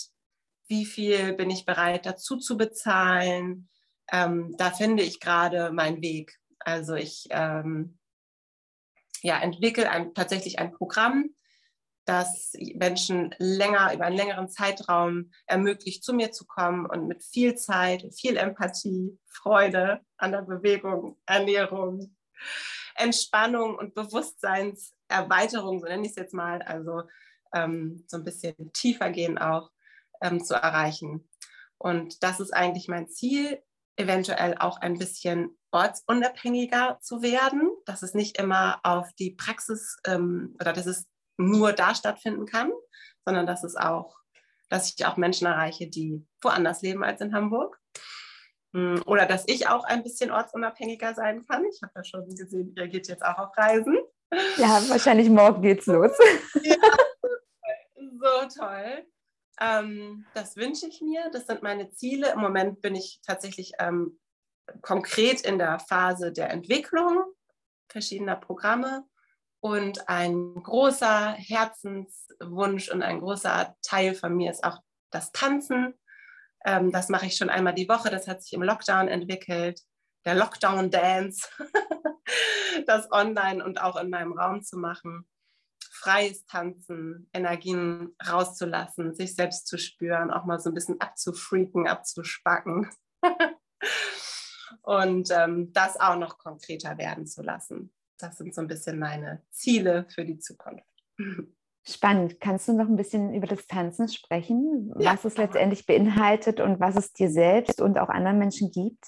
Wie 0.69 0.85
viel 0.85 1.33
bin 1.33 1.49
ich 1.49 1.65
bereit 1.65 2.05
dazu 2.05 2.37
zu 2.37 2.59
bezahlen? 2.59 3.71
Ähm, 4.13 4.55
da 4.59 4.71
finde 4.71 5.05
ich 5.05 5.21
gerade 5.21 5.73
meinen 5.73 6.03
Weg. 6.03 6.39
Also 6.59 6.95
ich 6.95 7.29
ähm, 7.31 7.99
ja, 9.23 9.41
entwickle 9.41 9.89
ein, 9.89 10.13
tatsächlich 10.13 10.59
ein 10.59 10.73
Programm, 10.73 11.35
das 12.05 12.53
Menschen 12.75 13.35
länger, 13.39 13.95
über 13.95 14.05
einen 14.05 14.19
längeren 14.19 14.51
Zeitraum 14.51 15.31
ermöglicht, 15.47 16.05
zu 16.05 16.13
mir 16.13 16.31
zu 16.31 16.45
kommen 16.45 16.85
und 16.85 17.09
mit 17.09 17.25
viel 17.25 17.55
Zeit, 17.55 18.05
viel 18.15 18.37
Empathie, 18.37 19.19
Freude 19.25 20.03
an 20.19 20.33
der 20.33 20.43
Bewegung, 20.43 21.19
Ernährung, 21.25 22.15
Entspannung 22.97 23.77
und 23.77 23.95
Bewusstseinserweiterung, 23.95 25.81
so 25.81 25.87
nenne 25.87 26.05
ich 26.05 26.11
es 26.11 26.17
jetzt 26.17 26.35
mal, 26.35 26.63
also 26.63 27.03
ähm, 27.55 28.05
so 28.07 28.17
ein 28.17 28.25
bisschen 28.25 28.73
tiefer 28.73 29.11
gehen 29.11 29.39
auch 29.39 29.71
ähm, 30.21 30.43
zu 30.43 30.55
erreichen. 30.55 31.29
Und 31.79 32.23
das 32.23 32.41
ist 32.41 32.53
eigentlich 32.53 32.89
mein 32.89 33.09
Ziel, 33.09 33.63
eventuell 33.97 34.57
auch 34.59 34.79
ein 34.81 34.99
bisschen 34.99 35.59
ortsunabhängiger 35.71 36.99
zu 37.03 37.23
werden, 37.23 37.71
dass 37.87 38.03
es 38.03 38.15
nicht 38.15 38.39
immer 38.39 38.81
auf 38.85 39.13
die 39.19 39.33
Praxis 39.33 39.97
ähm, 40.07 40.57
oder 40.61 40.73
dass 40.73 40.87
es 40.87 41.07
nur 41.39 41.73
da 41.73 41.95
stattfinden 41.95 42.47
kann, 42.47 42.71
sondern 43.25 43.47
dass 43.47 43.65
es 43.65 43.77
auch, 43.77 44.17
dass 44.69 44.95
ich 44.95 45.07
auch 45.07 45.17
Menschen 45.17 45.47
erreiche, 45.47 45.89
die 45.89 46.25
woanders 46.41 46.83
leben 46.83 47.05
als 47.05 47.21
in 47.21 47.35
Hamburg. 47.35 47.79
Hm, 48.73 49.03
oder 49.07 49.27
dass 49.27 49.45
ich 49.47 49.69
auch 49.69 49.85
ein 49.85 50.03
bisschen 50.03 50.31
ortsunabhängiger 50.31 51.15
sein 51.15 51.47
kann. 51.47 51.65
Ich 51.65 51.81
habe 51.83 51.93
ja 51.97 52.05
schon 52.05 52.29
gesehen, 52.29 52.75
ihr 52.77 52.89
geht 52.89 53.09
jetzt 53.09 53.25
auch 53.25 53.39
auf 53.39 53.57
Reisen. 53.57 53.99
Ja, 54.57 54.81
wahrscheinlich 54.89 55.29
morgen 55.29 55.63
geht's 55.63 55.87
los. 55.87 56.13
Ja, 56.63 56.77
so 57.97 58.61
toll. 58.61 59.07
Ähm, 59.61 60.25
das 60.35 60.57
wünsche 60.57 60.87
ich 60.87 61.01
mir. 61.01 61.31
Das 61.33 61.47
sind 61.47 61.63
meine 61.63 61.91
Ziele. 61.91 62.33
Im 62.33 62.41
Moment 62.41 62.81
bin 62.81 62.95
ich 62.95 63.21
tatsächlich 63.27 63.73
ähm, 63.79 64.19
konkret 64.81 65.43
in 65.43 65.59
der 65.59 65.79
Phase 65.79 66.33
der 66.33 66.51
Entwicklung 66.51 67.25
verschiedener 67.93 68.37
Programme. 68.37 69.05
Und 69.61 70.09
ein 70.09 70.55
großer 70.55 71.35
Herzenswunsch 71.35 72.89
und 72.89 73.03
ein 73.03 73.21
großer 73.21 73.77
Teil 73.83 74.15
von 74.15 74.35
mir 74.35 74.51
ist 74.51 74.65
auch 74.65 74.79
das 75.11 75.31
Tanzen. 75.31 75.95
Ähm, 76.65 76.93
das 76.93 77.09
mache 77.09 77.27
ich 77.27 77.37
schon 77.37 77.51
einmal 77.51 77.75
die 77.75 77.89
Woche. 77.89 78.11
Das 78.11 78.29
hat 78.29 78.43
sich 78.43 78.53
im 78.53 78.63
Lockdown 78.63 79.09
entwickelt. 79.09 79.81
Der 80.25 80.35
Lockdown 80.35 80.91
Dance. 80.91 81.49
das 82.87 83.11
online 83.11 83.65
und 83.65 83.81
auch 83.81 83.97
in 83.97 84.11
meinem 84.11 84.33
Raum 84.33 84.63
zu 84.63 84.79
machen. 84.79 85.29
Freies 85.91 86.45
Tanzen, 86.47 87.29
Energien 87.33 88.17
rauszulassen, 88.27 89.15
sich 89.15 89.37
selbst 89.37 89.69
zu 89.69 89.79
spüren, 89.79 90.33
auch 90.33 90.45
mal 90.45 90.59
so 90.59 90.71
ein 90.71 90.75
bisschen 90.75 91.01
abzufreaken, 91.01 91.87
abzuspacken. 91.87 92.91
und 94.83 95.31
ähm, 95.31 95.73
das 95.73 96.01
auch 96.01 96.17
noch 96.17 96.39
konkreter 96.39 96.99
werden 96.99 97.27
zu 97.27 97.43
lassen. 97.43 97.93
Das 98.19 98.37
sind 98.39 98.55
so 98.55 98.61
ein 98.61 98.69
bisschen 98.69 98.99
meine 98.99 99.43
Ziele 99.51 100.07
für 100.13 100.25
die 100.25 100.39
Zukunft. 100.39 100.87
Spannend. 101.85 102.41
Kannst 102.41 102.69
du 102.69 102.75
noch 102.75 102.87
ein 102.87 102.97
bisschen 102.97 103.35
über 103.35 103.47
das 103.47 103.67
Tanzen 103.67 104.09
sprechen, 104.09 104.93
ja. 104.99 105.13
was 105.13 105.25
es 105.25 105.37
letztendlich 105.37 105.85
beinhaltet 105.85 106.61
und 106.61 106.79
was 106.79 106.97
es 106.97 107.13
dir 107.13 107.29
selbst 107.29 107.81
und 107.81 107.99
auch 107.99 108.09
anderen 108.09 108.39
Menschen 108.39 108.71
gibt? 108.71 109.05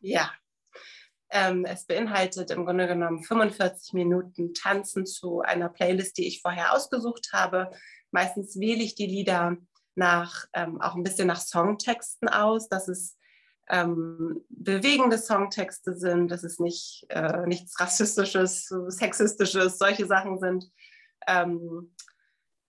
Ja. 0.00 0.30
Ähm, 1.30 1.64
es 1.64 1.86
beinhaltet 1.86 2.50
im 2.50 2.64
Grunde 2.66 2.86
genommen 2.88 3.22
45 3.22 3.94
Minuten 3.94 4.52
Tanzen 4.52 5.06
zu 5.06 5.40
einer 5.40 5.68
Playlist, 5.68 6.18
die 6.18 6.26
ich 6.26 6.42
vorher 6.42 6.74
ausgesucht 6.74 7.30
habe. 7.32 7.70
Meistens 8.10 8.58
wähle 8.58 8.82
ich 8.82 8.96
die 8.96 9.06
Lieder 9.06 9.56
nach, 9.94 10.46
ähm, 10.52 10.80
auch 10.80 10.96
ein 10.96 11.04
bisschen 11.04 11.28
nach 11.28 11.40
Songtexten 11.40 12.28
aus, 12.28 12.68
dass 12.68 12.88
es 12.88 13.16
ähm, 13.68 14.44
bewegende 14.48 15.16
Songtexte 15.16 15.96
sind, 15.96 16.28
dass 16.28 16.42
es 16.42 16.58
nicht 16.58 17.06
äh, 17.08 17.46
nichts 17.46 17.78
Rassistisches, 17.78 18.66
Sexistisches, 18.88 19.78
solche 19.78 20.06
Sachen 20.06 20.38
sind. 20.40 20.70
Ähm, 21.26 21.94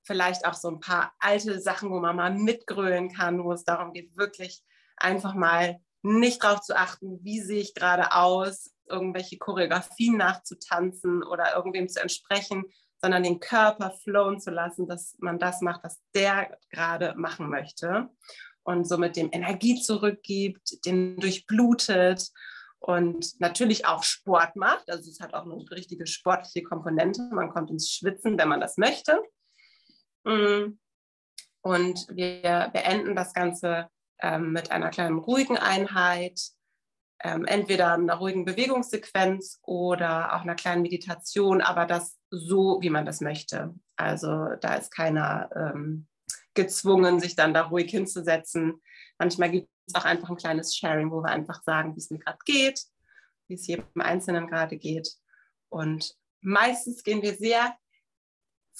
vielleicht 0.03 0.45
auch 0.45 0.53
so 0.53 0.69
ein 0.69 0.79
paar 0.79 1.13
alte 1.19 1.59
Sachen, 1.59 1.91
wo 1.91 1.99
man 1.99 2.15
mal 2.15 2.33
mitgrölen 2.33 3.11
kann, 3.11 3.43
wo 3.43 3.53
es 3.53 3.63
darum 3.63 3.93
geht, 3.93 4.15
wirklich 4.17 4.63
einfach 4.97 5.33
mal 5.33 5.79
nicht 6.03 6.43
darauf 6.43 6.61
zu 6.61 6.75
achten, 6.75 7.19
wie 7.23 7.39
sehe 7.39 7.61
ich 7.61 7.73
gerade 7.73 8.13
aus, 8.13 8.71
irgendwelche 8.87 9.37
Choreografien 9.37 10.17
nachzutanzen 10.17 11.23
oder 11.23 11.55
irgendwem 11.55 11.87
zu 11.87 12.01
entsprechen, 12.01 12.65
sondern 13.01 13.23
den 13.23 13.39
Körper 13.39 13.91
flowen 14.03 14.39
zu 14.39 14.51
lassen, 14.51 14.87
dass 14.87 15.15
man 15.19 15.39
das 15.39 15.61
macht, 15.61 15.83
was 15.83 15.99
der 16.13 16.57
gerade 16.69 17.13
machen 17.15 17.49
möchte 17.49 18.09
und 18.63 18.87
somit 18.87 19.15
dem 19.15 19.29
Energie 19.31 19.81
zurückgibt, 19.81 20.85
den 20.85 21.17
durchblutet 21.17 22.29
und 22.79 23.39
natürlich 23.39 23.85
auch 23.85 24.03
Sport 24.03 24.55
macht. 24.55 24.89
Also 24.89 25.09
es 25.09 25.19
hat 25.19 25.33
auch 25.33 25.45
eine 25.45 25.55
richtige 25.71 26.07
sportliche 26.07 26.63
Komponente. 26.63 27.21
Man 27.31 27.49
kommt 27.49 27.69
ins 27.69 27.91
Schwitzen, 27.91 28.37
wenn 28.37 28.49
man 28.49 28.61
das 28.61 28.77
möchte. 28.77 29.21
Mm. 30.23 30.77
Und 31.61 32.07
wir 32.09 32.69
beenden 32.73 33.15
das 33.15 33.33
Ganze 33.33 33.87
ähm, 34.21 34.51
mit 34.51 34.71
einer 34.71 34.89
kleinen 34.89 35.19
ruhigen 35.19 35.57
Einheit, 35.57 36.39
ähm, 37.23 37.45
entweder 37.45 37.93
einer 37.93 38.15
ruhigen 38.15 38.45
Bewegungssequenz 38.45 39.59
oder 39.63 40.35
auch 40.35 40.41
einer 40.41 40.55
kleinen 40.55 40.81
Meditation, 40.81 41.61
aber 41.61 41.85
das 41.85 42.17
so, 42.31 42.79
wie 42.81 42.89
man 42.89 43.05
das 43.05 43.21
möchte. 43.21 43.75
Also 43.95 44.55
da 44.59 44.75
ist 44.75 44.91
keiner 44.91 45.49
ähm, 45.55 46.07
gezwungen, 46.53 47.19
sich 47.19 47.35
dann 47.35 47.53
da 47.53 47.63
ruhig 47.63 47.91
hinzusetzen. 47.91 48.81
Manchmal 49.19 49.51
gibt 49.51 49.69
es 49.85 49.95
auch 49.95 50.05
einfach 50.05 50.29
ein 50.29 50.37
kleines 50.37 50.75
Sharing, 50.75 51.11
wo 51.11 51.21
wir 51.21 51.29
einfach 51.29 51.61
sagen, 51.63 51.95
wie 51.95 51.99
es 51.99 52.09
mir 52.09 52.19
gerade 52.19 52.39
geht, 52.45 52.81
wie 53.47 53.53
es 53.53 53.67
jedem 53.67 53.85
Einzelnen 53.99 54.47
gerade 54.47 54.77
geht. 54.77 55.09
Und 55.69 56.15
meistens 56.41 57.03
gehen 57.03 57.21
wir 57.21 57.35
sehr 57.35 57.75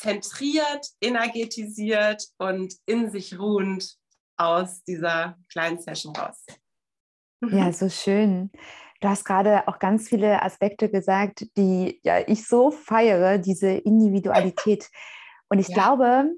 zentriert, 0.02 0.88
energetisiert 0.99 2.28
und 2.39 2.74
in 2.88 3.12
sich 3.12 3.38
ruhend 3.38 3.95
aus 4.38 4.84
dieser 4.84 5.38
kleinen 5.52 5.80
Session 5.80 6.16
raus. 6.16 6.43
Ja, 7.52 7.72
so 7.72 7.88
schön. 7.89 8.52
Du 8.99 9.08
hast 9.08 9.26
gerade 9.26 9.68
auch 9.68 9.80
ganz 9.80 10.10
viele 10.10 10.41
Aspekte 10.41 10.89
gesagt, 10.89 11.45
die 11.58 11.99
ja 12.04 12.20
ich 12.28 12.47
so 12.47 12.72
feiere, 12.72 13.38
diese 13.38 13.70
Individualität. 13.70 14.89
Und 15.49 15.60
ich 15.60 15.70
ja. 15.70 15.76
glaube, 15.76 16.32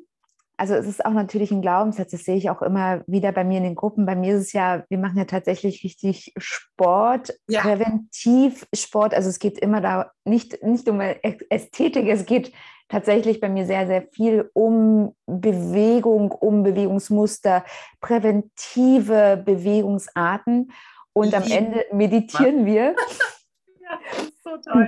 also 0.64 0.76
es 0.76 0.88
ist 0.88 1.04
auch 1.04 1.12
natürlich 1.12 1.52
ein 1.52 1.62
Glaubenssatz, 1.62 2.12
das 2.12 2.24
sehe 2.24 2.38
ich 2.38 2.50
auch 2.50 2.62
immer 2.62 3.04
wieder 3.06 3.34
bei 3.34 3.44
mir 3.44 3.58
in 3.58 3.66
den 3.66 3.76
Gruppen. 3.76 4.06
Bei 4.06 4.16
mir 4.16 4.36
ist 4.36 4.44
es 4.44 4.54
ja, 4.54 4.86
wir 4.88 4.98
machen 4.98 5.18
ja 5.18 5.26
tatsächlich 5.26 5.84
richtig 5.84 6.34
Sport, 6.38 7.34
ja. 7.50 7.60
Präventivsport. 7.60 9.14
Also 9.14 9.28
es 9.28 9.40
geht 9.40 9.60
immer 9.60 9.82
da 9.82 10.14
nicht, 10.24 10.64
nicht 10.64 10.88
um 10.88 11.02
Ästhetik, 11.02 12.08
es 12.08 12.26
geht 12.26 12.54
tatsächlich 12.88 13.42
bei 13.42 13.50
mir 13.50 13.66
sehr, 13.66 13.88
sehr 13.88 14.04
viel 14.14 14.50
um 14.54 15.14
Bewegung, 15.26 16.32
um 16.32 16.64
Bewegungsmuster, 16.64 17.66
präventive 18.00 19.44
Bewegungsarten. 19.44 20.72
Und 21.12 21.34
am 21.34 21.44
Ende 21.44 21.84
meditieren 21.92 22.66
wir. 22.66 22.96
ja, 23.82 24.00
das 24.16 24.28
ist 24.30 24.44
so 24.46 24.56
toll. 24.64 24.88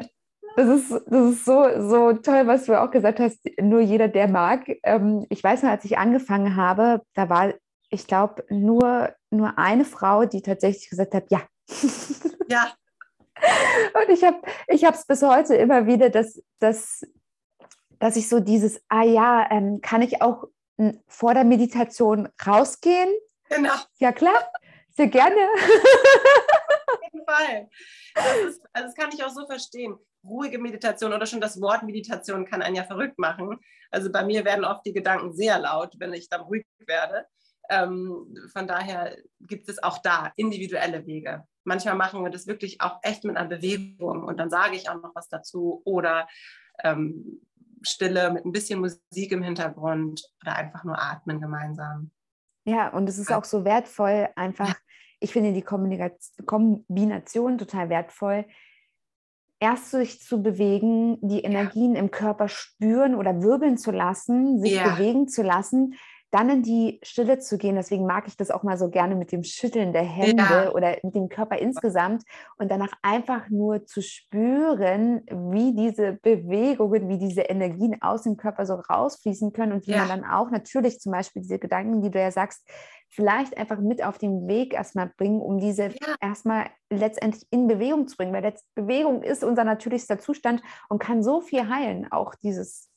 Das 0.55 0.67
ist, 0.67 0.91
das 1.07 1.31
ist 1.31 1.45
so, 1.45 1.65
so 1.89 2.13
toll, 2.13 2.47
was 2.47 2.65
du 2.65 2.81
auch 2.81 2.91
gesagt 2.91 3.19
hast, 3.19 3.39
nur 3.59 3.81
jeder, 3.81 4.07
der 4.07 4.27
mag. 4.27 4.65
Ähm, 4.83 5.25
ich 5.29 5.43
weiß 5.43 5.63
noch, 5.63 5.69
als 5.69 5.85
ich 5.85 5.97
angefangen 5.97 6.55
habe, 6.55 7.01
da 7.13 7.29
war, 7.29 7.53
ich 7.89 8.07
glaube, 8.07 8.45
nur, 8.49 9.13
nur 9.29 9.57
eine 9.57 9.85
Frau, 9.85 10.25
die 10.25 10.41
tatsächlich 10.41 10.89
gesagt 10.89 11.13
hat, 11.13 11.31
ja. 11.31 11.41
Ja. 12.47 12.71
Und 13.95 14.09
ich 14.09 14.23
habe 14.85 14.95
es 14.95 15.05
bis 15.05 15.23
heute 15.23 15.55
immer 15.55 15.87
wieder, 15.87 16.09
dass, 16.09 16.41
dass 16.59 17.01
dass 17.99 18.15
ich 18.15 18.29
so 18.29 18.39
dieses, 18.39 18.81
ah 18.89 19.03
ja, 19.03 19.47
ähm, 19.51 19.81
kann 19.81 20.01
ich 20.01 20.21
auch 20.21 20.45
hm, 20.77 21.01
vor 21.07 21.33
der 21.33 21.43
Meditation 21.43 22.29
rausgehen? 22.45 23.09
Genau. 23.49 23.73
Ja, 23.99 24.11
klar, 24.11 24.51
sehr 24.89 25.07
gerne. 25.07 25.35
Auf 26.87 26.99
jeden 27.11 27.25
Fall. 27.25 27.69
Das, 28.13 28.37
ist, 28.37 28.61
also 28.73 28.87
das 28.87 28.95
kann 28.95 29.09
ich 29.13 29.23
auch 29.23 29.29
so 29.29 29.45
verstehen. 29.45 29.97
Ruhige 30.27 30.59
Meditation 30.59 31.13
oder 31.13 31.25
schon 31.25 31.41
das 31.41 31.61
Wort 31.61 31.83
Meditation 31.83 32.45
kann 32.45 32.61
einen 32.61 32.75
ja 32.75 32.83
verrückt 32.83 33.19
machen. 33.19 33.59
Also 33.91 34.11
bei 34.11 34.23
mir 34.23 34.43
werden 34.45 34.65
oft 34.65 34.85
die 34.85 34.93
Gedanken 34.93 35.33
sehr 35.33 35.59
laut, 35.59 35.95
wenn 35.99 36.13
ich 36.13 36.29
dann 36.29 36.41
ruhig 36.41 36.65
werde. 36.87 37.25
Ähm, 37.69 38.35
von 38.51 38.67
daher 38.67 39.17
gibt 39.39 39.69
es 39.69 39.81
auch 39.81 39.99
da 39.99 40.31
individuelle 40.35 41.05
Wege. 41.05 41.43
Manchmal 41.63 41.95
machen 41.95 42.23
wir 42.23 42.29
das 42.29 42.47
wirklich 42.47 42.81
auch 42.81 42.99
echt 43.01 43.23
mit 43.23 43.37
einer 43.37 43.49
Bewegung 43.49 44.23
und 44.23 44.37
dann 44.37 44.49
sage 44.49 44.75
ich 44.75 44.89
auch 44.89 45.01
noch 45.01 45.15
was 45.15 45.29
dazu 45.29 45.81
oder 45.83 46.27
ähm, 46.83 47.41
Stille 47.81 48.31
mit 48.31 48.45
ein 48.45 48.51
bisschen 48.51 48.79
Musik 48.79 49.31
im 49.31 49.43
Hintergrund 49.43 50.23
oder 50.41 50.55
einfach 50.55 50.83
nur 50.83 50.99
atmen 51.01 51.39
gemeinsam. 51.39 52.11
Ja, 52.65 52.89
und 52.89 53.07
es 53.07 53.17
ist 53.19 53.31
auch 53.31 53.45
so 53.45 53.63
wertvoll, 53.63 54.29
einfach, 54.35 54.75
ich 55.19 55.31
finde 55.31 55.53
die 55.53 55.61
Kombination 55.61 57.57
total 57.57 57.89
wertvoll, 57.89 58.45
erst 59.65 59.89
sich 59.89 60.21
zu 60.21 60.43
bewegen, 60.43 61.17
die 61.21 61.41
Energien 61.41 61.95
ja. 61.95 61.99
im 61.99 62.11
Körper 62.11 62.47
spüren 62.47 63.15
oder 63.15 63.41
wirbeln 63.41 63.79
zu 63.79 63.89
lassen, 63.89 64.59
sich 64.61 64.75
ja. 64.75 64.93
bewegen 64.93 65.27
zu 65.27 65.41
lassen, 65.41 65.95
dann 66.29 66.49
in 66.49 66.61
die 66.61 66.99
Stille 67.01 67.39
zu 67.39 67.57
gehen. 67.57 67.75
Deswegen 67.75 68.05
mag 68.05 68.27
ich 68.27 68.37
das 68.37 68.51
auch 68.51 68.61
mal 68.61 68.77
so 68.77 68.89
gerne 68.89 69.15
mit 69.15 69.31
dem 69.31 69.43
Schütteln 69.43 69.91
der 69.91 70.03
Hände 70.03 70.43
ja. 70.43 70.71
oder 70.71 70.97
mit 71.01 71.15
dem 71.15 71.29
Körper 71.29 71.57
insgesamt 71.57 72.23
und 72.57 72.69
danach 72.69 72.91
einfach 73.01 73.49
nur 73.49 73.85
zu 73.87 74.03
spüren, 74.03 75.23
wie 75.31 75.73
diese 75.73 76.19
Bewegungen, 76.21 77.09
wie 77.09 77.17
diese 77.17 77.41
Energien 77.41 77.99
aus 78.01 78.21
dem 78.21 78.37
Körper 78.37 78.67
so 78.67 78.75
rausfließen 78.75 79.51
können 79.51 79.71
und 79.71 79.87
wie 79.87 79.95
man 79.95 80.09
dann 80.09 80.25
auch 80.25 80.51
natürlich 80.51 80.99
zum 80.99 81.11
Beispiel 81.11 81.41
diese 81.41 81.57
Gedanken, 81.57 82.03
die 82.03 82.11
du 82.11 82.19
ja 82.19 82.29
sagst, 82.29 82.69
vielleicht 83.09 83.57
einfach 83.57 83.79
mit 83.79 84.03
auf 84.03 84.17
den 84.17 84.47
Weg 84.47 84.73
erstmal 84.73 85.11
bringen, 85.17 85.41
um 85.41 85.59
diese 85.59 85.89
ja. 85.89 86.15
erstmal 86.19 86.69
letztendlich 86.89 87.45
in 87.51 87.67
Bewegung 87.67 88.07
zu 88.07 88.17
bringen, 88.17 88.33
weil 88.33 88.53
Bewegung 88.75 89.23
ist 89.23 89.43
unser 89.43 89.63
natürlichster 89.63 90.19
Zustand 90.19 90.61
und 90.89 90.99
kann 90.99 91.23
so 91.23 91.41
viel 91.41 91.69
heilen, 91.69 92.11
auch 92.11 92.35
dieses 92.35 92.89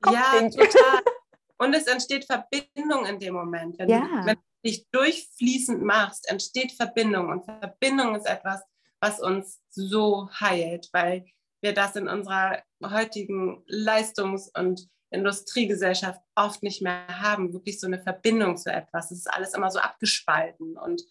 Kopfding. 0.00 0.50
Ja, 0.50 0.64
total. 0.64 1.00
Und 1.58 1.74
es 1.74 1.86
entsteht 1.86 2.24
Verbindung 2.24 3.04
in 3.04 3.18
dem 3.18 3.34
Moment. 3.34 3.78
Wenn, 3.78 3.90
ja. 3.90 4.00
du, 4.00 4.26
wenn 4.26 4.36
du 4.36 4.42
dich 4.64 4.88
durchfließend 4.92 5.82
machst, 5.82 6.26
entsteht 6.30 6.72
Verbindung. 6.72 7.28
Und 7.28 7.44
Verbindung 7.44 8.14
ist 8.14 8.26
etwas, 8.26 8.62
was 8.98 9.20
uns 9.20 9.60
so 9.68 10.30
heilt, 10.40 10.88
weil 10.92 11.26
wir 11.60 11.74
das 11.74 11.96
in 11.96 12.08
unserer 12.08 12.62
heutigen 12.82 13.62
Leistungs- 13.66 14.50
und 14.56 14.88
Industriegesellschaft 15.10 16.20
oft 16.34 16.62
nicht 16.62 16.82
mehr 16.82 17.06
haben, 17.08 17.52
wirklich 17.52 17.80
so 17.80 17.86
eine 17.86 18.00
Verbindung 18.00 18.56
zu 18.56 18.72
etwas. 18.72 19.10
Es 19.10 19.18
ist 19.18 19.32
alles 19.32 19.54
immer 19.54 19.70
so 19.70 19.78
abgespalten. 19.80 20.76
Und 20.76 21.02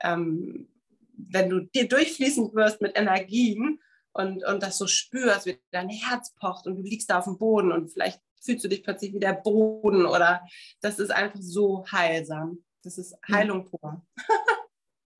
ähm, 0.00 0.68
wenn 1.12 1.50
du 1.50 1.60
dir 1.60 1.88
durchfließend 1.88 2.54
wirst 2.54 2.80
mit 2.80 2.96
Energien 2.96 3.80
und, 4.12 4.44
und 4.44 4.62
das 4.62 4.78
so 4.78 4.86
spürst, 4.86 5.46
wie 5.46 5.58
dein 5.70 5.88
Herz 5.88 6.34
pocht 6.34 6.66
und 6.66 6.76
du 6.76 6.82
liegst 6.82 7.10
da 7.10 7.18
auf 7.18 7.24
dem 7.24 7.38
Boden 7.38 7.72
und 7.72 7.90
vielleicht 7.90 8.20
fühlst 8.40 8.64
du 8.64 8.68
dich 8.68 8.82
plötzlich 8.82 9.12
wie 9.12 9.20
der 9.20 9.32
Boden 9.32 10.06
oder 10.06 10.46
das 10.80 10.98
ist 10.98 11.10
einfach 11.10 11.40
so 11.40 11.84
heilsam. 11.90 12.62
Das 12.82 12.98
ist 12.98 13.16
Heilung 13.28 13.64
pur. 13.64 14.06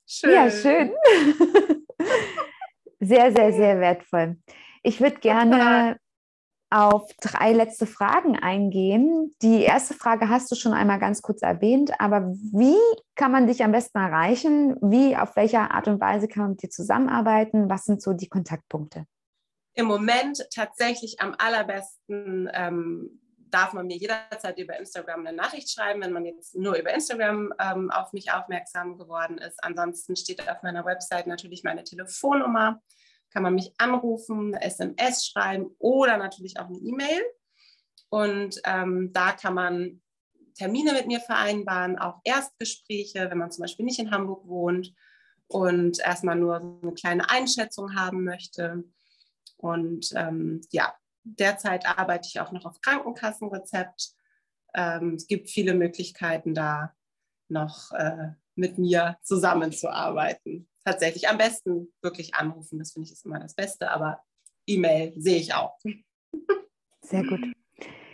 schön. 0.07 0.31
Ja, 0.35 0.51
schön. 0.51 0.93
sehr, 3.01 3.33
sehr, 3.33 3.53
sehr 3.53 3.81
wertvoll. 3.81 4.39
Ich 4.83 5.01
würde 5.01 5.19
gerne 5.19 5.99
auf 6.71 7.11
drei 7.21 7.53
letzte 7.53 7.87
Fragen 7.87 8.39
eingehen. 8.39 9.35
Die 9.43 9.63
erste 9.63 9.95
Frage 9.95 10.29
hast 10.29 10.51
du 10.51 10.55
schon 10.55 10.73
einmal 10.73 10.99
ganz 10.99 11.23
kurz 11.23 11.43
erwähnt, 11.43 11.93
aber 11.99 12.33
wie 12.53 12.79
kann 13.15 13.33
man 13.33 13.47
dich 13.47 13.65
am 13.65 13.73
besten 13.73 13.99
erreichen? 13.99 14.77
Wie, 14.83 15.17
auf 15.17 15.37
welcher 15.37 15.71
Art 15.71 15.89
und 15.89 16.01
Weise 16.01 16.29
kann 16.29 16.43
man 16.43 16.51
mit 16.53 16.63
dir 16.63 16.71
zusammenarbeiten? 16.71 17.71
Was 17.71 17.85
sind 17.85 18.03
so 18.03 18.13
die 18.13 18.29
Kontaktpunkte? 18.29 19.07
im 19.79 19.87
Moment 19.87 20.45
tatsächlich 20.53 21.21
am 21.21 21.37
allerbesten 21.39 22.51
ähm, 22.53 23.21
darf 23.49 23.73
man 23.73 23.87
mir 23.87 23.97
jederzeit 23.97 24.59
über 24.59 24.77
Instagram 24.77 25.25
eine 25.25 25.37
Nachricht 25.37 25.71
schreiben, 25.71 26.03
wenn 26.03 26.13
man 26.13 26.25
jetzt 26.25 26.57
nur 26.57 26.75
über 26.75 26.93
Instagram 26.93 27.55
ähm, 27.61 27.89
auf 27.93 28.13
mich 28.13 28.33
aufmerksam 28.33 28.99
geworden 28.99 29.39
ist. 29.39 29.63
Ansonsten 29.63 30.17
steht 30.17 30.47
auf 30.49 30.65
meiner 30.65 30.85
Website 30.85 31.29
natürlich 31.29 31.63
meine 31.63 31.85
Telefonnummer. 31.85 32.83
Kann 33.31 33.43
man 33.43 33.55
mich 33.55 33.73
anrufen, 33.79 34.55
SMS 34.55 35.27
schreiben 35.27 35.75
oder 35.79 36.17
natürlich 36.17 36.59
auch 36.59 36.67
eine 36.67 36.79
E-Mail. 36.79 37.23
Und 38.11 38.61
ähm, 38.65 39.11
da 39.13 39.33
kann 39.33 39.55
man 39.55 40.01
Termine 40.55 40.93
mit 40.93 41.07
mir 41.07 41.21
vereinbaren, 41.21 41.99
auch 41.99 42.21
Erstgespräche, 42.25 43.31
wenn 43.31 43.39
man 43.39 43.53
zum 43.53 43.63
Beispiel 43.63 43.85
nicht 43.85 43.99
in 43.99 44.11
Hamburg 44.11 44.47
wohnt 44.47 44.93
und 45.47 46.01
erstmal 46.01 46.37
nur 46.37 46.57
eine 46.57 46.95
kleine 46.95 47.31
Einschätzung 47.31 47.95
haben 47.95 48.25
möchte. 48.25 48.85
Und 49.57 50.13
ähm, 50.15 50.61
ja, 50.71 50.95
derzeit 51.23 51.87
arbeite 51.87 52.29
ich 52.29 52.41
auch 52.41 52.53
noch 52.53 52.65
auf 52.65 52.81
Krankenkassenrezept. 52.81 54.13
Ähm, 54.75 55.15
es 55.15 55.27
gibt 55.27 55.49
viele 55.49 55.75
Möglichkeiten, 55.75 56.55
da 56.55 56.95
noch 57.49 57.93
äh, 57.93 58.33
mit 58.55 58.79
mir 58.79 59.17
zusammenzuarbeiten. 59.23 60.68
Tatsächlich 60.85 61.29
am 61.29 61.39
besten 61.39 61.93
wirklich 62.03 62.35
anrufen, 62.35 62.79
das 62.79 62.93
finde 62.93 63.07
ich 63.07 63.13
ist 63.13 63.27
immer 63.27 63.39
das 63.39 63.55
Beste, 63.55 63.91
aber 63.91 64.23
E-Mail 64.67 65.13
sehe 65.17 65.39
ich 65.39 65.55
auch. 65.55 65.79
Sehr 67.03 67.25
gut. 67.25 67.41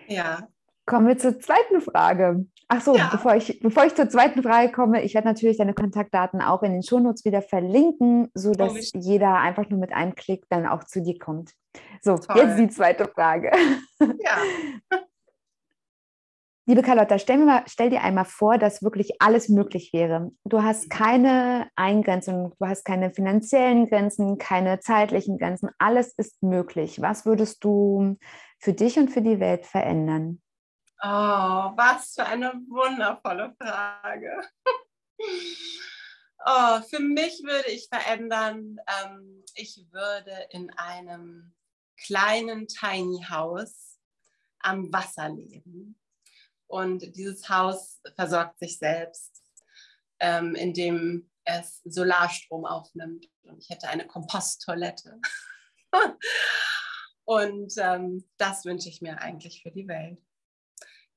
Ja. 0.09 0.49
Kommen 0.87 1.09
wir 1.09 1.19
zur 1.19 1.39
zweiten 1.41 1.81
Frage. 1.81 2.47
Ach 2.69 2.81
so, 2.81 2.97
ja. 2.97 3.09
bevor, 3.11 3.37
ich, 3.37 3.61
bevor 3.61 3.87
ich 3.87 3.95
zur 3.95 4.09
zweiten 4.09 4.43
Frage 4.43 4.73
komme, 4.73 5.03
ich 5.03 5.15
werde 5.15 5.29
natürlich 5.29 5.59
deine 5.59 5.75
Kontaktdaten 5.75 6.41
auch 6.41 6.63
in 6.63 6.73
den 6.73 6.83
Shownotes 6.83 7.25
wieder 7.25 7.43
verlinken, 7.43 8.31
sodass 8.35 8.93
oh, 8.95 8.99
jeder 8.99 9.35
einfach 9.35 9.69
nur 9.71 9.81
mit 9.81 9.93
einem 9.93 10.15
Klick 10.15 10.45
dann 10.49 10.67
auch 10.67 10.85
zu 10.85 11.03
dir 11.03 11.19
kommt. 11.19 11.53
So, 12.03 12.17
Toll. 12.17 12.37
jetzt 12.37 12.59
die 12.59 12.69
zweite 12.69 13.07
Frage. 13.09 13.51
Ja. 14.01 14.39
Liebe 16.67 16.81
Carlotta, 16.81 17.19
stell, 17.19 17.37
mal, 17.45 17.63
stell, 17.67 17.91
dir 17.91 18.01
einmal 18.01 18.25
vor, 18.25 18.57
dass 18.57 18.83
wirklich 18.83 19.21
alles 19.21 19.51
möglich 19.51 19.93
wäre. 19.93 20.33
Du 20.45 20.63
hast 20.63 20.85
mhm. 20.85 20.89
keine 20.89 21.71
Eingrenzung, 21.77 22.55
du 22.59 22.67
hast 22.67 22.87
keine 22.87 23.13
finanziellen 23.13 23.87
Grenzen, 23.87 24.39
keine 24.39 24.81
zeitlichen 24.81 25.37
Grenzen. 25.37 25.69
Alles 25.79 26.15
ist 26.15 26.43
möglich. 26.43 27.03
Was 27.03 27.27
würdest 27.27 27.63
du 27.65 28.17
für 28.59 28.73
dich 28.73 28.99
und 28.99 29.11
für 29.11 29.21
die 29.21 29.41
Welt 29.41 29.67
verändern? 29.67 30.41
Oh, 31.03 31.07
was 31.77 32.15
für 32.15 32.25
eine 32.25 32.55
wundervolle 32.71 33.55
Frage. 33.61 34.41
oh, 36.47 36.81
für 36.89 37.01
mich 37.01 37.43
würde 37.45 37.73
ich 37.73 37.89
verändern, 37.93 38.79
ähm, 39.05 39.45
ich 39.55 39.85
würde 39.93 40.47
in 40.49 40.71
einem 40.79 41.53
kleinen 42.07 42.69
Tiny 42.69 43.23
House 43.29 43.99
am 44.61 44.91
Wasser 44.91 45.29
leben. 45.29 46.01
Und 46.75 47.15
dieses 47.15 47.49
Haus 47.49 48.01
versorgt 48.17 48.59
sich 48.59 48.79
selbst, 48.79 49.41
ähm, 50.19 50.57
indem 50.57 51.31
es 51.45 51.81
Solarstrom 51.85 52.67
aufnimmt. 52.67 53.31
Und 53.43 53.59
ich 53.63 53.71
hätte 53.71 53.89
eine 53.89 54.09
Komposttoilette. 54.09 55.21
Und 57.25 57.75
ähm, 57.79 58.29
das 58.39 58.65
wünsche 58.65 58.89
ich 58.89 59.01
mir 59.01 59.21
eigentlich 59.21 59.63
für 59.63 59.71
die 59.71 59.87
Welt 59.87 60.19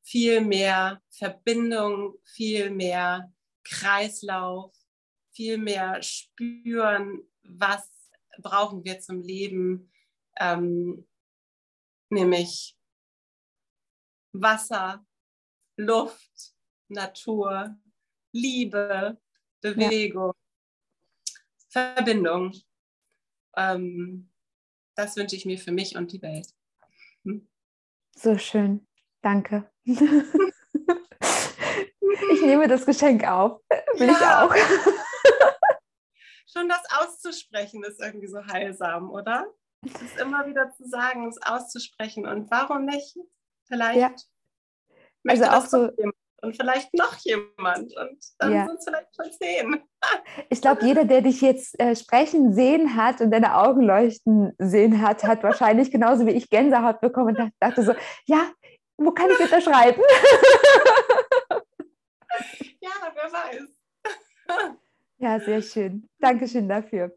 viel 0.03 0.41
mehr 0.41 1.01
Verbindung, 1.09 2.13
viel 2.23 2.69
mehr 2.69 3.33
Kreislauf, 3.63 4.77
viel 5.31 5.57
mehr 5.57 6.03
spüren, 6.03 7.23
was 7.41 7.89
brauchen 8.43 8.85
wir 8.85 8.99
zum 8.99 9.23
Leben, 9.23 9.91
ähm, 10.39 11.07
nämlich 12.11 12.77
Wasser, 14.33 15.03
Luft, 15.77 16.53
Natur, 16.89 17.77
Liebe, 18.31 19.17
Bewegung, 19.61 20.33
ja. 20.33 21.93
Verbindung. 21.95 22.53
Ähm, 23.55 24.29
das 24.95 25.15
wünsche 25.15 25.35
ich 25.35 25.45
mir 25.45 25.57
für 25.59 25.71
mich 25.71 25.95
und 25.95 26.11
die 26.11 26.21
Welt. 26.21 26.47
Hm? 27.23 27.47
So 28.15 28.37
schön. 28.37 28.87
Danke. 29.21 29.71
ich 29.85 30.01
nehme 32.41 32.67
das 32.67 32.85
Geschenk 32.85 33.27
auf. 33.27 33.61
Will 33.97 34.07
ja. 34.07 34.13
ich 34.13 34.21
auch. 34.21 34.55
Schon 36.51 36.69
das 36.69 36.83
auszusprechen 36.89 37.83
ist 37.83 37.99
irgendwie 38.01 38.27
so 38.27 38.43
heilsam, 38.47 39.11
oder? 39.11 39.53
Das 39.83 40.15
immer 40.19 40.47
wieder 40.47 40.71
zu 40.71 40.87
sagen, 40.87 41.27
es 41.27 41.39
auszusprechen. 41.43 42.25
Und 42.25 42.49
warum 42.49 42.85
nicht? 42.85 43.15
Vielleicht 43.67 43.99
ja. 43.99 44.15
Also 45.25 45.45
auch 45.45 45.65
so 45.65 45.89
und 46.41 46.55
vielleicht 46.55 46.93
noch 46.93 47.15
jemand 47.17 47.95
und 47.97 48.17
dann 48.37 48.53
ja. 48.53 48.67
sind 48.67 48.77
es 48.77 48.85
vielleicht 48.85 49.15
schon 49.15 49.31
zehn. 49.31 49.83
ich 50.49 50.61
glaube, 50.61 50.85
jeder, 50.85 51.05
der 51.05 51.21
dich 51.21 51.41
jetzt 51.41 51.79
äh, 51.79 51.95
sprechen 51.95 52.53
sehen 52.53 52.95
hat 52.95 53.21
und 53.21 53.31
deine 53.31 53.55
Augen 53.57 53.81
leuchten 53.81 54.53
sehen 54.59 55.01
hat, 55.01 55.23
hat 55.23 55.41
wahrscheinlich 55.43 55.91
genauso 55.91 56.25
wie 56.27 56.31
ich 56.31 56.49
Gänsehaut 56.49 57.01
bekommen 57.01 57.35
und 57.35 57.51
dachte 57.59 57.83
so, 57.83 57.93
ja, 58.25 58.51
wo 58.97 59.11
kann 59.11 59.29
ich 59.31 59.39
unterschreiben? 59.39 60.01
ja, 62.81 62.91
wer 63.13 63.31
weiß. 63.31 63.63
ja, 65.17 65.39
sehr 65.39 65.61
schön. 65.61 66.07
Dankeschön 66.19 66.69
dafür. 66.69 67.15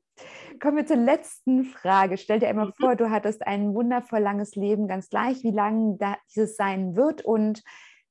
Kommen 0.60 0.78
wir 0.78 0.86
zur 0.86 0.96
letzten 0.96 1.64
Frage. 1.64 2.18
Stell 2.18 2.38
dir 2.40 2.48
einmal 2.48 2.66
mhm. 2.66 2.74
vor, 2.78 2.96
du 2.96 3.10
hattest 3.10 3.46
ein 3.46 3.74
wundervoll 3.74 4.20
langes 4.20 4.54
Leben, 4.56 4.88
ganz 4.88 5.08
gleich, 5.08 5.42
wie 5.42 5.52
lang 5.52 5.98
dieses 6.28 6.56
sein 6.56 6.96
wird. 6.96 7.22
Und 7.22 7.62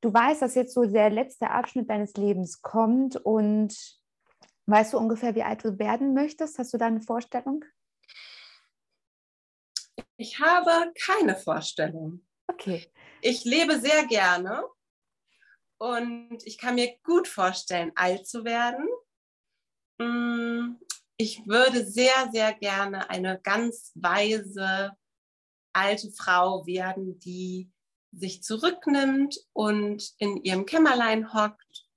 du 0.02 0.14
weißt, 0.14 0.42
dass 0.42 0.56
jetzt 0.56 0.74
so 0.74 0.86
der 0.86 1.10
letzte 1.10 1.50
Abschnitt 1.50 1.90
deines 1.90 2.14
Lebens 2.14 2.62
kommt. 2.62 3.16
Und 3.18 3.76
weißt 4.66 4.94
du 4.94 4.98
ungefähr, 4.98 5.36
wie 5.36 5.44
alt 5.44 5.64
du 5.64 5.80
werden 5.80 6.14
möchtest? 6.14 6.60
Hast 6.60 6.74
du 6.74 6.78
da 6.78 6.88
eine 6.88 7.02
Vorstellung? 7.02 7.64
Ich 10.18 10.40
habe 10.40 10.92
keine 10.96 11.36
Vorstellung. 11.36 12.26
Okay 12.48 12.92
ich 13.22 13.44
lebe 13.44 13.80
sehr 13.80 14.06
gerne 14.06 14.64
und 15.78 16.46
ich 16.46 16.58
kann 16.58 16.76
mir 16.76 16.98
gut 17.04 17.28
vorstellen, 17.28 17.92
alt 17.96 18.28
zu 18.28 18.44
werden. 18.44 18.88
Mm, 19.98 20.76
ich 21.18 21.46
würde 21.48 21.86
sehr, 21.86 22.30
sehr 22.32 22.54
gerne 22.54 23.10
eine 23.10 23.40
ganz 23.42 23.92
weise 23.96 24.92
alte 25.74 26.12
Frau 26.12 26.66
werden, 26.66 27.20
die 27.20 27.70
sich 28.12 28.44
zurücknimmt 28.44 29.38
und 29.54 30.14
in 30.18 30.38
ihrem 30.44 30.66
Kämmerlein 30.66 31.34
hockt 31.34 31.88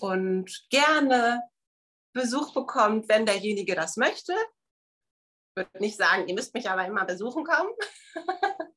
und 0.00 0.66
gerne 0.70 1.42
Besuch 2.12 2.52
bekommt, 2.54 3.08
wenn 3.08 3.26
derjenige 3.26 3.74
das 3.74 3.96
möchte. 3.96 4.32
Ich 4.32 5.56
würde 5.56 5.78
nicht 5.80 5.96
sagen, 5.96 6.28
ihr 6.28 6.34
müsst 6.34 6.54
mich 6.54 6.68
aber 6.68 6.86
immer 6.86 7.04
besuchen 7.04 7.44
kommen. 7.44 7.72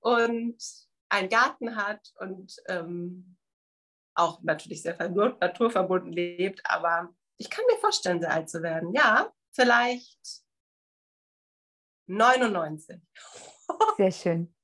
und 0.00 0.62
einen 1.08 1.28
Garten 1.28 1.76
hat 1.76 2.12
und 2.18 2.56
ähm, 2.68 3.36
auch 4.14 4.42
natürlich 4.42 4.82
sehr 4.82 4.96
naturverbunden 5.08 6.12
lebt. 6.12 6.60
Aber 6.64 7.14
ich 7.36 7.48
kann 7.48 7.64
mir 7.66 7.78
vorstellen, 7.78 8.20
sehr 8.20 8.32
alt 8.32 8.50
zu 8.50 8.62
werden. 8.62 8.92
Ja, 8.92 9.32
vielleicht 9.52 10.42
99. 12.06 13.00
Sehr 13.96 14.12
schön. 14.12 14.54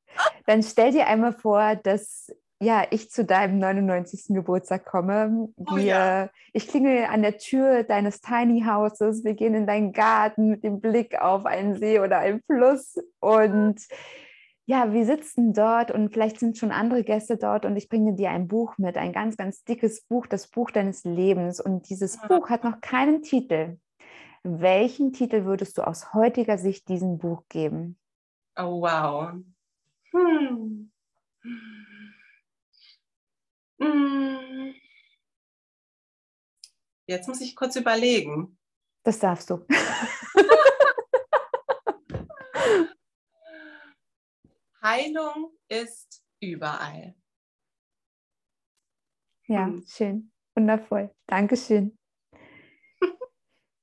Dann 0.47 0.63
stell 0.63 0.93
dir 0.93 1.07
einmal 1.07 1.33
vor, 1.33 1.77
dass 1.77 2.31
ja, 2.61 2.87
ich 2.91 3.11
zu 3.11 3.25
deinem 3.25 3.59
99. 3.59 4.35
Geburtstag 4.35 4.85
komme. 4.85 5.49
Wir, 5.57 5.73
oh 5.73 5.77
ja. 5.77 6.31
Ich 6.53 6.69
klingel 6.69 7.05
an 7.05 7.23
der 7.23 7.37
Tür 7.37 7.83
deines 7.83 8.21
Tiny 8.21 8.65
Houses. 8.67 9.25
Wir 9.25 9.35
gehen 9.35 9.55
in 9.55 9.67
deinen 9.67 9.93
Garten 9.93 10.49
mit 10.49 10.65
dem 10.65 10.81
Blick 10.81 11.21
auf 11.21 11.47
einen 11.47 11.75
See 11.75 12.01
oder 12.01 12.19
einen 12.19 12.41
Fluss 12.43 12.97
und 13.21 13.81
ja, 14.67 14.93
wir 14.93 15.05
sitzen 15.05 15.53
dort 15.53 15.91
und 15.91 16.11
vielleicht 16.11 16.41
sind 16.41 16.57
schon 16.57 16.71
andere 16.71 17.05
Gäste 17.05 17.37
dort 17.37 17.67
und 17.67 17.77
ich 17.77 17.91
bringe 17.91 18.15
dir 18.15 18.31
ein 18.31 18.49
Buch 18.49 18.79
mit, 18.79 18.97
ein 18.97 19.13
ganz, 19.13 19.37
ganz 19.37 19.63
dickes 19.65 20.03
Buch, 20.07 20.27
das 20.27 20.49
Buch 20.49 20.71
deines 20.71 21.05
Lebens. 21.05 21.61
Und 21.61 21.91
dieses 21.91 22.17
ja. 22.17 22.29
Buch 22.29 22.49
hat 22.49 22.65
noch 22.65 22.81
keinen 22.81 23.21
Titel. 23.21 23.77
Welchen 24.43 25.13
Titel 25.13 25.45
würdest 25.45 25.77
du 25.77 25.87
aus 25.87 26.15
heutiger 26.15 26.57
Sicht 26.57 26.89
diesem 26.89 27.19
Buch 27.19 27.43
geben? 27.51 27.99
Oh, 28.57 28.81
wow. 28.81 29.35
Hm. 30.15 30.93
Hm. 33.81 34.75
Jetzt 37.07 37.29
muss 37.29 37.41
ich 37.41 37.57
kurz 37.57 37.77
überlegen. 37.77 38.57
Das 39.03 39.19
darfst 39.19 39.51
du. 39.51 39.67
Heilung 44.83 45.51
ist 45.69 46.23
überall. 46.41 47.15
Ja, 49.47 49.67
hm. 49.67 49.85
schön. 49.87 50.33
Wundervoll. 50.55 51.11
Dankeschön. 51.27 51.99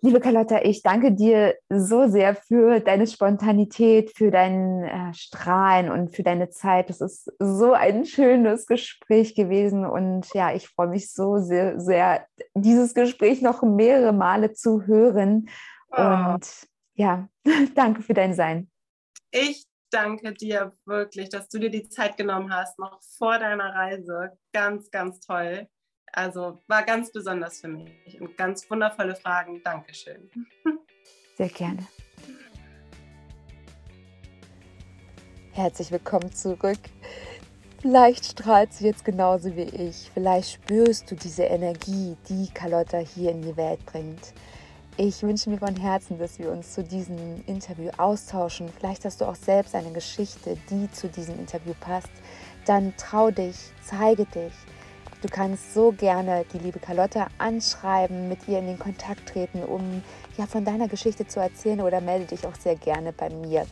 Liebe 0.03 0.19
Carlotta, 0.19 0.63
ich 0.63 0.81
danke 0.81 1.11
dir 1.11 1.55
so 1.69 2.07
sehr 2.07 2.33
für 2.33 2.79
deine 2.79 3.05
Spontanität, 3.05 4.09
für 4.17 4.31
dein 4.31 4.83
äh, 4.83 5.13
Strahlen 5.13 5.91
und 5.91 6.15
für 6.15 6.23
deine 6.23 6.49
Zeit. 6.49 6.89
Das 6.89 7.01
ist 7.01 7.31
so 7.37 7.73
ein 7.73 8.05
schönes 8.05 8.65
Gespräch 8.65 9.35
gewesen 9.35 9.85
und 9.85 10.27
ja, 10.33 10.55
ich 10.55 10.67
freue 10.67 10.87
mich 10.87 11.13
so 11.13 11.37
sehr, 11.37 11.79
sehr, 11.79 12.25
dieses 12.55 12.95
Gespräch 12.95 13.43
noch 13.43 13.61
mehrere 13.61 14.11
Male 14.11 14.53
zu 14.53 14.87
hören. 14.87 15.47
Oh. 15.91 16.01
Und 16.01 16.47
ja, 16.95 17.29
danke 17.75 18.01
für 18.01 18.15
dein 18.15 18.33
Sein. 18.33 18.71
Ich 19.29 19.67
danke 19.91 20.33
dir 20.33 20.73
wirklich, 20.85 21.29
dass 21.29 21.47
du 21.47 21.59
dir 21.59 21.69
die 21.69 21.87
Zeit 21.89 22.17
genommen 22.17 22.51
hast, 22.51 22.79
noch 22.79 22.99
vor 23.19 23.37
deiner 23.37 23.75
Reise. 23.75 24.31
Ganz, 24.51 24.89
ganz 24.89 25.19
toll. 25.19 25.67
Also 26.13 26.59
war 26.67 26.83
ganz 26.83 27.11
besonders 27.11 27.61
für 27.61 27.69
mich 27.69 28.19
und 28.19 28.35
ganz 28.37 28.69
wundervolle 28.69 29.15
Fragen. 29.15 29.61
Dankeschön. 29.63 30.29
Sehr 31.37 31.49
gerne. 31.49 31.87
Herzlich 35.53 35.91
willkommen 35.91 36.31
zurück. 36.33 36.79
Vielleicht 37.81 38.25
strahlt 38.25 38.73
sie 38.73 38.85
jetzt 38.85 39.03
genauso 39.03 39.55
wie 39.55 39.63
ich. 39.63 40.11
Vielleicht 40.13 40.51
spürst 40.51 41.09
du 41.09 41.15
diese 41.15 41.43
Energie, 41.43 42.15
die 42.29 42.49
Carlotta 42.53 42.99
hier 42.99 43.31
in 43.31 43.41
die 43.41 43.57
Welt 43.57 43.83
bringt. 43.85 44.33
Ich 44.97 45.23
wünsche 45.23 45.49
mir 45.49 45.57
von 45.57 45.75
Herzen, 45.75 46.19
dass 46.19 46.37
wir 46.37 46.51
uns 46.51 46.73
zu 46.73 46.83
diesem 46.83 47.43
Interview 47.47 47.89
austauschen. 47.97 48.69
Vielleicht 48.77 49.03
hast 49.05 49.21
du 49.21 49.25
auch 49.25 49.35
selbst 49.35 49.73
eine 49.73 49.91
Geschichte, 49.91 50.57
die 50.69 50.91
zu 50.91 51.07
diesem 51.07 51.39
Interview 51.39 51.73
passt. 51.79 52.11
Dann 52.65 52.93
trau 52.97 53.31
dich, 53.31 53.55
zeige 53.83 54.25
dich. 54.25 54.53
Du 55.21 55.27
kannst 55.27 55.75
so 55.75 55.91
gerne 55.91 56.45
die 56.51 56.57
liebe 56.57 56.79
Carlotta 56.79 57.27
anschreiben, 57.37 58.27
mit 58.27 58.47
ihr 58.47 58.57
in 58.57 58.65
den 58.65 58.79
Kontakt 58.79 59.29
treten, 59.29 59.63
um 59.63 60.01
ja 60.35 60.47
von 60.47 60.65
deiner 60.65 60.87
Geschichte 60.87 61.27
zu 61.27 61.39
erzählen 61.39 61.81
oder 61.81 62.01
melde 62.01 62.25
dich 62.25 62.47
auch 62.47 62.55
sehr 62.55 62.75
gerne 62.75 63.13
bei 63.13 63.29
mir. 63.29 63.67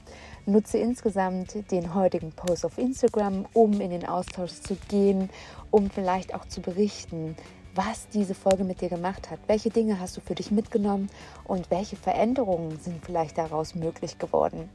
Nutze 0.45 0.78
insgesamt 0.78 1.72
den 1.72 1.95
heutigen 1.95 2.32
Post 2.34 2.66
auf 2.66 2.78
Instagram, 2.78 3.47
um 3.54 3.82
in 3.82 3.89
den 3.89 4.06
Austausch 4.06 4.62
zu 4.62 4.76
gehen, 4.89 5.32
um 5.72 5.89
vielleicht 5.89 6.36
auch 6.36 6.45
zu 6.45 6.62
berichten, 6.62 7.36
was 7.74 8.08
diese 8.10 8.36
Folge 8.36 8.64
mit 8.64 8.82
dir 8.82 8.89
gemacht 8.89 9.32
hat. 9.32 9.39
Welche 9.47 9.72
Dinge 9.72 10.00
hast 10.00 10.18
du 10.18 10.22
für 10.22 10.36
dich 10.36 10.52
mitgenommen 10.52 11.10
und 11.45 11.72
welche 11.72 11.95
Veränderungen 11.95 12.78
sind 12.80 13.04
vielleicht 13.04 13.39
daraus 13.39 13.74
möglich 13.74 14.20
geworden? 14.20 14.70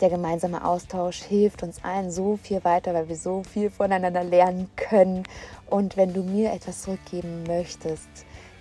Der 0.00 0.10
gemeinsame 0.10 0.64
Austausch 0.64 1.22
hilft 1.22 1.62
uns 1.62 1.84
allen 1.84 2.10
so 2.10 2.36
viel 2.36 2.64
weiter, 2.64 2.94
weil 2.94 3.08
wir 3.08 3.16
so 3.16 3.42
viel 3.42 3.70
voneinander 3.70 4.24
lernen 4.24 4.70
können. 4.76 5.24
Und 5.68 5.96
wenn 5.96 6.14
du 6.14 6.22
mir 6.22 6.52
etwas 6.52 6.82
zurückgeben 6.82 7.44
möchtest, 7.46 8.08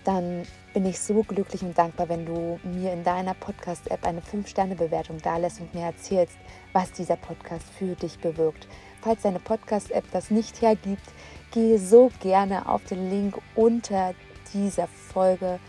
dann 0.04 0.44
bin 0.74 0.86
ich 0.86 1.00
so 1.00 1.24
glücklich 1.24 1.62
und 1.62 1.78
dankbar, 1.78 2.10
wenn 2.10 2.26
du 2.26 2.60
mir 2.64 2.94
in 2.94 3.04
deiner 3.04 3.34
Podcast-App 3.34 4.06
eine 4.06 4.22
5-Sterne-Bewertung 4.22 5.22
dalässt 5.22 5.60
und 5.60 5.74
mir 5.74 5.86
erzählst, 5.86 6.38
was 6.74 6.92
dieser 6.92 7.16
Podcast 7.16 7.66
für 7.78 7.96
dich 7.96 8.20
bewirkt. 8.20 8.68
Falls 9.02 9.22
deine 9.22 9.40
Podcast-App 9.40 10.06
das 10.12 10.30
nicht 10.30 10.62
hergibt, 10.62 11.06
gehe 11.52 11.80
so 11.80 12.12
gerne 12.22 12.68
auf 12.70 12.84
den 12.86 13.10
Link 13.10 13.40
unter 13.56 14.14
dieser 14.54 14.88
Folge 14.88 15.60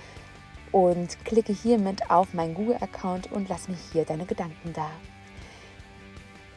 und 0.72 1.24
klicke 1.24 1.52
hiermit 1.52 2.10
auf 2.10 2.34
meinen 2.34 2.54
Google-Account 2.54 3.32
und 3.32 3.48
lass 3.48 3.68
mich 3.68 3.80
hier 3.92 4.04
deine 4.04 4.26
Gedanken 4.26 4.72
da. 4.72 4.90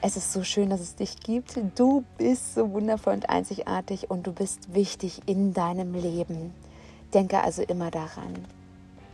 Es 0.05 0.17
ist 0.17 0.33
so 0.33 0.43
schön, 0.43 0.69
dass 0.69 0.81
es 0.81 0.95
dich 0.97 1.15
gibt. 1.21 1.57
Du 1.75 2.03
bist 2.17 2.55
so 2.55 2.73
wundervoll 2.73 3.13
und 3.13 3.29
einzigartig 3.29 4.11
und 4.11 4.27
du 4.27 4.33
bist 4.33 4.73
wichtig 4.73 5.21
in 5.27 5.53
deinem 5.53 5.93
Leben. 5.93 6.53
Denke 7.13 7.39
also 7.39 7.61
immer 7.61 7.89
daran, 7.89 8.45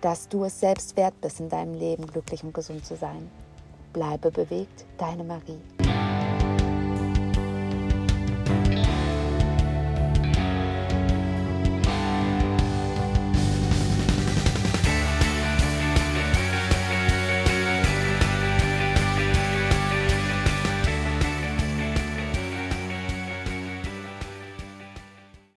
dass 0.02 0.28
du 0.30 0.46
es 0.46 0.60
selbst 0.60 0.98
wert 0.98 1.14
bist, 1.22 1.42
in 1.42 1.50
deinem 1.50 1.76
Leben 1.76 2.08
glücklich 2.08 2.44
und 2.44 2.56
gesund 2.56 2.88
zu 2.88 2.96
sein. 2.96 3.30
Bleibe 3.94 4.32
bewegt, 4.32 4.88
deine 4.98 5.24
Marie. 5.24 5.60